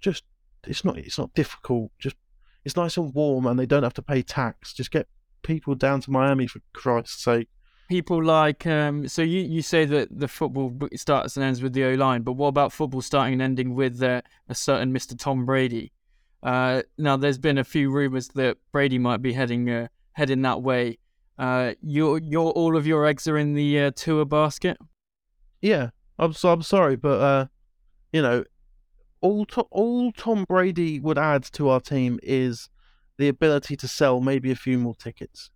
just 0.00 0.24
it's 0.66 0.84
not 0.84 0.98
it's 0.98 1.18
not 1.18 1.34
difficult. 1.34 1.90
Just 1.98 2.16
it's 2.64 2.76
nice 2.76 2.96
and 2.96 3.14
warm, 3.14 3.46
and 3.46 3.58
they 3.58 3.66
don't 3.66 3.82
have 3.82 3.94
to 3.94 4.02
pay 4.02 4.22
tax. 4.22 4.72
Just 4.74 4.90
get 4.90 5.06
people 5.42 5.74
down 5.74 6.00
to 6.02 6.10
Miami 6.10 6.46
for 6.46 6.60
Christ's 6.72 7.22
sake. 7.22 7.48
People 7.88 8.22
like 8.22 8.66
um, 8.66 9.08
so 9.08 9.22
you, 9.22 9.40
you 9.40 9.62
say 9.62 9.84
that 9.84 10.08
the 10.16 10.28
football 10.28 10.72
starts 10.94 11.36
and 11.36 11.44
ends 11.44 11.60
with 11.60 11.72
the 11.72 11.84
O 11.84 11.94
line, 11.94 12.22
but 12.22 12.32
what 12.34 12.46
about 12.46 12.72
football 12.72 13.00
starting 13.00 13.34
and 13.34 13.42
ending 13.42 13.74
with 13.74 14.00
uh, 14.00 14.22
a 14.48 14.54
certain 14.54 14.92
Mr. 14.92 15.18
Tom 15.18 15.44
Brady? 15.44 15.92
Uh, 16.42 16.82
now 16.96 17.16
there's 17.16 17.38
been 17.38 17.58
a 17.58 17.64
few 17.64 17.90
rumors 17.90 18.28
that 18.28 18.56
Brady 18.72 18.98
might 18.98 19.22
be 19.22 19.32
heading 19.32 19.68
uh, 19.68 19.88
heading 20.12 20.42
that 20.42 20.62
way. 20.62 20.98
Uh, 21.38 21.72
your 21.82 22.18
your 22.18 22.52
all 22.52 22.76
of 22.76 22.86
your 22.86 23.06
eggs 23.06 23.26
are 23.26 23.36
in 23.36 23.54
the 23.54 23.80
uh, 23.80 23.90
Tua 23.96 24.24
basket. 24.24 24.78
Yeah, 25.60 25.90
I'm 26.18 26.32
so 26.32 26.52
I'm 26.52 26.62
sorry, 26.62 26.96
but 26.96 27.20
uh, 27.20 27.46
you 28.12 28.22
know, 28.22 28.44
all 29.20 29.46
to, 29.46 29.62
all 29.70 30.12
Tom 30.12 30.44
Brady 30.48 31.00
would 31.00 31.18
add 31.18 31.42
to 31.52 31.68
our 31.68 31.80
team 31.80 32.20
is 32.22 32.68
the 33.20 33.28
ability 33.28 33.76
to 33.76 33.86
sell 33.86 34.20
maybe 34.20 34.50
a 34.50 34.56
few 34.56 34.78
more 34.78 34.94
tickets, 34.94 35.50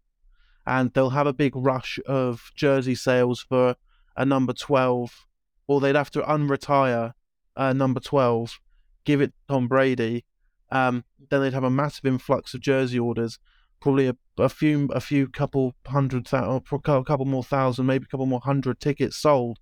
and 0.66 0.92
they'll 0.92 1.10
have 1.10 1.26
a 1.26 1.32
big 1.32 1.56
rush 1.56 1.98
of 2.06 2.52
jersey 2.54 2.94
sales 2.94 3.40
for 3.40 3.76
a 4.16 4.24
number 4.24 4.52
twelve, 4.52 5.26
or 5.66 5.80
they'd 5.80 5.96
have 5.96 6.10
to 6.10 6.20
unretire 6.22 7.12
uh, 7.56 7.72
number 7.72 8.00
twelve, 8.00 8.60
give 9.04 9.20
it 9.20 9.28
to 9.28 9.54
Tom 9.54 9.66
Brady. 9.68 10.24
Um, 10.70 11.04
then 11.30 11.40
they'd 11.40 11.54
have 11.54 11.64
a 11.64 11.70
massive 11.70 12.06
influx 12.06 12.54
of 12.54 12.60
jersey 12.60 12.98
orders, 12.98 13.38
probably 13.80 14.08
a, 14.08 14.16
a 14.38 14.48
few 14.48 14.88
a 14.92 15.00
few 15.00 15.28
couple 15.28 15.74
hundred 15.86 16.28
thousand, 16.28 16.62
a 16.70 17.04
couple 17.04 17.26
more 17.26 17.44
thousand, 17.44 17.86
maybe 17.86 18.04
a 18.04 18.08
couple 18.08 18.26
more 18.26 18.40
hundred 18.40 18.80
tickets 18.80 19.16
sold. 19.16 19.58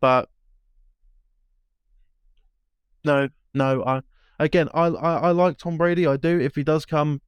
But 0.00 0.28
no, 3.04 3.28
no, 3.52 3.84
I 3.84 4.00
again, 4.38 4.68
I, 4.74 4.86
I, 4.86 5.12
I 5.28 5.30
like 5.30 5.58
Tom 5.58 5.76
Brady. 5.76 6.06
I 6.06 6.16
do. 6.16 6.40
If 6.40 6.54
he 6.56 6.64
does 6.64 6.84
come, 6.86 7.20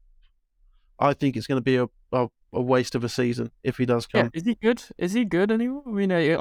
I 0.98 1.12
think 1.12 1.36
it's 1.36 1.46
going 1.46 1.58
to 1.58 1.64
be 1.64 1.76
a, 1.76 1.86
a, 2.12 2.28
a 2.52 2.60
waste 2.60 2.94
of 2.94 3.04
a 3.04 3.08
season 3.08 3.50
if 3.62 3.76
he 3.76 3.86
does 3.86 4.06
come. 4.06 4.30
Yeah, 4.32 4.40
is 4.40 4.44
he 4.44 4.54
good? 4.54 4.82
Is 4.98 5.12
he 5.12 5.24
good 5.24 5.50
anymore? 5.50 5.82
I 5.86 5.90
mean, 5.90 6.12
I, 6.12 6.36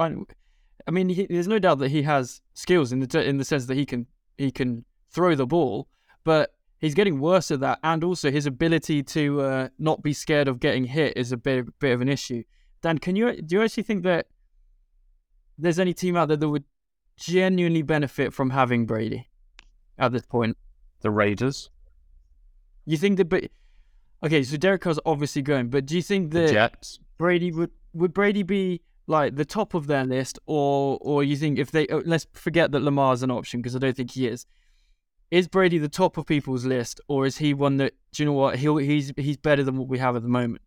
I 0.88 0.92
mean, 0.92 1.10
he, 1.10 1.26
there's 1.26 1.48
no 1.48 1.60
doubt 1.60 1.80
that 1.80 1.90
he 1.90 2.04
has 2.04 2.42
skills 2.54 2.92
in 2.92 3.00
the 3.00 3.24
in 3.28 3.38
the 3.38 3.46
sense 3.46 3.66
that 3.66 3.76
he 3.76 3.86
can 3.86 4.08
he 4.38 4.52
can 4.52 4.86
throw 5.12 5.36
the 5.36 5.46
ball, 5.46 5.88
but 6.24 6.54
he's 6.80 6.94
getting 6.94 7.20
worse 7.20 7.52
at 7.52 7.60
that, 7.62 7.80
and 7.84 8.04
also 8.04 8.32
his 8.32 8.46
ability 8.46 9.04
to 9.04 9.42
uh, 9.42 9.68
not 9.80 10.04
be 10.04 10.14
scared 10.14 10.48
of 10.48 10.60
getting 10.60 10.86
hit 10.86 11.18
is 11.18 11.32
a 11.32 11.38
bit 11.38 11.68
bit 11.80 11.94
of 11.94 12.02
an 12.02 12.10
issue. 12.10 12.44
Dan, 12.82 13.00
can 13.00 13.16
you 13.16 13.42
do 13.42 13.56
you 13.56 13.64
actually 13.64 13.84
think 13.84 14.04
that 14.04 14.28
there's 15.58 15.80
any 15.80 15.94
team 15.94 16.16
out 16.16 16.28
there 16.28 16.38
that 16.38 16.50
would 16.50 16.66
genuinely 17.18 17.82
benefit 17.82 18.34
from 18.34 18.52
having 18.52 18.86
Brady 18.86 19.30
at 19.98 20.12
this 20.12 20.26
point? 20.26 20.58
The 21.02 21.12
Raiders. 21.12 21.70
You 22.86 22.98
think 22.98 23.18
that? 23.18 23.30
But 23.30 23.46
okay, 24.26 24.44
so 24.44 24.58
Derek 24.58 24.82
Carr's 24.82 25.00
obviously 25.06 25.42
going, 25.42 25.70
but 25.70 25.86
do 25.86 25.96
you 25.96 26.02
think 26.02 26.32
that 26.32 26.52
Jets. 26.52 27.00
Brady 27.18 27.52
would 27.52 27.72
would 27.94 28.14
Brady 28.14 28.44
be 28.44 28.82
like 29.08 29.36
the 29.36 29.46
top 29.46 29.74
of 29.74 29.88
their 29.88 30.04
list, 30.04 30.40
or 30.46 30.98
or 31.02 31.24
you 31.24 31.36
think 31.36 31.60
if 31.60 31.72
they 31.72 31.88
oh, 31.88 32.02
let's 32.06 32.28
forget 32.34 32.72
that 32.72 32.82
Lamar's 32.82 33.24
an 33.24 33.32
option 33.32 33.62
because 33.62 33.76
I 33.76 33.80
don't 33.80 33.96
think 33.96 34.12
he 34.12 34.28
is. 34.28 34.46
Is 35.32 35.48
Brady 35.48 35.78
the 35.78 35.90
top 35.90 36.18
of 36.18 36.26
people's 36.26 36.66
list, 36.66 37.02
or 37.08 37.26
is 37.26 37.38
he 37.38 37.54
one 37.54 37.78
that 37.78 37.94
do 38.12 38.24
you 38.24 38.28
know 38.28 38.34
what 38.34 38.58
he'll 38.58 38.78
he's 38.78 39.12
he's 39.18 39.38
better 39.38 39.64
than 39.64 39.78
what 39.78 39.88
we 39.88 39.98
have 40.00 40.16
at 40.16 40.24
the 40.24 40.30
moment? 40.30 40.62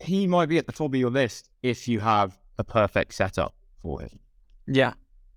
He 0.00 0.26
might 0.26 0.48
be 0.48 0.58
at 0.58 0.66
the 0.66 0.72
top 0.72 0.92
of 0.92 0.98
your 0.98 1.10
list 1.10 1.48
if 1.62 1.86
you 1.86 2.00
have 2.00 2.38
a 2.58 2.64
perfect 2.64 3.14
setup 3.14 3.54
for 3.82 4.00
him. 4.00 4.18
Yeah, 4.66 4.94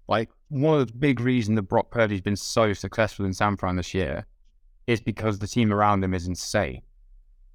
Like 0.07 0.29
one 0.49 0.79
of 0.79 0.87
the 0.87 0.93
big 0.93 1.19
reasons 1.19 1.55
that 1.55 1.63
Brock 1.63 1.89
Purdy's 1.91 2.21
been 2.21 2.35
so 2.35 2.73
successful 2.73 3.25
in 3.25 3.33
San 3.33 3.57
Fran 3.57 3.75
this 3.75 3.93
year 3.93 4.25
is 4.87 5.01
because 5.01 5.39
the 5.39 5.47
team 5.47 5.73
around 5.73 6.03
him 6.03 6.13
is 6.13 6.27
insane. 6.27 6.81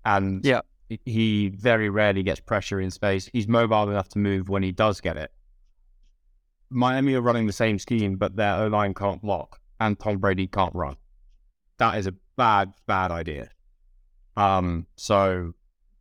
And 0.04 0.44
Yeah. 0.44 0.60
he 1.04 1.48
very 1.48 1.88
rarely 1.88 2.22
gets 2.22 2.40
pressure 2.40 2.80
in 2.80 2.90
space. 2.90 3.28
He's 3.32 3.46
mobile 3.46 3.88
enough 3.90 4.08
to 4.10 4.18
move 4.18 4.48
when 4.48 4.62
he 4.62 4.72
does 4.72 5.00
get 5.00 5.16
it. 5.16 5.32
Miami 6.70 7.14
are 7.14 7.20
running 7.20 7.46
the 7.46 7.52
same 7.52 7.78
scheme, 7.78 8.16
but 8.16 8.36
their 8.36 8.54
O 8.56 8.66
line 8.68 8.94
can't 8.94 9.20
block, 9.20 9.60
and 9.80 9.98
Tom 9.98 10.18
Brady 10.18 10.46
can't 10.46 10.74
run. 10.74 10.96
That 11.78 11.98
is 11.98 12.06
a 12.06 12.14
bad, 12.36 12.72
bad 12.86 13.10
idea. 13.10 13.50
Um, 14.36 14.86
so, 14.96 15.52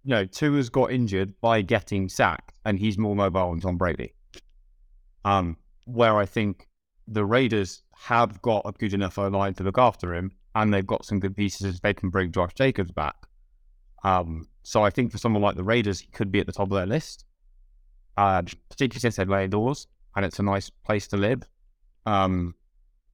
you 0.04 0.10
know, 0.12 0.26
Tua's 0.26 0.70
got 0.70 0.92
injured 0.92 1.34
by 1.42 1.62
getting 1.62 2.08
sacked, 2.08 2.58
and 2.66 2.78
he's 2.80 2.98
more 2.98 3.16
mobile 3.16 3.52
than 3.52 3.62
Tom 3.62 3.78
Brady. 3.78 4.14
Um, 5.26 5.58
where 5.86 6.18
I 6.18 6.26
think 6.26 6.68
the 7.08 7.26
Raiders 7.26 7.82
have 7.96 8.42
got 8.42 8.62
a 8.66 8.72
good 8.72 8.94
enough 8.94 9.18
O 9.18 9.28
line 9.28 9.56
to 9.56 9.64
look 9.64 9.78
after 9.78 10.14
him, 10.14 10.32
and 10.56 10.74
they've 10.74 10.86
got 10.86 11.04
some 11.06 11.20
good 11.20 11.36
pieces 11.36 11.80
they 11.80 11.94
can 11.94 12.10
bring 12.10 12.32
Josh 12.32 12.54
Jacobs 12.54 12.92
back. 12.92 13.16
Um, 14.04 14.48
so 14.64 14.84
I 14.84 14.90
think 14.90 15.12
for 15.12 15.18
someone 15.18 15.42
like 15.42 15.56
the 15.56 15.64
Raiders, 15.64 16.00
he 16.00 16.08
could 16.08 16.32
be 16.32 16.40
at 16.40 16.46
the 16.46 16.54
top 16.54 16.72
of 16.72 16.78
their 16.78 16.86
list, 16.86 17.26
uh, 18.18 18.42
particularly 18.70 19.00
since 19.00 19.16
they 19.18 19.26
play 19.26 19.46
indoors 19.46 19.88
and 20.16 20.26
it's 20.26 20.40
a 20.40 20.44
nice 20.44 20.70
place 20.70 21.08
to 21.08 21.18
live. 21.18 21.44
Um, 22.06 22.56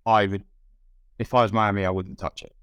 I 0.05 0.25
would, 0.25 0.43
if 1.19 1.33
I 1.33 1.43
was 1.43 1.53
Miami, 1.53 1.85
I 1.85 1.89
wouldn't 1.89 2.17
touch 2.17 2.43
it. 2.43 2.55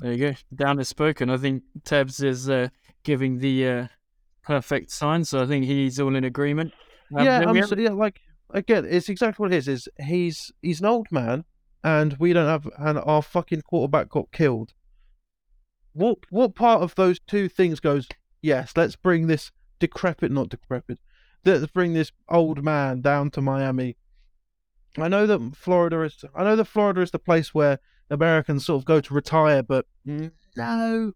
There 0.00 0.12
you 0.12 0.18
go. 0.18 0.34
Down 0.54 0.78
has 0.78 0.88
spoken. 0.88 1.28
I 1.28 1.36
think 1.36 1.62
Tebs 1.82 2.22
is 2.22 2.48
uh, 2.48 2.68
giving 3.02 3.38
the 3.38 3.68
uh, 3.68 3.86
perfect 4.44 4.90
sign, 4.90 5.24
so 5.24 5.42
I 5.42 5.46
think 5.46 5.64
he's 5.64 6.00
all 6.00 6.14
in 6.16 6.24
agreement. 6.24 6.72
Um, 7.14 7.24
yeah, 7.24 7.40
then 7.40 7.48
I'm 7.48 7.66
so, 7.66 7.76
yeah, 7.76 7.90
like 7.90 8.20
again, 8.50 8.86
it's 8.88 9.08
exactly 9.08 9.42
what 9.42 9.52
it 9.52 9.56
is. 9.58 9.68
Is 9.68 9.88
he's 9.98 10.52
he's 10.62 10.80
an 10.80 10.86
old 10.86 11.08
man, 11.10 11.44
and 11.84 12.16
we 12.18 12.32
don't 12.32 12.46
have, 12.46 12.66
and 12.78 12.98
our 12.98 13.22
fucking 13.22 13.62
quarterback 13.62 14.08
got 14.08 14.30
killed. 14.32 14.72
What 15.92 16.18
what 16.30 16.54
part 16.54 16.82
of 16.82 16.94
those 16.94 17.18
two 17.26 17.48
things 17.48 17.80
goes? 17.80 18.08
Yes, 18.42 18.72
let's 18.76 18.96
bring 18.96 19.26
this 19.26 19.50
decrepit, 19.78 20.30
not 20.30 20.48
decrepit. 20.48 20.98
Let's 21.44 21.66
bring 21.66 21.94
this 21.94 22.12
old 22.28 22.62
man 22.62 23.00
down 23.00 23.30
to 23.32 23.40
Miami. 23.40 23.96
I 24.98 25.08
know 25.08 25.26
that 25.26 25.56
Florida 25.56 26.02
is. 26.02 26.24
I 26.34 26.44
know 26.44 26.56
that 26.56 26.64
Florida 26.66 27.00
is 27.00 27.10
the 27.10 27.18
place 27.18 27.54
where 27.54 27.78
Americans 28.10 28.66
sort 28.66 28.80
of 28.80 28.84
go 28.84 29.00
to 29.00 29.14
retire, 29.14 29.62
but 29.62 29.86
mm, 30.06 30.30
no, 30.56 31.12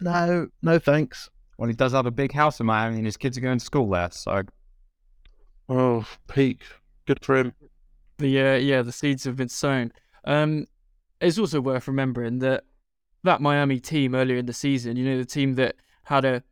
no, 0.00 0.48
no, 0.62 0.78
thanks. 0.78 1.28
Well, 1.58 1.68
he 1.68 1.74
does 1.74 1.92
have 1.92 2.06
a 2.06 2.10
big 2.10 2.32
house 2.32 2.58
in 2.58 2.66
Miami, 2.66 2.96
and 2.96 3.04
his 3.06 3.16
kids 3.18 3.36
are 3.36 3.42
going 3.42 3.58
to 3.58 3.64
school 3.64 3.88
there. 3.90 4.08
So 4.10 4.42
Oh, 5.68 6.04
peak. 6.26 6.62
Good 7.06 7.24
for 7.24 7.36
him. 7.36 7.52
the 8.18 8.40
uh, 8.40 8.54
yeah 8.56 8.82
the 8.82 8.92
seeds 8.92 9.24
have 9.24 9.36
been 9.36 9.48
sown. 9.48 9.92
Um, 10.24 10.66
it's 11.20 11.38
also 11.38 11.60
worth 11.60 11.86
remembering 11.86 12.38
that 12.40 12.64
that 13.24 13.40
Miami 13.40 13.80
team 13.80 14.14
earlier 14.14 14.36
in 14.36 14.46
the 14.46 14.52
season, 14.52 14.96
you 14.96 15.04
know, 15.04 15.18
the 15.18 15.24
team 15.24 15.54
that 15.56 15.76
had 16.04 16.24
a 16.24 16.42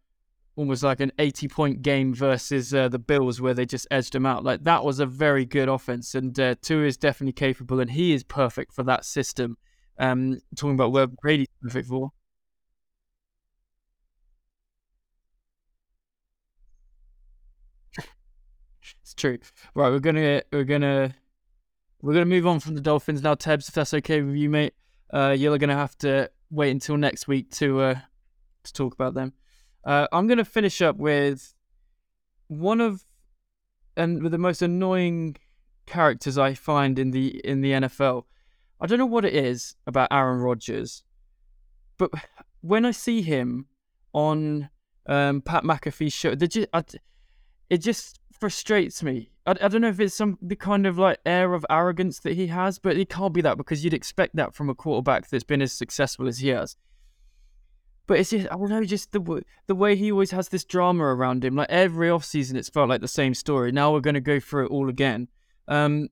almost 0.59 0.83
like 0.83 0.99
an 1.01 1.13
80 1.21 1.49
point 1.49 1.83
game 1.83 2.13
versus 2.13 2.75
uh, 2.75 2.89
the 2.89 2.99
Bills 2.99 3.41
where 3.41 3.55
they 3.55 3.65
just 3.65 3.87
edged 3.91 4.13
them 4.13 4.27
out. 4.27 4.43
Like 4.45 4.65
that 4.65 4.85
was 4.85 4.99
a 4.99 5.07
very 5.07 5.45
good 5.45 5.69
offense, 5.69 6.15
and 6.15 6.39
uh, 6.39 6.57
Tua 6.61 6.87
is 6.87 6.97
definitely 6.97 7.33
capable, 7.33 7.81
and 7.81 7.91
he 7.91 8.13
is 8.13 8.25
perfect 8.25 8.75
for 8.75 8.83
that 8.85 9.05
system. 9.05 9.57
Um, 9.99 10.41
talking 10.57 10.75
about 10.75 10.93
where 10.93 11.07
Brady's 11.07 11.49
perfect 11.63 11.89
for. 11.89 12.11
It's 19.03 19.15
true. 19.15 19.39
Right, 19.75 19.91
we're 19.91 19.99
gonna 20.01 20.43
we're 20.53 20.65
gonna 20.65 21.15
we're 22.03 22.15
gonna 22.15 22.27
move 22.27 22.47
on 22.47 22.61
from 22.61 22.75
the 22.75 22.81
Dolphins 22.81 23.23
now, 23.23 23.35
Tebs. 23.35 23.69
If 23.69 23.75
that's 23.75 23.95
okay 23.95 24.23
with 24.23 24.37
you, 24.37 24.51
mate. 24.51 24.75
Uh, 25.11 25.35
you're 25.39 25.57
gonna 25.59 25.75
have 25.75 25.97
to 25.99 26.31
wait 26.51 26.71
until 26.71 26.97
next 26.97 27.29
week 27.29 27.51
to 27.53 27.81
uh 27.81 27.95
to 28.65 28.73
talk 28.73 28.95
about 28.95 29.15
them. 29.15 29.33
Uh, 29.85 30.07
I'm 30.13 30.27
gonna 30.27 30.45
finish 30.45 30.83
up 30.83 30.97
with 30.97 31.55
one 32.49 32.81
of 32.81 33.03
and 33.97 34.23
with 34.23 34.33
the 34.33 34.39
most 34.39 34.63
annoying 34.63 35.37
characters 35.87 36.39
I 36.39 36.55
find 36.55 36.99
in 36.99 37.11
the 37.11 37.41
in 37.45 37.61
the 37.61 37.73
NFL. 37.73 38.25
I 38.81 38.87
don't 38.87 38.99
know 38.99 39.07
what 39.07 39.25
it 39.25 39.35
is 39.35 39.75
about 39.87 40.09
Aaron 40.13 40.41
Rodgers, 40.41 41.03
but 41.99 42.11
when 42.61 42.85
I 42.85 42.93
see 42.93 43.23
him 43.23 43.67
on 44.13 44.71
um, 45.07 45.41
Pat 45.41 45.65
McAfee's 45.65 46.13
show, 46.13 46.35
they 46.35 46.47
ju- 46.47 46.67
I, 46.73 46.85
it 47.71 47.79
just 47.79 48.18
frustrates 48.39 49.03
me. 49.03 49.31
I, 49.47 49.55
I 49.63 49.69
don't 49.69 49.81
know 49.81 49.89
if 49.89 50.01
it's 50.01 50.15
some 50.15 50.39
the 50.41 50.57
kind 50.57 50.87
of 50.87 50.99
like 50.99 51.19
air 51.27 51.55
of 51.55 51.65
arrogance 51.71 52.21
that 52.21 52.35
he 52.35 52.49
has, 52.49 52.79
but 52.79 52.97
it 52.97 53.09
can't 53.09 53.35
be 53.35 53.41
that 53.43 53.57
because 53.57 53.85
you'd 53.85 53.95
expect 53.95 54.37
that 54.37 54.55
from 54.55 54.69
a 54.69 54.75
quarterback 54.75 55.29
that's 55.29 55.45
been 55.45 55.63
as 55.63 55.73
successful 55.73 56.29
as 56.29 56.39
he 56.39 56.49
has. 56.49 56.77
But 58.07 58.21
it's 58.21 58.31
just 58.31 58.47
I 58.47 58.57
don't 58.57 58.71
know, 58.71 58.85
just 58.85 59.13
the 59.13 59.43
the 59.67 59.75
way 59.75 59.95
he 59.95 60.11
always 60.11 60.31
has 60.31 60.49
this 60.49 60.65
drama 60.65 61.05
around 61.05 61.45
him. 61.45 61.57
Like 61.57 61.71
every 61.71 62.09
off 62.11 62.25
season, 62.25 62.57
it's 62.57 62.71
felt 62.71 62.89
like 62.89 63.03
the 63.03 63.09
same 63.09 63.35
story. 63.35 63.71
Now 63.71 63.93
we're 63.93 64.01
going 64.01 64.15
to 64.15 64.21
go 64.21 64.41
through 64.41 64.67
it 64.67 64.71
all 64.71 64.89
again. 64.89 65.29
Um, 65.69 66.09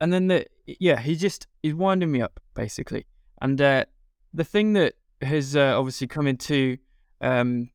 and 0.00 0.12
then 0.12 0.28
the 0.28 0.46
yeah, 0.66 0.98
he 0.98 1.14
just 1.14 1.46
he's 1.62 1.74
winding 1.74 2.10
me 2.10 2.22
up 2.22 2.40
basically. 2.54 3.06
And 3.40 3.60
uh, 3.60 3.84
the 4.32 4.44
thing 4.44 4.72
that 4.74 4.94
has 5.20 5.56
uh, 5.56 5.78
obviously 5.78 6.06
come 6.06 6.26
into 6.26 6.78
um, 7.20 7.70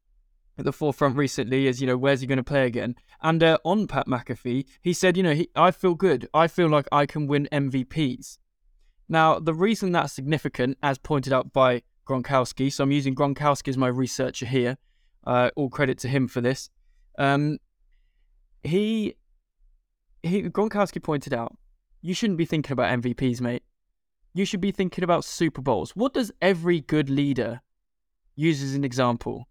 at 0.57 0.65
the 0.65 0.73
forefront 0.73 1.15
recently 1.15 1.67
is 1.67 1.81
you 1.81 1.87
know 1.87 1.97
where's 1.97 2.21
he 2.21 2.27
going 2.27 2.37
to 2.37 2.43
play 2.43 2.65
again? 2.65 2.95
And 3.21 3.43
uh, 3.43 3.57
on 3.63 3.87
Pat 3.87 4.07
McAfee, 4.07 4.65
he 4.81 4.93
said 4.93 5.15
you 5.15 5.23
know 5.23 5.33
he, 5.33 5.49
I 5.55 5.71
feel 5.71 5.95
good. 5.95 6.27
I 6.33 6.47
feel 6.47 6.67
like 6.67 6.87
I 6.91 7.05
can 7.05 7.27
win 7.27 7.47
MVPs. 7.51 8.37
Now 9.07 9.39
the 9.39 9.53
reason 9.53 9.91
that's 9.91 10.13
significant, 10.13 10.77
as 10.81 10.97
pointed 10.97 11.33
out 11.33 11.53
by 11.53 11.83
Gronkowski, 12.07 12.71
so 12.71 12.83
I'm 12.83 12.91
using 12.91 13.15
Gronkowski 13.15 13.69
as 13.69 13.77
my 13.77 13.87
researcher 13.87 14.45
here. 14.45 14.77
Uh, 15.25 15.51
all 15.55 15.69
credit 15.69 15.99
to 15.99 16.07
him 16.07 16.27
for 16.27 16.41
this. 16.41 16.69
Um, 17.17 17.59
he 18.63 19.15
he 20.23 20.43
Gronkowski 20.43 21.01
pointed 21.01 21.33
out 21.33 21.55
you 22.01 22.13
shouldn't 22.13 22.37
be 22.37 22.45
thinking 22.45 22.73
about 22.73 23.01
MVPs, 23.01 23.41
mate. 23.41 23.63
You 24.33 24.45
should 24.45 24.61
be 24.61 24.71
thinking 24.71 25.03
about 25.03 25.25
Super 25.25 25.61
Bowls. 25.61 25.91
What 25.95 26.13
does 26.13 26.31
every 26.41 26.81
good 26.81 27.09
leader 27.09 27.61
use 28.35 28.63
as 28.63 28.73
an 28.73 28.83
example? 28.83 29.47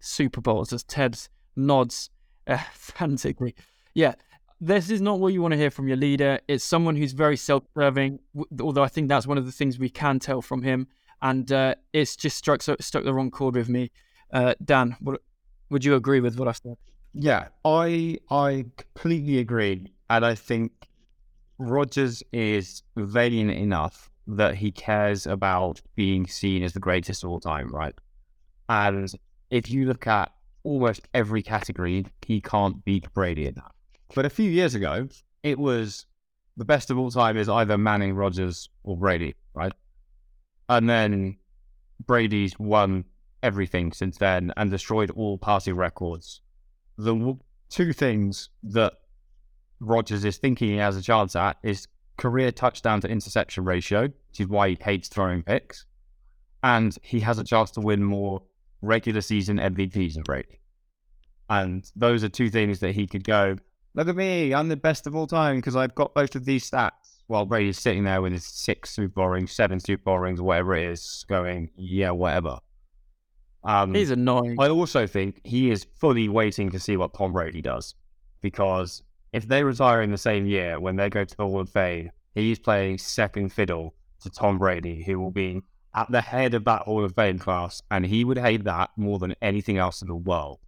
Super 0.00 0.40
Bowls, 0.40 0.72
as 0.72 0.84
Tebs 0.84 1.28
nods 1.56 2.10
uh, 2.52 2.58
frantically. 2.72 3.54
Yeah, 3.94 4.14
this 4.60 4.90
is 4.90 5.00
not 5.00 5.20
what 5.20 5.32
you 5.32 5.42
want 5.42 5.52
to 5.52 5.58
hear 5.58 5.70
from 5.70 5.88
your 5.88 5.96
leader. 5.96 6.40
It's 6.48 6.64
someone 6.64 6.96
who's 6.96 7.12
very 7.12 7.36
self-serving, 7.36 8.18
although 8.60 8.82
I 8.82 8.88
think 8.88 9.08
that's 9.08 9.26
one 9.26 9.38
of 9.38 9.46
the 9.46 9.52
things 9.52 9.78
we 9.78 9.90
can 9.90 10.18
tell 10.18 10.42
from 10.42 10.62
him. 10.62 10.88
And 11.20 11.50
uh, 11.50 11.74
it's 11.92 12.16
just 12.16 12.36
struck 12.36 12.62
struck 12.62 13.04
the 13.04 13.12
wrong 13.12 13.30
chord 13.30 13.56
with 13.56 13.68
me. 13.68 13.90
Uh, 14.32 14.54
Dan, 14.64 14.96
what, 15.00 15.20
would 15.70 15.84
you 15.84 15.94
agree 15.94 16.20
with 16.20 16.38
what 16.38 16.48
I've 16.48 16.56
said? 16.56 16.76
Yeah, 17.12 17.48
I 17.64 18.18
I 18.30 18.66
completely 18.76 19.38
agree, 19.38 19.92
and 20.10 20.24
I 20.24 20.34
think 20.36 20.70
Rodgers 21.58 22.22
is 22.32 22.82
valiant 22.96 23.50
enough 23.50 24.10
that 24.28 24.54
he 24.54 24.70
cares 24.70 25.26
about 25.26 25.80
being 25.96 26.26
seen 26.26 26.62
as 26.62 26.72
the 26.72 26.80
greatest 26.80 27.24
of 27.24 27.30
all 27.30 27.40
time, 27.40 27.74
right? 27.74 27.94
And 28.68 29.10
if 29.50 29.70
you 29.70 29.86
look 29.86 30.06
at 30.06 30.30
almost 30.68 31.08
every 31.14 31.42
category, 31.42 32.04
he 32.26 32.42
can't 32.42 32.84
beat 32.84 33.10
Brady 33.14 33.46
in 33.46 33.54
that. 33.54 33.72
But 34.14 34.26
a 34.26 34.30
few 34.30 34.50
years 34.50 34.74
ago, 34.74 35.08
it 35.42 35.58
was 35.58 36.04
the 36.58 36.64
best 36.66 36.90
of 36.90 36.98
all 36.98 37.10
time 37.10 37.38
is 37.38 37.48
either 37.48 37.78
Manning, 37.78 38.14
Rodgers, 38.14 38.68
or 38.84 38.94
Brady, 38.94 39.34
right? 39.54 39.72
And 40.68 40.88
then 40.88 41.38
Brady's 42.06 42.58
won 42.58 43.06
everything 43.42 43.92
since 43.92 44.18
then 44.18 44.52
and 44.58 44.70
destroyed 44.70 45.10
all 45.12 45.38
passing 45.38 45.74
records. 45.74 46.42
The 46.98 47.38
two 47.70 47.94
things 47.94 48.50
that 48.64 48.92
Rodgers 49.80 50.24
is 50.24 50.36
thinking 50.36 50.68
he 50.68 50.76
has 50.76 50.98
a 50.98 51.02
chance 51.02 51.34
at 51.34 51.56
is 51.62 51.88
career 52.18 52.52
touchdown 52.52 53.00
to 53.00 53.08
interception 53.08 53.64
ratio, 53.64 54.02
which 54.02 54.40
is 54.40 54.48
why 54.48 54.68
he 54.68 54.78
hates 54.78 55.08
throwing 55.08 55.42
picks, 55.42 55.86
and 56.62 56.94
he 57.00 57.20
has 57.20 57.38
a 57.38 57.44
chance 57.44 57.70
to 57.70 57.80
win 57.80 58.04
more 58.04 58.42
regular 58.82 59.20
season 59.20 59.58
MVPs 59.58 60.22
Brady. 60.24 60.60
And 61.50 61.90
those 61.96 62.24
are 62.24 62.28
two 62.28 62.50
things 62.50 62.80
that 62.80 62.94
he 62.94 63.06
could 63.06 63.24
go, 63.24 63.56
look 63.94 64.08
at 64.08 64.16
me, 64.16 64.54
I'm 64.54 64.68
the 64.68 64.76
best 64.76 65.06
of 65.06 65.16
all 65.16 65.26
time 65.26 65.56
because 65.56 65.76
I've 65.76 65.94
got 65.94 66.14
both 66.14 66.34
of 66.34 66.44
these 66.44 66.70
stats. 66.70 66.92
While 67.26 67.44
Brady's 67.44 67.78
sitting 67.78 68.04
there 68.04 68.22
with 68.22 68.32
his 68.32 68.46
six 68.46 68.90
Super 68.90 69.12
Bowl 69.12 69.28
rings, 69.28 69.52
seven 69.52 69.80
Super 69.80 70.02
Bowl 70.02 70.18
rings, 70.18 70.40
whatever 70.40 70.74
it 70.74 70.90
is, 70.90 71.26
going, 71.28 71.68
yeah, 71.76 72.10
whatever. 72.10 72.58
Um, 73.64 73.94
He's 73.94 74.10
annoying. 74.10 74.56
I 74.58 74.70
also 74.70 75.06
think 75.06 75.42
he 75.44 75.70
is 75.70 75.86
fully 76.00 76.30
waiting 76.30 76.70
to 76.70 76.80
see 76.80 76.96
what 76.96 77.12
Tom 77.12 77.34
Brady 77.34 77.60
does. 77.60 77.94
Because 78.40 79.02
if 79.34 79.46
they 79.46 79.62
retire 79.62 80.00
in 80.00 80.10
the 80.10 80.16
same 80.16 80.46
year 80.46 80.80
when 80.80 80.96
they 80.96 81.10
go 81.10 81.22
to 81.24 81.36
the 81.36 81.44
Hall 81.44 81.60
of 81.60 81.68
Fame, 81.68 82.10
he's 82.34 82.58
playing 82.58 82.96
second 82.96 83.52
fiddle 83.52 83.94
to 84.22 84.30
Tom 84.30 84.58
Brady, 84.58 85.02
who 85.02 85.20
will 85.20 85.30
be 85.30 85.60
at 85.98 86.10
the 86.12 86.20
head 86.20 86.54
of 86.54 86.64
that 86.64 86.82
Hall 86.82 87.04
of 87.04 87.14
Fame 87.16 87.40
class, 87.40 87.82
and 87.90 88.06
he 88.06 88.24
would 88.24 88.38
hate 88.38 88.62
that 88.64 88.90
more 88.96 89.18
than 89.18 89.34
anything 89.42 89.78
else 89.78 90.00
in 90.00 90.06
the 90.06 90.14
world. 90.14 90.60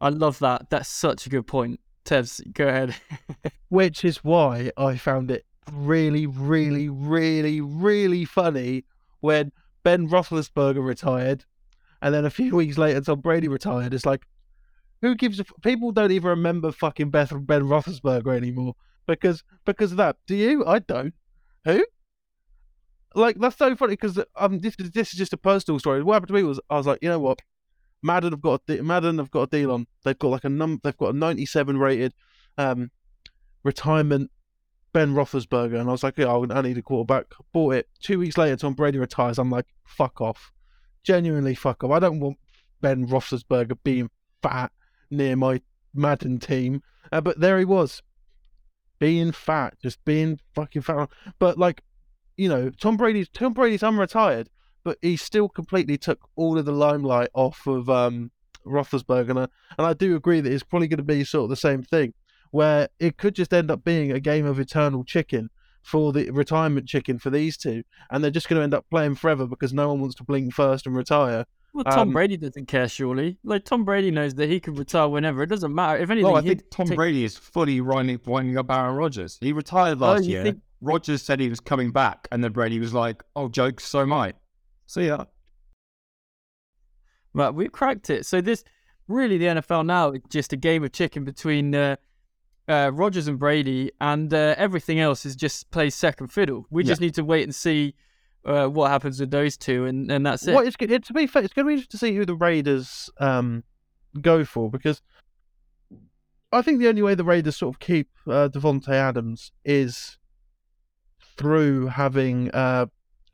I 0.00 0.10
love 0.10 0.38
that. 0.38 0.70
That's 0.70 0.88
such 0.88 1.26
a 1.26 1.28
good 1.28 1.48
point. 1.48 1.80
Tebs, 2.04 2.40
go 2.52 2.68
ahead. 2.68 2.94
Which 3.68 4.04
is 4.04 4.18
why 4.18 4.70
I 4.76 4.96
found 4.96 5.32
it 5.32 5.44
really, 5.72 6.26
really, 6.26 6.88
really, 6.88 7.60
really 7.60 8.24
funny 8.24 8.84
when 9.20 9.50
Ben 9.82 10.08
Roethlisberger 10.08 10.84
retired, 10.84 11.44
and 12.00 12.14
then 12.14 12.24
a 12.24 12.30
few 12.30 12.54
weeks 12.54 12.78
later 12.78 13.00
Tom 13.00 13.20
Brady 13.20 13.48
retired. 13.48 13.92
It's 13.92 14.06
like, 14.06 14.24
who 15.02 15.16
gives 15.16 15.40
a 15.40 15.42
f- 15.42 15.62
people 15.62 15.90
don't 15.90 16.12
even 16.12 16.30
remember 16.30 16.70
fucking 16.70 17.10
Beth 17.10 17.32
Ben 17.32 17.62
Roethlisberger 17.62 18.36
anymore 18.36 18.76
because 19.08 19.42
because 19.64 19.90
of 19.90 19.96
that. 19.96 20.16
Do 20.28 20.36
you? 20.36 20.64
I 20.64 20.78
don't. 20.78 21.14
Who? 21.64 21.84
Like 23.14 23.38
that's 23.38 23.56
so 23.56 23.74
funny 23.74 23.94
because 23.94 24.18
um 24.36 24.60
this 24.60 24.74
is 24.78 24.90
this 24.92 25.12
is 25.12 25.18
just 25.18 25.32
a 25.32 25.36
personal 25.36 25.78
story. 25.78 26.02
What 26.02 26.14
happened 26.14 26.28
to 26.28 26.34
me 26.34 26.42
was 26.42 26.60
I 26.70 26.76
was 26.76 26.86
like, 26.86 27.00
you 27.02 27.08
know 27.08 27.18
what, 27.18 27.40
Madden 28.02 28.32
have 28.32 28.40
got 28.40 28.62
a 28.68 28.76
de- 28.76 28.82
Madden 28.82 29.18
have 29.18 29.30
got 29.30 29.42
a 29.42 29.46
deal 29.46 29.72
on. 29.72 29.86
They've 30.04 30.18
got 30.18 30.28
like 30.28 30.44
a 30.44 30.48
num 30.48 30.80
they've 30.82 30.96
got 30.96 31.14
a 31.14 31.18
97 31.18 31.78
rated 31.78 32.14
um 32.56 32.90
retirement 33.64 34.30
Ben 34.92 35.14
Roethlisberger, 35.14 35.78
and 35.78 35.88
I 35.88 35.92
was 35.92 36.02
like, 36.02 36.18
yeah, 36.18 36.36
I 36.50 36.62
need 36.62 36.78
a 36.78 36.82
quarterback. 36.82 37.26
Bought 37.52 37.74
it. 37.74 37.88
Two 38.00 38.18
weeks 38.18 38.36
later, 38.36 38.56
Tom 38.56 38.74
Brady 38.74 38.98
retires. 38.98 39.38
I'm 39.38 39.50
like, 39.50 39.66
fuck 39.84 40.20
off. 40.20 40.50
Genuinely, 41.04 41.54
fuck 41.54 41.84
off. 41.84 41.92
I 41.92 41.98
don't 41.98 42.20
want 42.20 42.38
Ben 42.80 43.06
Roethlisberger 43.06 43.78
being 43.84 44.10
fat 44.42 44.72
near 45.10 45.36
my 45.36 45.60
Madden 45.94 46.38
team. 46.38 46.82
Uh, 47.12 47.20
but 47.20 47.40
there 47.40 47.58
he 47.58 47.64
was, 47.64 48.02
being 48.98 49.32
fat, 49.32 49.74
just 49.80 50.04
being 50.04 50.40
fucking 50.54 50.82
fat. 50.82 51.08
But 51.38 51.58
like, 51.58 51.82
you 52.40 52.48
know, 52.48 52.70
Tom 52.80 52.96
Brady's 52.96 53.28
Tom 53.28 53.52
Brady's 53.52 53.82
unretired, 53.82 54.46
but 54.84 54.96
he 55.02 55.16
still 55.16 55.48
completely 55.48 55.98
took 55.98 56.20
all 56.36 56.56
of 56.58 56.64
the 56.64 56.72
limelight 56.72 57.28
off 57.34 57.66
of 57.66 57.90
um, 57.90 58.30
Roethlisberger, 58.66 59.30
and 59.30 59.38
I, 59.40 59.48
and 59.78 59.86
I 59.86 59.92
do 59.92 60.16
agree 60.16 60.40
that 60.40 60.52
it's 60.52 60.62
probably 60.62 60.88
going 60.88 60.98
to 60.98 61.02
be 61.04 61.24
sort 61.24 61.44
of 61.44 61.50
the 61.50 61.56
same 61.56 61.82
thing 61.82 62.14
where 62.50 62.88
it 62.98 63.16
could 63.16 63.34
just 63.34 63.52
end 63.52 63.70
up 63.70 63.84
being 63.84 64.10
a 64.10 64.18
game 64.20 64.44
of 64.46 64.58
eternal 64.58 65.04
chicken 65.04 65.50
for 65.82 66.12
the 66.12 66.30
retirement 66.30 66.86
chicken 66.88 67.18
for 67.18 67.30
these 67.30 67.56
two, 67.56 67.82
and 68.10 68.22
they're 68.24 68.30
just 68.30 68.48
going 68.48 68.58
to 68.58 68.64
end 68.64 68.74
up 68.74 68.84
playing 68.90 69.14
forever 69.14 69.46
because 69.46 69.72
no 69.72 69.88
one 69.88 70.00
wants 70.00 70.14
to 70.16 70.24
blink 70.24 70.52
first 70.52 70.86
and 70.86 70.96
retire. 70.96 71.44
Well, 71.72 71.84
Tom 71.84 72.08
Um, 72.08 72.12
Brady 72.12 72.36
doesn't 72.36 72.66
care, 72.66 72.88
surely. 72.88 73.38
Like 73.44 73.64
Tom 73.64 73.84
Brady 73.84 74.10
knows 74.10 74.34
that 74.34 74.48
he 74.48 74.58
can 74.60 74.74
retire 74.74 75.08
whenever. 75.08 75.42
It 75.42 75.46
doesn't 75.50 75.72
matter. 75.74 76.02
If 76.02 76.10
anything, 76.10 76.28
No, 76.28 76.36
I 76.36 76.40
think 76.42 76.62
Tom 76.70 76.86
take- 76.88 76.96
Brady 76.96 77.22
is 77.22 77.36
fully 77.36 77.80
winding, 77.80 78.18
winding 78.26 78.58
up 78.58 78.70
Aaron 78.70 78.96
Rodgers. 78.96 79.38
He 79.40 79.52
retired 79.52 79.98
Oh, 80.02 80.06
last 80.06 80.24
you 80.24 80.30
year. 80.32 80.42
think- 80.42 80.60
Rodgers 80.80 81.22
said 81.22 81.40
he 81.40 81.48
was 81.48 81.60
coming 81.60 81.90
back, 81.90 82.28
and 82.32 82.42
then 82.42 82.52
Brady 82.52 82.78
was 82.78 82.94
like, 82.94 83.22
"Oh, 83.36 83.48
jokes, 83.48 83.84
so 83.84 84.00
am 84.00 84.12
I." 84.12 84.34
See 84.86 85.06
ya. 85.06 85.24
Right, 87.32 87.50
we've 87.50 87.72
cracked 87.72 88.10
it. 88.10 88.26
So 88.26 88.40
this 88.40 88.64
really 89.06 89.38
the 89.38 89.46
NFL 89.46 89.86
now 89.86 90.10
is 90.10 90.22
just 90.30 90.52
a 90.52 90.56
game 90.56 90.82
of 90.84 90.92
chicken 90.92 91.24
between 91.24 91.74
uh, 91.74 91.96
uh, 92.68 92.90
Rodgers 92.92 93.28
and 93.28 93.38
Brady, 93.38 93.92
and 94.00 94.32
uh, 94.32 94.54
everything 94.56 95.00
else 95.00 95.26
is 95.26 95.36
just 95.36 95.70
plays 95.70 95.94
second 95.94 96.28
fiddle. 96.28 96.66
We 96.70 96.84
just 96.84 97.00
need 97.00 97.14
to 97.14 97.24
wait 97.24 97.44
and 97.44 97.54
see 97.54 97.94
uh, 98.44 98.66
what 98.66 98.90
happens 98.90 99.20
with 99.20 99.30
those 99.30 99.56
two, 99.56 99.84
and, 99.86 100.10
and 100.10 100.24
that's 100.24 100.46
it. 100.46 100.54
What 100.54 100.66
is 100.66 100.76
good? 100.76 101.04
To 101.04 101.12
be 101.12 101.26
fair, 101.26 101.42
it's 101.42 101.52
going 101.52 101.66
to 101.66 101.68
be 101.68 101.74
interesting 101.74 101.98
to 101.98 102.06
see 102.06 102.16
who 102.16 102.24
the 102.24 102.34
Raiders 102.34 103.10
um, 103.18 103.64
go 104.20 104.44
for 104.44 104.70
because 104.70 105.02
I 106.52 106.62
think 106.62 106.80
the 106.80 106.88
only 106.88 107.02
way 107.02 107.14
the 107.14 107.24
Raiders 107.24 107.56
sort 107.56 107.74
of 107.74 107.80
keep 107.80 108.08
uh, 108.26 108.48
Davante 108.48 108.88
Adams 108.88 109.52
is 109.64 110.18
through 111.40 111.86
having 111.86 112.50
uh, 112.50 112.84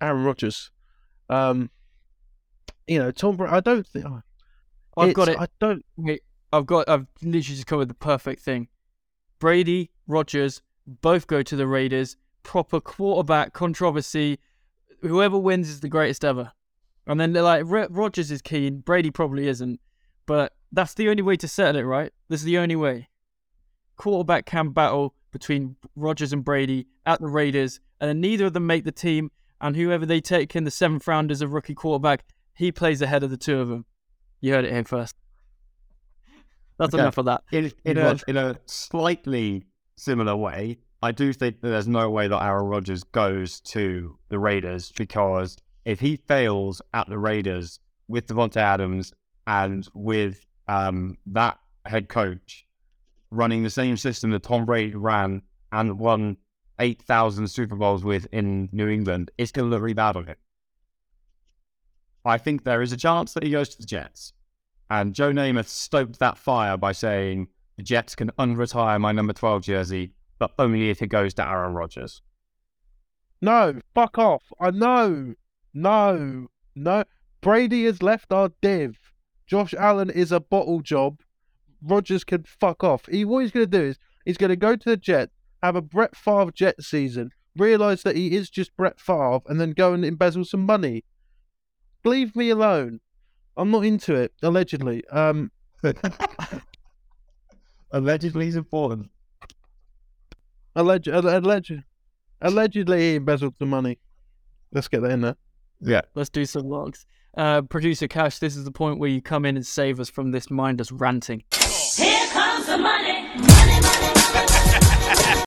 Aaron 0.01 0.23
Rodgers. 0.23 0.71
Um, 1.29 1.71
you 2.87 3.01
know, 3.01 3.11
Tom. 3.11 3.37
Bra- 3.37 3.53
I 3.53 3.59
don't 3.59 3.85
think. 3.85 4.07
oh, 4.07 4.23
I've 4.97 5.13
got 5.13 5.29
it. 5.29 5.37
I 5.41 5.49
don't. 5.59 5.85
Wait, 5.97 6.23
I've 6.53 6.67
got. 6.67 6.89
I've 6.89 7.07
literally 7.21 7.43
just 7.57 7.67
covered 7.67 7.89
the 7.89 7.95
perfect 7.95 8.43
thing. 8.43 8.69
Brady, 9.41 9.91
Rodgers, 10.07 10.63
both 10.87 11.27
go 11.27 11.43
to 11.43 11.57
the 11.57 11.67
Raiders. 11.67 12.17
Proper 12.45 12.81
quarterback 12.81 13.53
controversy. 13.53 14.39
Whoever 15.03 15.37
wins 15.37 15.69
is 15.69 15.81
the 15.81 15.89
greatest 15.89 16.25
ever. 16.25 16.53
And 17.09 17.19
then 17.19 17.33
they're 17.33 17.43
like, 17.43 17.65
"Ro- 17.67 17.89
Rodgers 17.91 18.31
is 18.31 18.41
keen. 18.41 18.79
Brady 18.79 19.11
probably 19.11 19.49
isn't. 19.49 19.81
But 20.27 20.53
that's 20.71 20.95
the 20.95 21.09
only 21.09 21.23
way 21.23 21.37
to 21.37 21.49
settle 21.49 21.81
it, 21.81 21.85
right? 21.85 22.13
This 22.29 22.41
is 22.41 22.47
the 22.47 22.59
only 22.59 22.77
way. 22.77 23.09
Quarterback 23.97 24.47
can 24.47 24.71
battle 24.71 25.15
between 25.39 25.77
Rodgers 25.95 26.33
and 26.33 26.45
Brady 26.45 26.87
at 27.05 27.21
the 27.21 27.29
Raiders, 27.29 27.81
and 28.01 28.09
then 28.09 28.21
neither 28.21 28.47
of 28.47 28.53
them 28.55 28.67
make 28.67 28.85
the 28.85 28.93
team. 28.93 29.31
And 29.61 29.75
whoever 29.77 30.05
they 30.05 30.21
take 30.21 30.55
in 30.57 30.65
the 30.65 30.71
seventh 30.71 31.07
round 31.07 31.31
as 31.31 31.41
a 31.41 31.49
rookie 31.49 31.75
quarterback, 31.75 32.25
he 32.55 32.71
plays 32.73 33.01
ahead 33.03 33.23
of 33.23 33.31
the 33.31 33.37
two 33.37 33.59
of 33.59 33.69
them. 33.69 33.85
You 34.41 34.53
heard 34.53 34.65
it 34.65 34.73
here 34.73 34.85
first. 34.85 35.17
That's 36.79 36.95
Okay. 36.95 37.03
enough 37.03 37.19
of 37.19 37.25
that. 37.27 37.43
In, 37.53 37.73
in, 37.85 37.97
a, 37.97 38.19
in 38.29 38.37
a 38.37 38.57
slightly 38.67 39.65
similar 39.97 40.37
way, 40.37 40.79
I 41.03 41.13
do 41.13 41.33
think 41.33 41.61
that 41.61 41.69
there's 41.69 41.89
no 41.89 42.11
way 42.11 42.29
that 42.29 42.43
Aaron 42.43 42.67
Rodgers 42.67 43.03
goes 43.05 43.61
to 43.61 44.19
the 44.29 44.39
Raiders 44.39 44.93
because 44.97 45.57
if 45.85 46.01
he 46.01 46.17
fails 46.17 46.83
at 46.93 47.09
the 47.09 47.19
Raiders 47.19 47.81
with 48.09 48.27
Davante 48.27 48.57
Adams 48.57 49.13
and 49.47 49.89
with 49.95 50.45
um, 50.69 51.17
that 51.27 51.59
head 51.87 52.09
coach 52.09 52.66
running 53.37 53.63
the 53.63 53.71
same 53.71 53.97
system 53.97 54.31
that 54.31 54.43
Tom 54.43 54.65
Brady 54.65 54.95
ran 54.95 55.43
and 55.73 55.99
won 55.99 56.37
8,000 56.79 57.49
Super 57.49 57.77
Bowls 57.77 58.05
with 58.05 58.27
in 58.33 58.69
New 58.73 58.89
England, 58.89 59.31
it's 59.39 59.53
going 59.53 59.67
to 59.67 59.71
look 59.71 59.83
really 59.83 59.95
bad 59.95 60.17
on 60.17 60.27
him. 60.27 60.37
I 62.25 62.39
think 62.39 62.65
there 62.65 62.83
is 62.83 62.93
a 62.93 62.97
chance 62.97 63.35
that 63.35 63.45
he 63.45 63.51
goes 63.51 63.69
to 63.71 63.79
the 63.79 63.87
Jets. 63.87 64.33
And 64.91 65.15
Joe 65.15 65.33
Namath 65.33 65.69
stoked 65.69 66.19
that 66.19 66.39
fire 66.39 66.77
by 66.77 66.93
saying 66.93 67.49
the 67.77 67.83
Jets 67.83 68.15
can 68.15 68.31
unretire 68.39 69.01
my 69.01 69.13
number 69.13 69.33
12 69.33 69.63
jersey, 69.63 70.13
but 70.39 70.53
only 70.59 70.91
if 70.91 71.03
it 71.03 71.09
goes 71.09 71.35
to 71.35 71.49
Aaron 71.49 71.75
Rodgers. 71.75 72.23
No, 73.41 73.81
fuck 73.95 74.19
off. 74.19 74.43
I 74.61 74.71
know. 74.71 75.35
No. 75.75 76.49
No. 76.75 77.05
Brady 77.41 77.85
has 77.85 78.03
left 78.03 78.33
our 78.33 78.51
div. 78.61 78.99
Josh 79.47 79.75
Allen 79.75 80.11
is 80.11 80.33
a 80.33 80.41
bottle 80.41 80.81
job. 80.81 81.21
Rodgers 81.83 82.25
can 82.25 82.45
fuck 82.45 82.83
off. 82.85 83.07
He 83.07 83.25
what 83.25 83.41
he's 83.41 83.51
gonna 83.51 83.67
do 83.67 83.83
is 83.83 83.99
he's 84.25 84.37
gonna 84.39 84.57
go 84.57 84.77
to 84.77 84.89
the 84.89 84.97
Jets, 84.97 85.33
have 85.63 85.77
a 85.77 85.83
Brett 85.83 86.17
Favre 86.17 86.51
Jet 86.53 86.83
season, 86.83 87.31
realise 87.57 88.03
that 88.03 88.17
he 88.17 88.35
is 88.35 88.51
just 88.51 88.77
Brett 88.77 89.01
Favre, 89.01 89.41
and 89.47 89.61
then 89.61 89.73
go 89.73 89.93
and 89.93 90.05
embezzle 90.05 90.45
some 90.45 90.65
money. 90.65 91.05
Leave 92.05 92.37
me 92.37 92.51
alone. 92.51 93.01
I'm 93.57 93.71
not 93.71 93.85
into 93.85 94.15
it, 94.15 94.33
allegedly. 94.43 95.03
Um 95.09 95.51
Allegedly 97.93 98.49
is 98.49 98.57
important. 98.57 99.11
alleged, 100.75 101.09
alleged, 101.09 101.83
allegedly 102.41 103.01
he 103.01 103.15
embezzled 103.15 103.57
some 103.59 103.71
money. 103.71 103.99
Let's 104.73 104.89
get 104.89 105.03
that 105.03 105.13
in 105.13 105.21
there. 105.23 105.37
Yeah. 105.81 106.03
Let's 106.15 106.31
do 106.31 106.45
some 106.45 106.69
logs. 106.69 107.07
Uh, 107.37 107.61
Producer 107.61 108.09
Cash, 108.09 108.39
this 108.39 108.57
is 108.57 108.65
the 108.65 108.71
point 108.71 108.99
where 108.99 109.11
you 109.11 109.21
come 109.21 109.45
in 109.45 109.57
and 109.57 109.67
save 109.67 110.01
us 110.01 110.09
from 110.09 110.31
this 110.31 110.51
mindless 110.51 110.91
ranting. 110.91 111.45
Here 111.95 112.27
comes 112.29 112.65
the 112.65 112.79
money. 112.79 113.25
Money, 113.37 113.81
money, 113.83 114.13
money. 114.33 115.45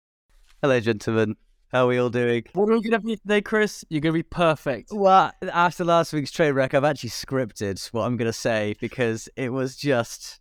Hello, 0.61 0.79
gentlemen. 0.79 1.35
How 1.71 1.85
are 1.85 1.87
we 1.87 1.97
all 1.97 2.11
doing? 2.11 2.43
What 2.53 2.69
are 2.69 2.73
we 2.73 2.81
going 2.81 2.91
to 2.91 2.99
be 2.99 3.15
today, 3.15 3.41
Chris? 3.41 3.83
You're 3.89 4.01
going 4.01 4.13
to 4.13 4.19
be 4.19 4.23
perfect. 4.23 4.89
Well, 4.91 5.31
after 5.51 5.83
last 5.83 6.13
week's 6.13 6.29
train 6.29 6.53
wreck, 6.53 6.75
I've 6.75 6.83
actually 6.83 7.09
scripted 7.09 7.83
what 7.91 8.05
I'm 8.05 8.17
going 8.17 8.29
to 8.29 8.33
say 8.33 8.75
because 8.79 9.27
it 9.35 9.49
was 9.49 9.75
just 9.75 10.39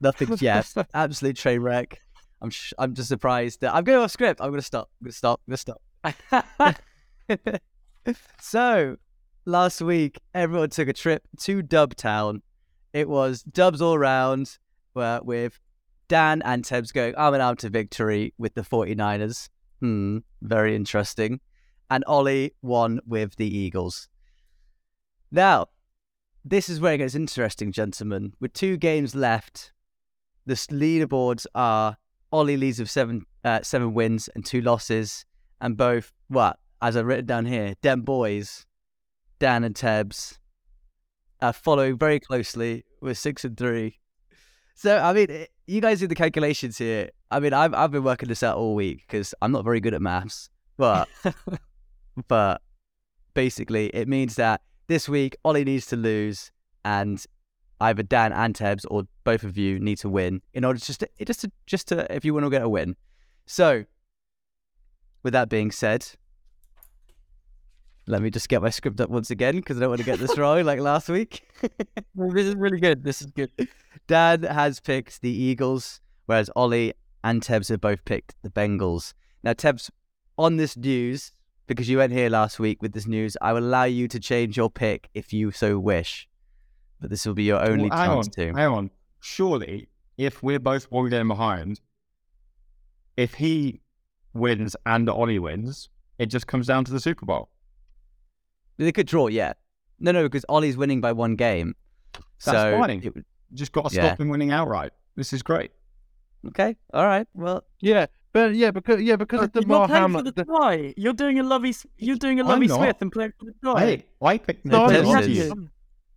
nothing. 0.00 0.34
Yeah, 0.40 0.62
absolute 0.94 1.36
train 1.36 1.60
wreck. 1.60 2.00
I'm 2.40 2.48
sh- 2.48 2.72
I'm 2.78 2.94
just 2.94 3.08
surprised 3.08 3.60
that 3.60 3.74
I'm 3.74 3.84
going 3.84 3.98
off 3.98 4.12
script. 4.12 4.40
I'm 4.40 4.48
going 4.48 4.60
to 4.60 4.66
stop. 4.66 4.88
I'm 4.98 5.04
going 5.04 5.12
to 5.12 5.58
stop. 5.58 5.82
I'm 6.02 6.14
going 6.24 6.38
to 6.38 6.72
stop. 7.28 7.60
so, 8.40 8.96
last 9.44 9.80
week, 9.80 10.20
everyone 10.34 10.70
took 10.70 10.88
a 10.88 10.92
trip 10.92 11.22
to 11.40 11.62
Dubtown. 11.62 12.42
It 12.92 13.08
was 13.08 13.42
dubs 13.42 13.80
all 13.80 13.98
round, 13.98 14.58
uh, 14.96 15.20
with 15.22 15.58
Dan 16.08 16.42
and 16.44 16.64
Tebs 16.64 16.92
going 16.92 17.14
arm 17.14 17.34
in 17.34 17.40
arm 17.40 17.56
to 17.56 17.70
victory 17.70 18.34
with 18.38 18.54
the 18.54 18.62
49ers. 18.62 19.48
Hmm, 19.80 20.18
very 20.42 20.74
interesting. 20.74 21.40
And 21.90 22.04
Oli 22.06 22.54
won 22.62 23.00
with 23.06 23.36
the 23.36 23.46
Eagles. 23.46 24.08
Now, 25.30 25.66
this 26.44 26.68
is 26.68 26.80
where 26.80 26.94
it 26.94 26.98
gets 26.98 27.14
interesting, 27.14 27.72
gentlemen. 27.72 28.34
With 28.40 28.52
two 28.52 28.76
games 28.76 29.14
left, 29.14 29.72
the 30.46 30.54
leaderboards 30.54 31.46
are 31.54 31.96
Oli 32.32 32.56
leads 32.56 32.78
with 32.78 32.90
seven 32.90 33.26
uh, 33.44 33.60
seven 33.62 33.94
wins 33.94 34.28
and 34.34 34.44
two 34.44 34.60
losses, 34.60 35.24
and 35.60 35.76
both 35.76 36.12
what 36.28 36.58
as 36.82 36.96
I've 36.96 37.06
written 37.06 37.26
down 37.26 37.46
here, 37.46 37.74
them 37.82 38.02
boys, 38.02 38.66
Dan 39.40 39.64
and 39.64 39.74
Tebs, 39.74 40.38
are 41.42 41.52
following 41.52 41.98
very 41.98 42.20
closely 42.20 42.84
with 43.00 43.18
six 43.18 43.44
and 43.44 43.56
three. 43.56 43.98
So 44.74 44.98
I 44.98 45.12
mean, 45.12 45.26
eh, 45.30 45.46
you 45.66 45.80
guys 45.80 46.00
do 46.00 46.06
the 46.06 46.14
calculations 46.14 46.78
here. 46.78 47.10
I 47.30 47.40
mean, 47.40 47.52
I've 47.52 47.74
I've 47.74 47.90
been 47.90 48.04
working 48.04 48.28
this 48.28 48.42
out 48.42 48.56
all 48.56 48.74
week 48.74 49.04
because 49.06 49.34
I'm 49.42 49.52
not 49.52 49.64
very 49.64 49.80
good 49.80 49.94
at 49.94 50.02
maths, 50.02 50.50
but 50.76 51.08
but 52.28 52.62
basically 53.34 53.88
it 53.88 54.08
means 54.08 54.36
that 54.36 54.60
this 54.86 55.08
week 55.08 55.36
Oli 55.44 55.64
needs 55.64 55.86
to 55.86 55.96
lose 55.96 56.52
and 56.84 57.24
either 57.80 58.02
Dan 58.02 58.32
and 58.32 58.54
Tebs 58.54 58.84
or 58.90 59.04
both 59.24 59.42
of 59.42 59.56
you 59.56 59.78
need 59.78 59.96
to 59.98 60.08
win 60.08 60.42
in 60.52 60.64
order 60.64 60.78
just 60.78 61.00
to 61.00 61.08
just 61.24 61.40
to 61.40 61.52
just 61.66 61.88
to 61.88 62.14
if 62.14 62.24
you 62.24 62.34
want 62.34 62.44
to 62.44 62.50
get 62.50 62.62
a 62.62 62.68
win. 62.68 62.96
So 63.46 63.84
with 65.22 65.32
that 65.32 65.48
being 65.48 65.70
said, 65.70 66.06
let 68.10 68.22
me 68.22 68.30
just 68.30 68.48
get 68.48 68.60
my 68.62 68.70
script 68.70 69.00
up 69.00 69.08
once 69.10 69.30
again 69.30 69.56
because 69.56 69.76
I 69.76 69.80
don't 69.80 69.90
want 69.90 70.00
to 70.00 70.04
get 70.06 70.18
this 70.18 70.36
wrong 70.36 70.62
like 70.64 70.80
last 70.80 71.08
week. 71.08 71.48
This 72.14 72.46
is 72.46 72.54
really 72.56 72.80
good. 72.80 73.04
This 73.04 73.20
is 73.22 73.28
good. 73.28 73.50
Dan 74.06 74.42
has 74.42 74.80
picked 74.80 75.22
the 75.22 75.30
Eagles, 75.30 76.00
whereas 76.26 76.50
Oli 76.56 76.92
and 77.24 77.40
Tebs 77.42 77.68
have 77.68 77.80
both 77.80 78.04
picked 78.04 78.34
the 78.42 78.50
Bengals. 78.50 79.14
Now, 79.42 79.52
Tebs, 79.52 79.90
on 80.38 80.56
this 80.56 80.76
news, 80.76 81.32
because 81.66 81.88
you 81.88 81.98
weren't 81.98 82.12
here 82.12 82.28
last 82.28 82.58
week 82.58 82.82
with 82.82 82.92
this 82.92 83.06
news, 83.06 83.36
I 83.40 83.52
will 83.52 83.60
allow 83.64 83.84
you 83.84 84.08
to 84.08 84.18
change 84.20 84.56
your 84.56 84.70
pick 84.70 85.08
if 85.14 85.32
you 85.32 85.50
so 85.52 85.78
wish. 85.78 86.28
But 87.00 87.10
this 87.10 87.24
will 87.24 87.34
be 87.34 87.44
your 87.44 87.62
only 87.62 87.88
Well, 87.88 88.06
chance 88.06 88.26
on, 88.26 88.32
to. 88.32 88.46
hang 88.52 88.68
on. 88.68 88.90
Surely, 89.20 89.88
if 90.18 90.42
we're 90.42 90.58
both 90.60 90.90
one 90.90 91.08
game 91.08 91.28
behind, 91.28 91.80
if 93.16 93.34
he 93.34 93.80
wins 94.34 94.76
and 94.86 95.08
Oli 95.08 95.38
wins, 95.38 95.88
it 96.18 96.26
just 96.26 96.46
comes 96.46 96.66
down 96.66 96.84
to 96.84 96.92
the 96.92 97.00
Super 97.00 97.24
Bowl. 97.24 97.48
They 98.84 98.92
could 98.92 99.06
draw, 99.06 99.26
yeah. 99.28 99.52
No, 99.98 100.12
no, 100.12 100.22
because 100.22 100.44
Oli's 100.48 100.76
winning 100.76 101.00
by 101.00 101.12
one 101.12 101.36
game. 101.36 101.74
That's 102.14 102.24
so 102.44 102.78
fine. 102.80 103.02
it 103.02 103.14
would- 103.14 103.24
Just 103.52 103.72
got 103.72 103.90
to 103.90 103.94
Yeah. 103.94 104.06
stop 104.08 104.20
him 104.20 104.28
winning 104.30 104.50
outright. 104.52 104.92
This 105.16 105.32
is 105.32 105.42
great. 105.42 105.72
okay, 106.48 106.76
all 106.94 107.04
right. 107.04 107.26
Well, 107.34 107.64
Yeah, 107.80 108.06
but 108.32 108.54
yeah, 108.54 108.70
because 108.70 109.02
yeah, 109.02 109.16
because 109.16 109.42
of 109.42 109.50
You're 109.54 109.64
playing 109.64 109.88
Hamlin. 109.90 110.24
for 110.24 110.30
the 110.30 110.44
the- 110.44 110.58
tie. 110.58 110.94
You're 110.96 111.12
doing 111.12 111.38
a 111.38 111.42
lovey. 111.42 111.74
You're 111.98 112.16
doing 112.16 112.40
a 112.40 112.42
I'm 112.44 112.48
lovey. 112.48 112.68
Smith 112.68 112.96
and 113.02 113.12
playing 113.12 113.32
for 113.38 113.44
the 113.46 113.54
tie. 113.62 113.80
Hey, 113.84 114.04
I 114.22 114.38
picked 114.38 114.64
No, 114.64 114.88
the 114.88 115.00
I 115.00 115.02
Tebs 115.02 115.28
is- 115.28 115.36
you. 115.48 115.68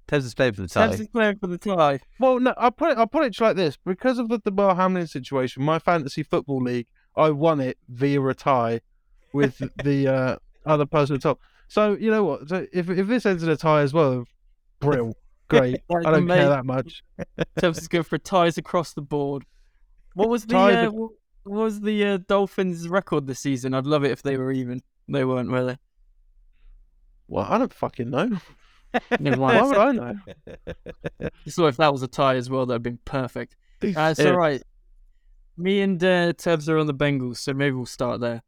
Tebs 0.07 0.26
is 0.26 0.34
playing 0.36 0.53
for 0.53 0.61
the 0.61 0.68
tie. 0.70 0.88
Tebs 0.88 0.99
is 1.01 1.07
playing 1.09 1.38
for 1.39 1.47
the 1.47 1.57
tie. 1.57 1.99
Well, 2.20 2.39
no, 2.39 2.53
I 2.57 2.70
put 2.70 2.91
it. 2.91 2.97
I 2.97 3.05
put 3.05 3.26
it 3.26 3.41
like 3.41 3.55
this: 3.57 3.78
because 3.84 4.20
of 4.20 4.30
the 4.30 4.38
Damar 4.38 4.76
Hamlin 4.76 5.07
situation, 5.07 5.64
my 5.64 5.80
fantasy 5.80 6.24
football 6.24 6.61
league, 6.61 6.88
I 7.18 7.32
won 7.32 7.59
it 7.59 7.78
via 7.89 8.22
a 8.26 8.34
tie 8.34 8.80
with 9.34 9.57
the 9.84 10.07
uh, 10.07 10.36
other 10.66 10.86
person 10.86 11.16
at 11.18 11.24
top. 11.24 11.39
So 11.68 11.93
you 11.93 12.11
know 12.11 12.24
what? 12.24 12.49
So 12.49 12.66
if 12.72 12.89
if 12.89 13.07
this 13.07 13.26
ends 13.26 13.43
in 13.43 13.49
a 13.49 13.55
tie 13.57 13.82
as 13.82 13.93
well, 13.93 14.26
brill, 14.80 15.16
great. 15.47 15.82
Like 15.89 16.05
I 16.05 16.11
don't 16.11 16.26
mate. 16.26 16.36
care 16.36 16.49
that 16.49 16.66
much. 16.66 17.03
Tebs 17.59 17.78
is 17.80 17.88
going 17.88 18.03
for 18.03 18.18
ties 18.18 18.57
across 18.57 18.93
the 18.93 19.01
board. 19.01 19.43
What 20.16 20.30
was 20.30 20.45
the 20.45 20.55
uh, 20.57 20.91
what 20.91 21.11
was 21.45 21.82
the 21.82 22.05
uh, 22.05 22.18
Dolphins' 22.28 22.88
record 22.88 23.28
this 23.28 23.39
season? 23.39 23.74
I'd 23.74 23.86
love 23.88 24.03
it 24.03 24.11
if 24.11 24.22
they 24.22 24.38
were 24.38 24.51
even. 24.51 24.82
They 25.09 25.26
weren't, 25.26 25.49
were 25.51 25.66
they? 25.66 25.78
Well, 27.28 27.45
I 27.49 27.57
don't 27.57 27.74
fucking 27.74 28.09
know. 28.09 28.38
Never 29.20 29.41
Why 29.41 29.61
would 29.61 29.78
I 29.78 29.91
know? 29.91 30.16
So 31.47 31.66
if 31.66 31.78
that 31.78 31.91
was 31.91 32.03
a 32.03 32.07
tie 32.07 32.36
as 32.36 32.49
well, 32.49 32.66
that'd 32.66 32.84
been 32.84 32.99
perfect. 33.05 33.55
Uh, 33.84 34.14
Yeah. 34.18 34.30
all 34.30 34.38
right. 34.38 34.61
Me 35.57 35.82
and 35.82 36.01
uh, 36.03 36.34
Tebs 36.34 36.70
are 36.70 36.78
on 36.78 36.88
the 36.88 36.93
Bengals, 36.93 37.38
so 37.38 37.53
maybe 37.53 37.76
we'll 37.76 37.86
start 37.86 38.20
there. 38.22 38.41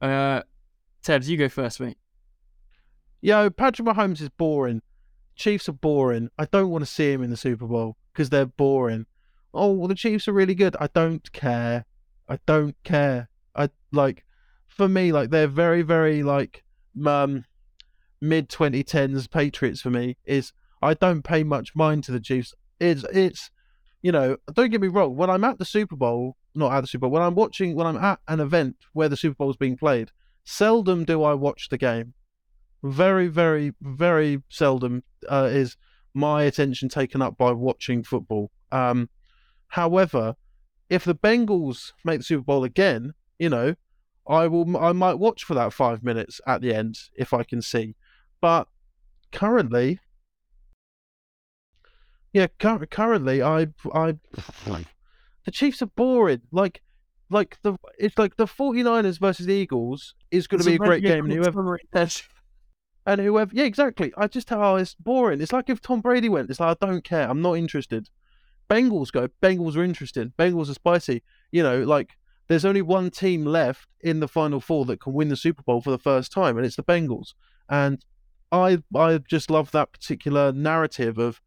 Uh, 0.00 0.42
Tebs, 1.04 1.28
you 1.28 1.36
go 1.36 1.48
first, 1.48 1.80
mate. 1.80 1.98
Yo, 3.22 3.50
Patrick 3.50 3.86
Mahomes 3.86 4.22
is 4.22 4.30
boring. 4.30 4.80
Chiefs 5.36 5.68
are 5.68 5.72
boring. 5.72 6.30
I 6.38 6.46
don't 6.46 6.70
want 6.70 6.82
to 6.82 6.90
see 6.90 7.12
him 7.12 7.22
in 7.22 7.28
the 7.28 7.36
Super 7.36 7.66
Bowl 7.66 7.98
because 8.12 8.30
they're 8.30 8.46
boring. 8.46 9.04
Oh, 9.52 9.72
well, 9.72 9.88
the 9.88 9.94
Chiefs 9.94 10.26
are 10.26 10.32
really 10.32 10.54
good. 10.54 10.74
I 10.80 10.86
don't 10.86 11.30
care. 11.32 11.84
I 12.28 12.38
don't 12.46 12.76
care. 12.82 13.28
I 13.54 13.68
like, 13.92 14.24
for 14.68 14.88
me, 14.88 15.12
like 15.12 15.28
they're 15.28 15.48
very, 15.48 15.82
very 15.82 16.22
like 16.22 16.64
um 17.04 17.44
mid 18.22 18.48
2010s 18.48 19.30
Patriots. 19.30 19.82
For 19.82 19.90
me, 19.90 20.16
is 20.24 20.54
I 20.80 20.94
don't 20.94 21.22
pay 21.22 21.42
much 21.42 21.76
mind 21.76 22.04
to 22.04 22.12
the 22.12 22.20
Chiefs. 22.20 22.54
It's 22.78 23.04
it's 23.12 23.50
you 24.00 24.12
know, 24.12 24.38
don't 24.54 24.70
get 24.70 24.80
me 24.80 24.88
wrong. 24.88 25.14
When 25.14 25.28
I'm 25.28 25.44
at 25.44 25.58
the 25.58 25.66
Super 25.66 25.96
Bowl, 25.96 26.36
not 26.54 26.72
at 26.72 26.80
the 26.80 26.86
Super 26.86 27.02
Bowl, 27.02 27.10
when 27.10 27.22
I'm 27.22 27.34
watching, 27.34 27.74
when 27.74 27.86
I'm 27.86 27.98
at 27.98 28.20
an 28.28 28.40
event 28.40 28.76
where 28.94 29.10
the 29.10 29.16
Super 29.16 29.34
Bowl 29.34 29.50
is 29.50 29.56
being 29.56 29.76
played, 29.76 30.10
seldom 30.44 31.04
do 31.04 31.22
I 31.22 31.34
watch 31.34 31.68
the 31.68 31.76
game 31.76 32.14
very, 32.82 33.28
very, 33.28 33.72
very 33.80 34.42
seldom 34.48 35.02
uh, 35.28 35.48
is 35.50 35.76
my 36.14 36.44
attention 36.44 36.88
taken 36.88 37.22
up 37.22 37.36
by 37.36 37.52
watching 37.52 38.02
football. 38.02 38.50
Um, 38.72 39.08
however, 39.68 40.36
if 40.88 41.04
the 41.04 41.14
Bengals 41.14 41.92
make 42.04 42.20
the 42.20 42.24
Super 42.24 42.44
Bowl 42.44 42.64
again, 42.64 43.14
you 43.38 43.48
know, 43.48 43.74
I 44.28 44.46
will, 44.46 44.76
I 44.76 44.92
might 44.92 45.18
watch 45.18 45.44
for 45.44 45.54
that 45.54 45.72
five 45.72 46.02
minutes 46.02 46.40
at 46.46 46.60
the 46.60 46.74
end 46.74 46.98
if 47.16 47.32
I 47.32 47.42
can 47.42 47.62
see. 47.62 47.96
But 48.40 48.68
currently, 49.32 50.00
yeah, 52.32 52.46
cur- 52.58 52.86
currently, 52.86 53.42
I, 53.42 53.68
I, 53.92 54.16
the 55.44 55.50
Chiefs 55.50 55.82
are 55.82 55.86
boring. 55.86 56.42
Like, 56.52 56.82
like 57.28 57.58
the, 57.62 57.76
it's 57.98 58.18
like 58.18 58.36
the 58.36 58.46
49ers 58.46 59.18
versus 59.18 59.46
the 59.46 59.54
Eagles 59.54 60.14
is 60.30 60.46
going 60.46 60.60
to 60.62 60.66
be 60.66 60.74
a 60.74 60.78
great 60.78 61.02
game. 61.02 61.28
Whoever, 61.28 61.78
and 63.12 63.20
whoever, 63.20 63.50
yeah, 63.54 63.64
exactly. 63.64 64.12
I 64.16 64.26
just 64.26 64.48
tell 64.48 64.60
how 64.60 64.76
it's 64.76 64.94
boring. 64.94 65.40
It's 65.40 65.52
like 65.52 65.68
if 65.68 65.80
Tom 65.80 66.00
Brady 66.00 66.28
went, 66.28 66.50
it's 66.50 66.60
like 66.60 66.78
I 66.80 66.86
don't 66.86 67.02
care. 67.02 67.28
I'm 67.28 67.42
not 67.42 67.54
interested. 67.54 68.08
Bengals 68.70 69.10
go. 69.10 69.28
Bengals 69.42 69.76
are 69.76 69.82
interesting. 69.82 70.32
Bengals 70.38 70.70
are 70.70 70.74
spicy. 70.74 71.22
You 71.50 71.62
know, 71.62 71.82
like 71.82 72.16
there's 72.48 72.64
only 72.64 72.82
one 72.82 73.10
team 73.10 73.44
left 73.44 73.88
in 74.00 74.20
the 74.20 74.28
final 74.28 74.60
four 74.60 74.84
that 74.86 75.00
can 75.00 75.12
win 75.12 75.28
the 75.28 75.36
Super 75.36 75.62
Bowl 75.62 75.80
for 75.80 75.90
the 75.90 75.98
first 75.98 76.32
time, 76.32 76.56
and 76.56 76.64
it's 76.64 76.76
the 76.76 76.84
Bengals. 76.84 77.34
And 77.68 78.04
I, 78.52 78.82
I 78.94 79.18
just 79.18 79.50
love 79.50 79.70
that 79.72 79.92
particular 79.92 80.52
narrative 80.52 81.18
of 81.18 81.40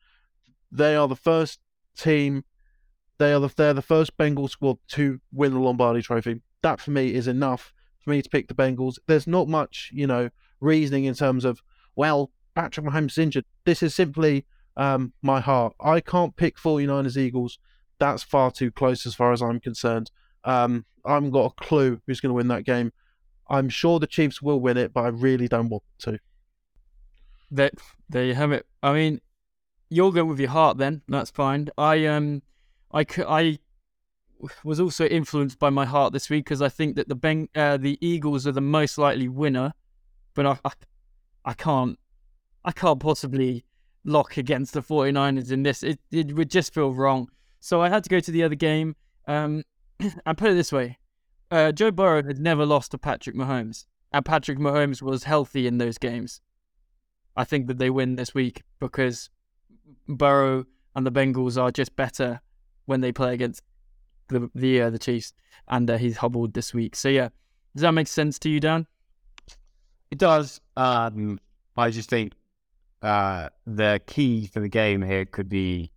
they 0.71 0.95
are 0.95 1.07
the 1.07 1.15
first 1.15 1.59
team. 1.97 2.43
They 3.19 3.31
are 3.31 3.39
the 3.39 3.53
they're 3.55 3.73
the 3.73 3.81
first 3.81 4.17
Bengal 4.17 4.47
squad 4.47 4.77
to 4.89 5.21
win 5.31 5.53
the 5.53 5.59
Lombardi 5.59 6.01
Trophy. 6.01 6.41
That 6.61 6.81
for 6.81 6.91
me 6.91 7.13
is 7.13 7.27
enough 7.27 7.73
for 7.99 8.09
me 8.09 8.21
to 8.21 8.29
pick 8.29 8.47
the 8.47 8.53
Bengals. 8.53 8.97
There's 9.07 9.27
not 9.27 9.47
much, 9.47 9.91
you 9.93 10.07
know, 10.07 10.29
reasoning 10.63 11.05
in 11.05 11.13
terms 11.13 11.45
of, 11.45 11.61
well, 11.95 12.31
Patrick 12.55 12.85
Mahomes 12.85 13.11
is 13.11 13.17
injured. 13.17 13.45
This 13.65 13.83
is 13.83 13.93
simply 13.93 14.45
um, 14.77 15.13
my 15.21 15.39
heart. 15.39 15.73
I 15.79 15.99
can't 15.99 16.35
pick 16.35 16.57
49ers 16.57 17.17
Eagles. 17.17 17.59
That's 17.99 18.23
far 18.23 18.51
too 18.51 18.71
close 18.71 19.05
as 19.05 19.15
far 19.15 19.31
as 19.31 19.41
I'm 19.41 19.59
concerned. 19.59 20.11
Um, 20.43 20.85
I 21.05 21.13
haven't 21.13 21.31
got 21.31 21.51
a 21.51 21.63
clue 21.63 22.01
who's 22.05 22.19
going 22.19 22.31
to 22.31 22.35
win 22.35 22.47
that 22.49 22.65
game. 22.65 22.91
I'm 23.49 23.69
sure 23.69 23.99
the 23.99 24.07
Chiefs 24.07 24.41
will 24.41 24.59
win 24.59 24.77
it, 24.77 24.93
but 24.93 25.01
I 25.01 25.09
really 25.09 25.47
don't 25.47 25.69
want 25.69 25.83
to. 25.99 26.19
There, 27.51 27.71
there 28.09 28.25
you 28.25 28.33
have 28.33 28.51
it. 28.51 28.65
I 28.81 28.93
mean, 28.93 29.21
you'll 29.89 30.11
go 30.11 30.25
with 30.25 30.39
your 30.39 30.49
heart 30.49 30.77
then. 30.77 31.01
That's 31.07 31.29
fine. 31.29 31.69
I 31.77 32.05
um, 32.07 32.41
I 32.91 33.05
I 33.27 33.59
was 34.63 34.79
also 34.79 35.05
influenced 35.05 35.59
by 35.59 35.69
my 35.69 35.85
heart 35.85 36.13
this 36.13 36.29
week 36.29 36.45
because 36.45 36.61
I 36.61 36.69
think 36.69 36.95
that 36.95 37.07
the 37.07 37.47
uh, 37.55 37.77
the 37.77 37.97
Eagles 38.01 38.47
are 38.47 38.51
the 38.51 38.61
most 38.61 38.97
likely 38.97 39.27
winner, 39.27 39.73
but 40.33 40.45
I, 40.45 40.57
I 40.65 40.71
I 41.45 41.53
can't 41.53 41.97
I 42.65 42.71
can't 42.71 42.99
possibly 42.99 43.65
lock 44.05 44.37
against 44.37 44.73
the 44.73 44.81
49ers 44.81 45.51
in 45.51 45.63
this. 45.63 45.83
It 45.83 45.99
it 46.11 46.35
would 46.35 46.49
just 46.49 46.73
feel 46.73 46.93
wrong. 46.93 47.29
So 47.59 47.81
I 47.81 47.89
had 47.89 48.03
to 48.03 48.09
go 48.09 48.19
to 48.19 48.31
the 48.31 48.43
other 48.43 48.55
game. 48.55 48.95
Um, 49.27 49.63
I 50.25 50.33
put 50.33 50.51
it 50.51 50.55
this 50.55 50.71
way: 50.71 50.97
uh, 51.51 51.71
Joe 51.71 51.91
Burrow 51.91 52.23
had 52.23 52.39
never 52.39 52.65
lost 52.65 52.91
to 52.91 52.97
Patrick 52.97 53.35
Mahomes, 53.35 53.85
and 54.11 54.25
Patrick 54.25 54.59
Mahomes 54.59 55.01
was 55.01 55.23
healthy 55.23 55.67
in 55.67 55.77
those 55.77 55.97
games. 55.97 56.41
I 57.35 57.43
think 57.43 57.67
that 57.67 57.77
they 57.77 57.89
win 57.89 58.15
this 58.15 58.33
week 58.33 58.63
because 58.79 59.29
Burrow 60.07 60.65
and 60.95 61.05
the 61.05 61.11
Bengals 61.11 61.61
are 61.61 61.71
just 61.71 61.95
better 61.95 62.41
when 62.85 63.01
they 63.01 63.11
play 63.11 63.33
against 63.33 63.63
the 64.29 64.49
the 64.53 64.81
uh, 64.81 64.89
the 64.89 64.99
Chiefs, 64.99 65.33
and 65.67 65.89
uh, 65.89 65.97
he's 65.97 66.17
hobbled 66.17 66.53
this 66.53 66.73
week. 66.73 66.95
So 66.95 67.09
yeah, 67.09 67.29
does 67.75 67.81
that 67.81 67.93
make 67.93 68.07
sense 68.07 68.39
to 68.39 68.49
you, 68.49 68.59
Dan? 68.59 68.87
It 70.13 70.19
does. 70.19 70.61
Um, 70.77 71.39
I 71.75 71.89
just 71.89 72.07
think 72.07 72.33
uh, 73.01 73.49
the 73.65 73.99
key 74.05 74.45
for 74.45 74.59
the 74.59 74.69
game 74.69 75.01
here 75.01 75.25
could 75.25 75.49
be 75.49 75.91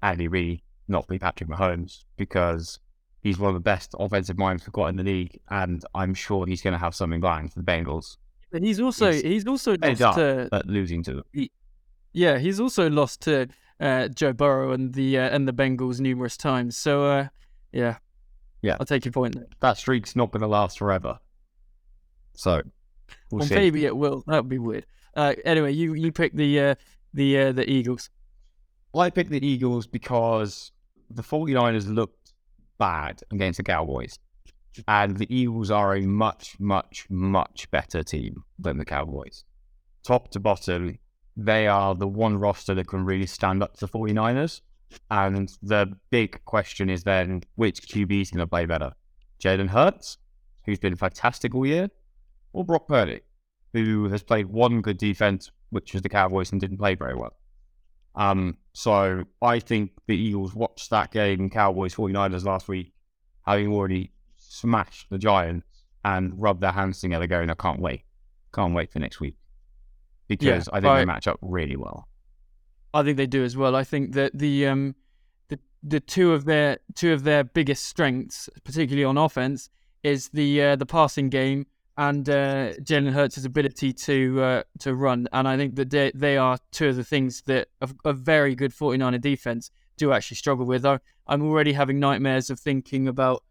Andy 0.00 0.26
Reid, 0.26 0.62
not 0.88 1.06
be 1.06 1.18
Patrick 1.18 1.50
Mahomes, 1.50 2.04
because 2.16 2.78
he's 3.20 3.38
one 3.38 3.48
of 3.48 3.54
the 3.54 3.60
best 3.60 3.94
offensive 3.98 4.38
minds 4.38 4.64
we've 4.64 4.72
got 4.72 4.86
in 4.86 4.96
the 4.96 5.02
league, 5.04 5.38
and 5.50 5.84
I'm 5.94 6.14
sure 6.14 6.46
he's 6.46 6.62
going 6.62 6.72
to 6.72 6.78
have 6.78 6.94
something 6.94 7.20
going 7.20 7.50
for 7.50 7.60
the 7.60 7.64
Bengals. 7.70 8.16
But 8.50 8.62
he's 8.62 8.80
also 8.80 9.12
He's 9.12 9.20
he's 9.20 9.46
also 9.46 9.76
lost 9.82 10.00
up, 10.00 10.14
to 10.14 10.48
but 10.50 10.64
losing 10.64 11.02
to 11.02 11.16
them. 11.16 11.48
yeah 12.14 12.38
he's 12.38 12.58
also 12.60 12.88
lost 12.88 13.20
to 13.24 13.48
uh, 13.80 14.08
Joe 14.08 14.32
Burrow 14.32 14.72
and 14.72 14.94
the 14.94 15.18
uh, 15.18 15.28
and 15.28 15.46
the 15.46 15.52
Bengals 15.52 16.00
numerous 16.00 16.38
times. 16.38 16.74
So 16.78 17.04
uh, 17.04 17.28
yeah, 17.70 17.98
Yeah. 18.62 18.78
I'll 18.80 18.86
take 18.86 19.04
your 19.04 19.12
point. 19.12 19.34
There. 19.34 19.44
That 19.60 19.76
streak's 19.76 20.16
not 20.16 20.30
going 20.30 20.40
to 20.40 20.48
last 20.48 20.78
forever. 20.78 21.18
So 22.34 22.62
we'll 23.30 23.40
well, 23.40 23.48
maybe 23.50 23.84
it 23.84 23.96
will. 23.96 24.24
That 24.26 24.42
would 24.42 24.48
be 24.48 24.58
weird. 24.58 24.86
Uh, 25.14 25.34
anyway, 25.44 25.72
you 25.72 25.94
you 25.94 26.12
pick 26.12 26.32
the 26.34 26.60
uh, 26.60 26.74
the 27.14 27.38
uh, 27.38 27.52
the 27.52 27.68
Eagles. 27.70 28.10
I 28.94 29.10
picked 29.10 29.30
the 29.30 29.44
Eagles 29.44 29.86
because 29.86 30.72
the 31.10 31.22
49ers 31.22 31.92
looked 31.92 32.32
bad 32.78 33.22
against 33.30 33.58
the 33.58 33.62
Cowboys. 33.62 34.18
And 34.86 35.16
the 35.16 35.32
Eagles 35.34 35.70
are 35.70 35.96
a 35.96 36.02
much, 36.02 36.58
much, 36.60 37.06
much 37.10 37.70
better 37.70 38.02
team 38.02 38.44
than 38.58 38.78
the 38.78 38.84
Cowboys. 38.84 39.44
Top 40.04 40.30
to 40.30 40.40
bottom, 40.40 40.98
they 41.36 41.66
are 41.66 41.94
the 41.94 42.06
one 42.06 42.38
roster 42.38 42.74
that 42.74 42.86
can 42.86 43.04
really 43.04 43.26
stand 43.26 43.62
up 43.62 43.74
to 43.74 43.86
the 43.86 43.92
49ers. 43.92 44.60
And 45.10 45.52
the 45.62 45.96
big 46.10 46.44
question 46.44 46.88
is 46.88 47.02
then 47.02 47.42
which 47.56 47.88
QB 47.88 48.22
is 48.22 48.30
going 48.30 48.40
to 48.40 48.46
play 48.46 48.66
better? 48.66 48.92
Jalen 49.42 49.68
Hurts, 49.68 50.18
who's 50.64 50.78
been 50.78 50.96
fantastic 50.96 51.54
all 51.54 51.66
year, 51.66 51.90
or 52.52 52.64
Brock 52.64 52.88
Purdy, 52.88 53.20
who 53.72 54.08
has 54.08 54.22
played 54.22 54.46
one 54.46 54.80
good 54.80 54.98
defense, 54.98 55.50
which 55.70 55.92
was 55.92 56.02
the 56.02 56.08
Cowboys, 56.08 56.52
and 56.52 56.60
didn't 56.60 56.78
play 56.78 56.94
very 56.94 57.14
well. 57.14 57.34
Um, 58.14 58.56
so 58.72 59.24
I 59.42 59.60
think 59.60 59.92
the 60.06 60.16
Eagles 60.16 60.54
watched 60.54 60.90
that 60.90 61.12
game, 61.12 61.50
Cowboys 61.50 61.94
49ers 61.94 62.44
last 62.44 62.68
week, 62.68 62.92
having 63.46 63.72
already 63.72 64.12
smashed 64.36 65.08
the 65.10 65.18
Giants 65.18 65.84
and 66.04 66.32
rubbed 66.40 66.60
their 66.60 66.72
hands 66.72 67.00
together, 67.00 67.26
going, 67.26 67.50
I 67.50 67.54
can't 67.54 67.80
wait. 67.80 68.02
Can't 68.54 68.74
wait 68.74 68.90
for 68.90 68.98
next 68.98 69.20
week. 69.20 69.36
Because 70.26 70.68
I 70.72 70.80
think 70.80 70.86
I- 70.90 70.98
they 71.00 71.04
match 71.04 71.26
up 71.28 71.38
really 71.42 71.76
well. 71.76 72.08
I 72.94 73.02
think 73.02 73.18
they 73.18 73.26
do 73.26 73.44
as 73.44 73.56
well. 73.56 73.76
I 73.76 73.84
think 73.84 74.14
that 74.14 74.36
the 74.36 74.66
um 74.66 74.94
the 75.48 75.58
the 75.82 76.00
two 76.00 76.32
of 76.32 76.46
their 76.46 76.78
two 76.94 77.12
of 77.12 77.22
their 77.22 77.44
biggest 77.44 77.84
strengths, 77.84 78.48
particularly 78.64 79.04
on 79.04 79.18
offense, 79.18 79.68
is 80.02 80.30
the 80.30 80.62
uh, 80.62 80.76
the 80.76 80.86
passing 80.86 81.28
game 81.28 81.66
and 81.98 82.28
uh, 82.28 82.74
Jalen 82.74 83.12
Hurts' 83.12 83.44
ability 83.44 83.92
to 83.92 84.40
uh, 84.40 84.62
to 84.78 84.94
run. 84.94 85.26
And 85.32 85.48
I 85.48 85.56
think 85.56 85.74
that 85.74 85.90
they, 85.90 86.12
they 86.14 86.36
are 86.36 86.56
two 86.70 86.88
of 86.88 86.96
the 86.96 87.04
things 87.04 87.42
that 87.42 87.68
a, 87.82 87.90
a 88.04 88.12
very 88.12 88.54
good 88.54 88.72
49er 88.72 89.20
defense 89.20 89.70
do 89.96 90.12
actually 90.12 90.36
struggle 90.36 90.64
with. 90.64 90.86
I, 90.86 91.00
I'm 91.26 91.42
already 91.42 91.72
having 91.72 91.98
nightmares 91.98 92.50
of 92.50 92.60
thinking 92.60 93.08
about 93.08 93.42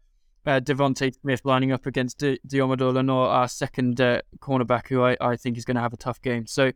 uh, 0.46 0.60
DeVonta 0.60 1.14
Smith 1.20 1.42
lining 1.44 1.72
up 1.72 1.84
against 1.84 2.18
De- 2.18 2.38
Deommodore 2.48 2.94
Lenoir, 2.94 3.28
our 3.28 3.48
second 3.48 4.00
uh, 4.00 4.22
cornerback, 4.38 4.88
who 4.88 5.02
I, 5.02 5.16
I 5.20 5.36
think 5.36 5.58
is 5.58 5.66
going 5.66 5.76
to 5.76 5.82
have 5.82 5.92
a 5.92 5.98
tough 5.98 6.22
game. 6.22 6.46
So, 6.46 6.64
And 6.64 6.74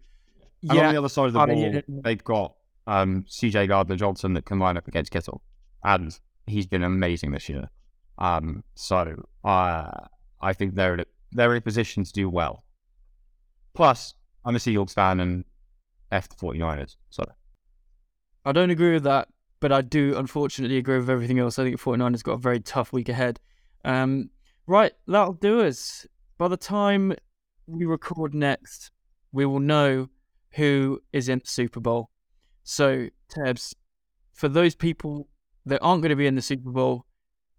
yeah, 0.74 0.88
on 0.88 0.92
the 0.92 0.98
other 0.98 1.08
side 1.08 1.28
of 1.28 1.32
the 1.32 1.40
I 1.40 1.46
ball, 1.46 1.54
mean, 1.54 1.82
they've 1.88 2.22
got 2.22 2.54
um, 2.86 3.24
CJ 3.26 3.68
Gardner 3.68 3.96
Johnson 3.96 4.34
that 4.34 4.44
can 4.44 4.58
line 4.58 4.76
up 4.76 4.88
against 4.88 5.10
Kittle, 5.10 5.40
and 5.82 6.18
he's 6.46 6.66
been 6.66 6.82
amazing 6.84 7.30
this 7.30 7.48
year. 7.48 7.70
Um, 8.18 8.62
so 8.74 9.24
uh, 9.42 9.90
I 10.42 10.52
think 10.52 10.74
they're 10.74 10.94
in 10.94 11.00
a, 11.00 11.04
they're 11.32 11.52
in 11.52 11.58
a 11.58 11.62
position 11.62 12.04
to 12.04 12.12
do 12.12 12.28
well. 12.28 12.64
Plus, 13.74 14.14
I'm 14.44 14.56
a 14.56 14.58
Seahawks 14.58 14.94
fan 14.94 15.20
and 15.20 15.44
F 16.10 16.28
the 16.28 16.36
49ers. 16.36 16.96
So 17.10 17.24
I 18.44 18.52
don't 18.52 18.70
agree 18.70 18.92
with 18.92 19.04
that, 19.04 19.28
but 19.60 19.72
I 19.72 19.80
do 19.80 20.16
unfortunately 20.16 20.76
agree 20.76 20.98
with 20.98 21.10
everything 21.10 21.38
else. 21.38 21.58
I 21.58 21.64
think 21.64 21.80
49ers 21.80 22.22
got 22.22 22.32
a 22.32 22.38
very 22.38 22.60
tough 22.60 22.92
week 22.92 23.08
ahead. 23.08 23.40
Um, 23.84 24.30
right, 24.66 24.92
that'll 25.06 25.34
do 25.34 25.62
us. 25.62 26.06
By 26.38 26.48
the 26.48 26.56
time 26.56 27.14
we 27.66 27.84
record 27.84 28.34
next, 28.34 28.90
we 29.32 29.46
will 29.46 29.60
know 29.60 30.08
who 30.52 31.00
is 31.12 31.28
in 31.28 31.38
the 31.38 31.46
Super 31.46 31.80
Bowl. 31.80 32.10
So, 32.64 33.08
Tebs, 33.30 33.74
for 34.34 34.48
those 34.48 34.74
people 34.74 35.28
that 35.64 35.80
aren't 35.80 36.02
going 36.02 36.10
to 36.10 36.16
be 36.16 36.26
in 36.26 36.34
the 36.34 36.42
Super 36.42 36.70
Bowl, 36.70 37.06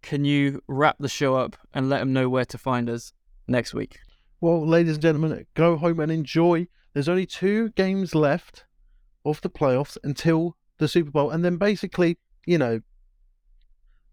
can 0.01 0.25
you 0.25 0.61
wrap 0.67 0.97
the 0.99 1.09
show 1.09 1.35
up 1.35 1.55
and 1.73 1.89
let 1.89 1.99
them 1.99 2.13
know 2.13 2.29
where 2.29 2.45
to 2.45 2.57
find 2.57 2.89
us 2.89 3.13
next 3.47 3.73
week? 3.73 3.99
Well, 4.41 4.65
ladies 4.65 4.93
and 4.93 5.01
gentlemen, 5.01 5.45
go 5.53 5.77
home 5.77 5.99
and 5.99 6.11
enjoy. 6.11 6.67
There's 6.93 7.09
only 7.09 7.25
two 7.25 7.69
games 7.69 8.13
left 8.13 8.65
of 9.25 9.41
the 9.41 9.49
playoffs 9.49 9.97
until 10.03 10.57
the 10.79 10.87
Super 10.87 11.11
Bowl, 11.11 11.29
and 11.31 11.43
then 11.43 11.57
basically, 11.57 12.17
you 12.45 12.57
know, 12.57 12.81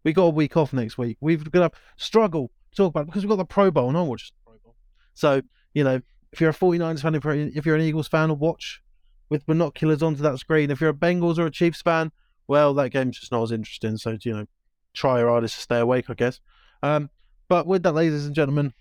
we 0.04 0.12
got 0.12 0.24
a 0.24 0.30
week 0.30 0.56
off 0.56 0.72
next 0.72 0.96
week. 0.96 1.18
We've 1.20 1.50
got 1.50 1.72
to 1.72 1.78
struggle 1.96 2.50
to 2.70 2.76
talk 2.76 2.90
about 2.90 3.06
because 3.06 3.22
we've 3.22 3.30
got 3.30 3.36
the 3.36 3.44
Pro 3.44 3.70
Bowl, 3.70 3.88
and 3.88 3.98
I 3.98 4.02
watch 4.02 4.30
the 4.30 4.50
Pro 4.50 4.58
Bowl. 4.58 4.76
So, 5.14 5.42
you 5.74 5.84
know, 5.84 6.00
if 6.32 6.40
you're 6.40 6.50
a 6.50 6.54
49ers 6.54 7.02
fan, 7.02 7.14
if 7.54 7.66
you're 7.66 7.74
an 7.74 7.82
Eagles 7.82 8.08
fan, 8.08 8.38
watch 8.38 8.82
with 9.28 9.46
binoculars 9.46 10.02
onto 10.02 10.22
that 10.22 10.38
screen. 10.38 10.70
If 10.70 10.80
you're 10.80 10.90
a 10.90 10.94
Bengals 10.94 11.38
or 11.38 11.46
a 11.46 11.50
Chiefs 11.50 11.82
fan, 11.82 12.12
well, 12.46 12.74
that 12.74 12.90
game's 12.90 13.18
just 13.18 13.32
not 13.32 13.42
as 13.42 13.52
interesting. 13.52 13.96
So, 13.96 14.16
you 14.22 14.32
know, 14.32 14.46
try 14.94 15.20
your 15.20 15.28
hardest 15.28 15.56
to 15.56 15.60
stay 15.62 15.78
awake, 15.78 16.10
I 16.10 16.14
guess. 16.14 16.40
Um, 16.82 17.10
but 17.48 17.66
with 17.66 17.82
that, 17.84 17.92
ladies 17.92 18.26
and 18.26 18.34
gentlemen, 18.34 18.74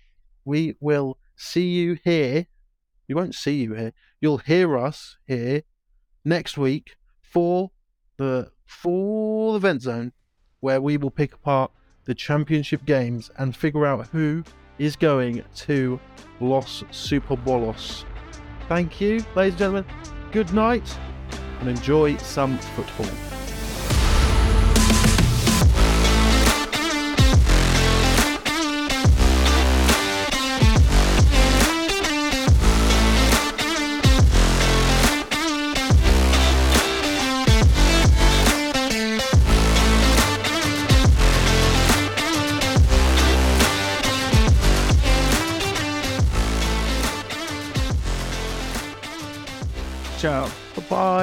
we 0.44 0.76
will 0.80 1.18
see 1.36 1.68
you 1.68 1.98
here. 2.04 2.46
You 3.08 3.16
won't 3.16 3.34
see 3.34 3.62
you 3.62 3.74
here. 3.74 3.92
You'll 4.20 4.38
hear 4.38 4.78
us 4.78 5.16
here 5.26 5.62
next 6.24 6.56
week 6.56 6.96
for 7.20 7.70
the 8.16 8.50
NFL 8.66 9.60
Vent 9.60 9.82
Zone, 9.82 10.12
where 10.60 10.80
we 10.80 10.96
will 10.96 11.10
pick 11.10 11.34
apart 11.34 11.70
the 12.04 12.14
championship 12.14 12.84
games 12.84 13.30
and 13.36 13.56
figure 13.56 13.86
out 13.86 14.06
who 14.08 14.44
is 14.78 14.96
going 14.96 15.44
to 15.54 16.00
Los 16.40 16.84
Super 16.90 17.36
Bolos. 17.36 18.04
Thank 18.68 19.00
you, 19.00 19.24
ladies 19.34 19.54
and 19.54 19.58
gentlemen. 19.58 19.84
Good 20.32 20.52
night 20.52 20.98
and 21.60 21.68
enjoy 21.68 22.16
some 22.18 22.58
football. 22.58 23.39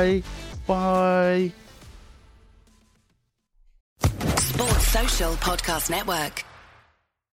Bye. 0.07 0.23
Bye. 0.67 1.51
Sports 4.37 4.87
Social 4.87 5.33
Podcast 5.33 5.89
Network. 5.89 6.46